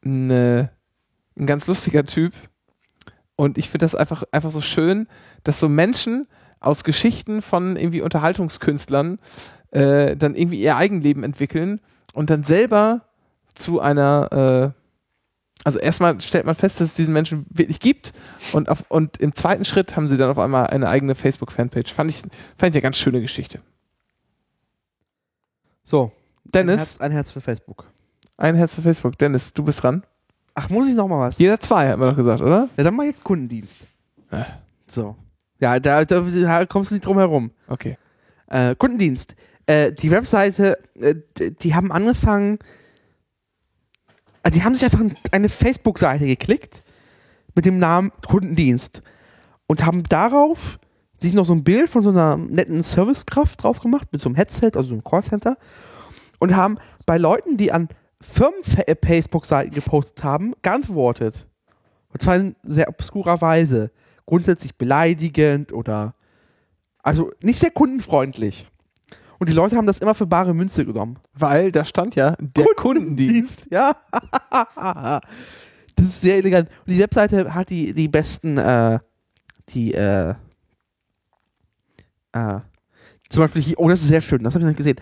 [0.04, 0.70] eine,
[1.38, 2.32] ein ganz lustiger Typ.
[3.36, 5.08] Und ich finde das einfach, einfach so schön,
[5.42, 6.26] dass so Menschen
[6.60, 9.18] aus Geschichten von irgendwie Unterhaltungskünstlern
[9.70, 11.80] äh, dann irgendwie ihr Eigenleben entwickeln
[12.12, 13.02] und dann selber
[13.54, 14.80] zu einer, äh,
[15.64, 18.12] also erstmal stellt man fest, dass es diesen Menschen wirklich gibt
[18.52, 21.92] und, auf, und im zweiten Schritt haben sie dann auf einmal eine eigene Facebook-Fanpage.
[21.92, 23.60] Fand ich, fand ich eine ganz schöne Geschichte.
[25.82, 26.12] So.
[26.46, 27.86] Ein Dennis, Herz, ein Herz für Facebook.
[28.36, 29.18] ein Herz für Facebook.
[29.18, 30.04] Dennis, du bist dran.
[30.54, 31.38] Ach, muss ich noch mal was?
[31.38, 32.68] Jeder zwei, haben wir doch gesagt, oder?
[32.76, 33.78] Ja, dann mal jetzt Kundendienst.
[34.30, 34.44] Äh.
[34.86, 35.16] So.
[35.58, 37.50] Ja, da, da, da kommst du nicht drum herum.
[37.66, 37.98] Okay.
[38.48, 39.34] Äh, Kundendienst.
[39.66, 42.58] Äh, die Webseite, äh, die haben angefangen,
[44.42, 45.00] also die haben sich einfach
[45.32, 46.82] eine Facebook-Seite geklickt,
[47.54, 49.02] mit dem Namen Kundendienst
[49.66, 50.78] und haben darauf
[51.16, 54.36] sich noch so ein Bild von so einer netten Servicekraft drauf gemacht, mit so einem
[54.36, 55.56] Headset, also so einem Callcenter,
[56.38, 57.88] und haben bei Leuten, die an
[58.24, 61.46] Firmen-Facebook-Seiten gepostet haben, geantwortet.
[62.08, 63.90] Und zwar in sehr obskurer Weise.
[64.26, 66.14] Grundsätzlich beleidigend oder
[67.02, 68.66] also nicht sehr kundenfreundlich.
[69.38, 71.18] Und die Leute haben das immer für bare Münze genommen.
[71.34, 73.66] Weil da stand ja der Kundendienst.
[73.70, 73.94] Ja.
[75.96, 76.70] das ist sehr elegant.
[76.86, 79.00] Und die Webseite hat die, die besten, äh,
[79.68, 80.34] die, äh,
[82.32, 82.60] äh,
[83.34, 84.96] zum Beispiel hier, oh, das ist sehr schön, das habe ich noch nicht gesehen.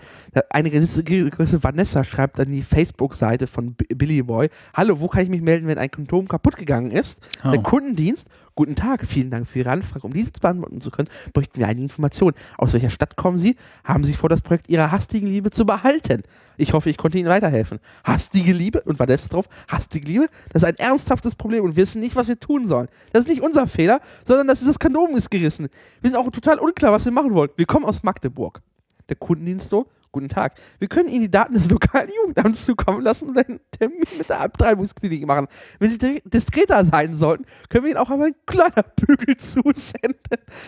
[0.49, 5.23] Eine gewisse, gewisse Vanessa schreibt an die Facebook-Seite von B- Billy Boy: Hallo, wo kann
[5.23, 7.19] ich mich melden, wenn ein Kondom kaputt gegangen ist?
[7.43, 7.51] Oh.
[7.51, 10.05] Der Kundendienst, guten Tag, vielen Dank für Ihre Anfrage.
[10.05, 12.35] Um diese zu beantworten zu können, bräuchten wir einige Informationen.
[12.57, 13.55] Aus welcher Stadt kommen Sie?
[13.83, 16.23] Haben Sie vor, das Projekt Ihrer hastigen Liebe zu behalten?
[16.57, 17.79] Ich hoffe, ich konnte Ihnen weiterhelfen.
[18.03, 21.99] Hastige Liebe, und Vanessa drauf, hastige Liebe, das ist ein ernsthaftes Problem und wir wissen
[21.99, 22.87] nicht, was wir tun sollen.
[23.11, 25.69] Das ist nicht unser Fehler, sondern das ist das Kondom ist gerissen.
[26.01, 27.49] Wir sind auch total unklar, was wir machen wollen.
[27.55, 28.61] Wir kommen aus Magdeburg.
[29.09, 30.53] Der Kundendienst so, guten Tag.
[30.79, 34.39] Wir können Ihnen die Daten des lokalen Jugendamts zukommen lassen und einen Termin mit der
[34.39, 35.47] Abtreibungsklinik machen.
[35.79, 40.15] Wenn Sie di- diskreter sein sollten, können wir Ihnen auch einmal einen kleiner Bügel zusenden.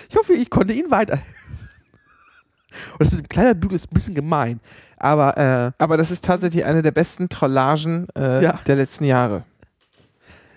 [0.10, 1.34] Ich hoffe, ich konnte Ihnen weiterhelfen.
[2.94, 4.60] Und das mit dem kleiner Bügel ist ein bisschen gemein.
[4.98, 8.60] Aber, äh, Aber das ist tatsächlich eine der besten Trollagen äh, Ja.
[8.68, 9.46] der letzten Jahre.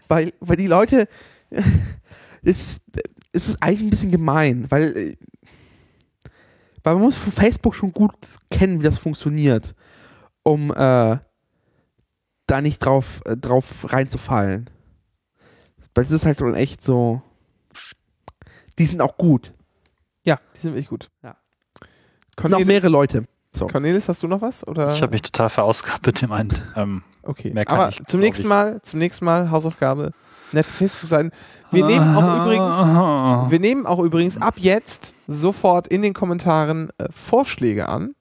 [0.09, 1.07] weil, weil die Leute,
[2.43, 2.81] es,
[3.33, 5.17] es ist eigentlich ein bisschen gemein, weil, äh,
[6.89, 8.13] weil man muss Facebook schon gut
[8.51, 9.75] kennen, wie das funktioniert,
[10.43, 11.19] um äh,
[12.47, 14.71] da nicht drauf, äh, drauf reinzufallen.
[15.95, 17.21] Weil es ist halt schon echt so,
[18.79, 19.53] die sind auch gut.
[20.25, 21.11] Ja, die sind wirklich gut.
[21.23, 21.31] Ja.
[21.31, 23.25] Noch Cornelis, mehrere Leute.
[23.53, 23.67] So.
[23.67, 24.67] Cornelis, hast du noch was?
[24.67, 24.93] Oder?
[24.93, 26.55] Ich habe mich total verausgabt mit dem einen.
[26.77, 28.49] Ähm, Okay, Mehr kann aber ich, zum nächsten ich.
[28.49, 30.13] Mal, zum nächsten Mal Hausaufgabe,
[30.53, 31.31] nette Facebook-Seiten.
[31.71, 32.77] Wir nehmen auch übrigens,
[33.51, 38.15] wir nehmen auch übrigens ab jetzt sofort in den Kommentaren äh, Vorschläge an.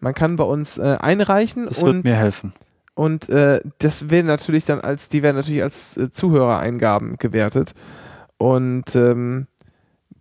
[0.00, 2.52] Man kann bei uns äh, einreichen Das wird und, mir helfen.
[2.94, 7.74] und äh, das werden natürlich dann als, die werden natürlich als äh, Zuhörereingaben gewertet
[8.36, 9.46] und ähm,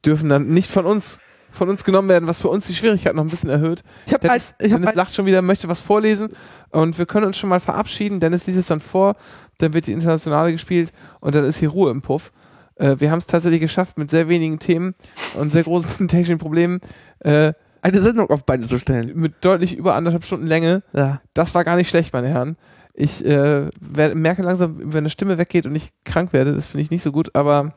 [0.05, 1.19] dürfen dann nicht von uns
[1.53, 3.83] von uns genommen werden, was für uns die Schwierigkeit noch ein bisschen erhöht.
[4.07, 6.29] Ich habe Dennis, ich hab Dennis lacht schon wieder, möchte was vorlesen
[6.71, 8.19] und wir können uns schon mal verabschieden.
[8.19, 9.15] Dennis liest es dann vor,
[9.59, 12.31] dann wird die Internationale gespielt und dann ist hier Ruhe im Puff.
[12.75, 14.95] Äh, wir haben es tatsächlich geschafft, mit sehr wenigen Themen
[15.39, 16.79] und sehr großen technischen Problemen
[17.19, 19.11] äh, eine Sendung auf Beine zu stellen.
[19.15, 20.83] mit deutlich über anderthalb Stunden Länge.
[20.93, 21.21] Ja.
[21.33, 22.55] Das war gar nicht schlecht, meine Herren.
[22.93, 26.83] Ich äh, wer- merke langsam, wenn eine Stimme weggeht und ich krank werde, das finde
[26.83, 27.73] ich nicht so gut, aber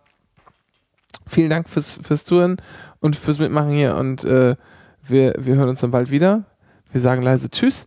[1.26, 2.56] vielen Dank fürs, fürs Zuhören
[3.00, 4.56] und fürs Mitmachen hier und äh,
[5.02, 6.44] wir, wir hören uns dann bald wieder.
[6.92, 7.86] Wir sagen leise Tschüss,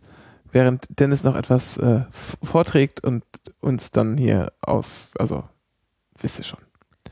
[0.52, 2.02] während Dennis noch etwas äh,
[2.42, 3.24] vorträgt und
[3.60, 5.44] uns dann hier aus, also
[6.20, 6.60] wisst ihr schon.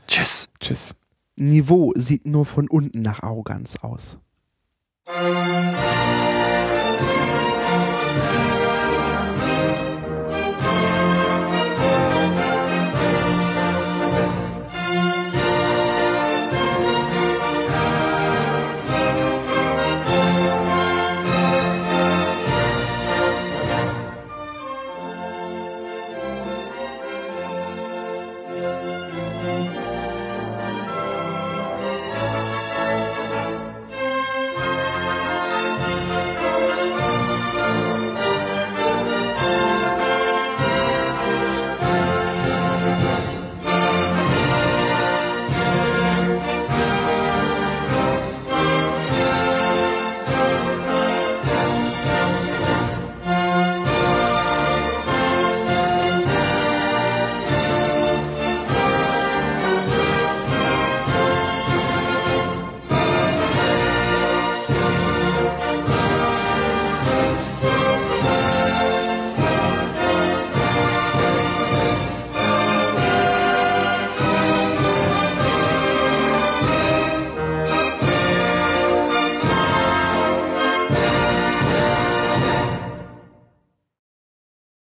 [0.09, 0.49] Tschüss.
[0.59, 0.95] Tschüss.
[1.35, 4.17] Niveau sieht nur von unten nach Arroganz aus.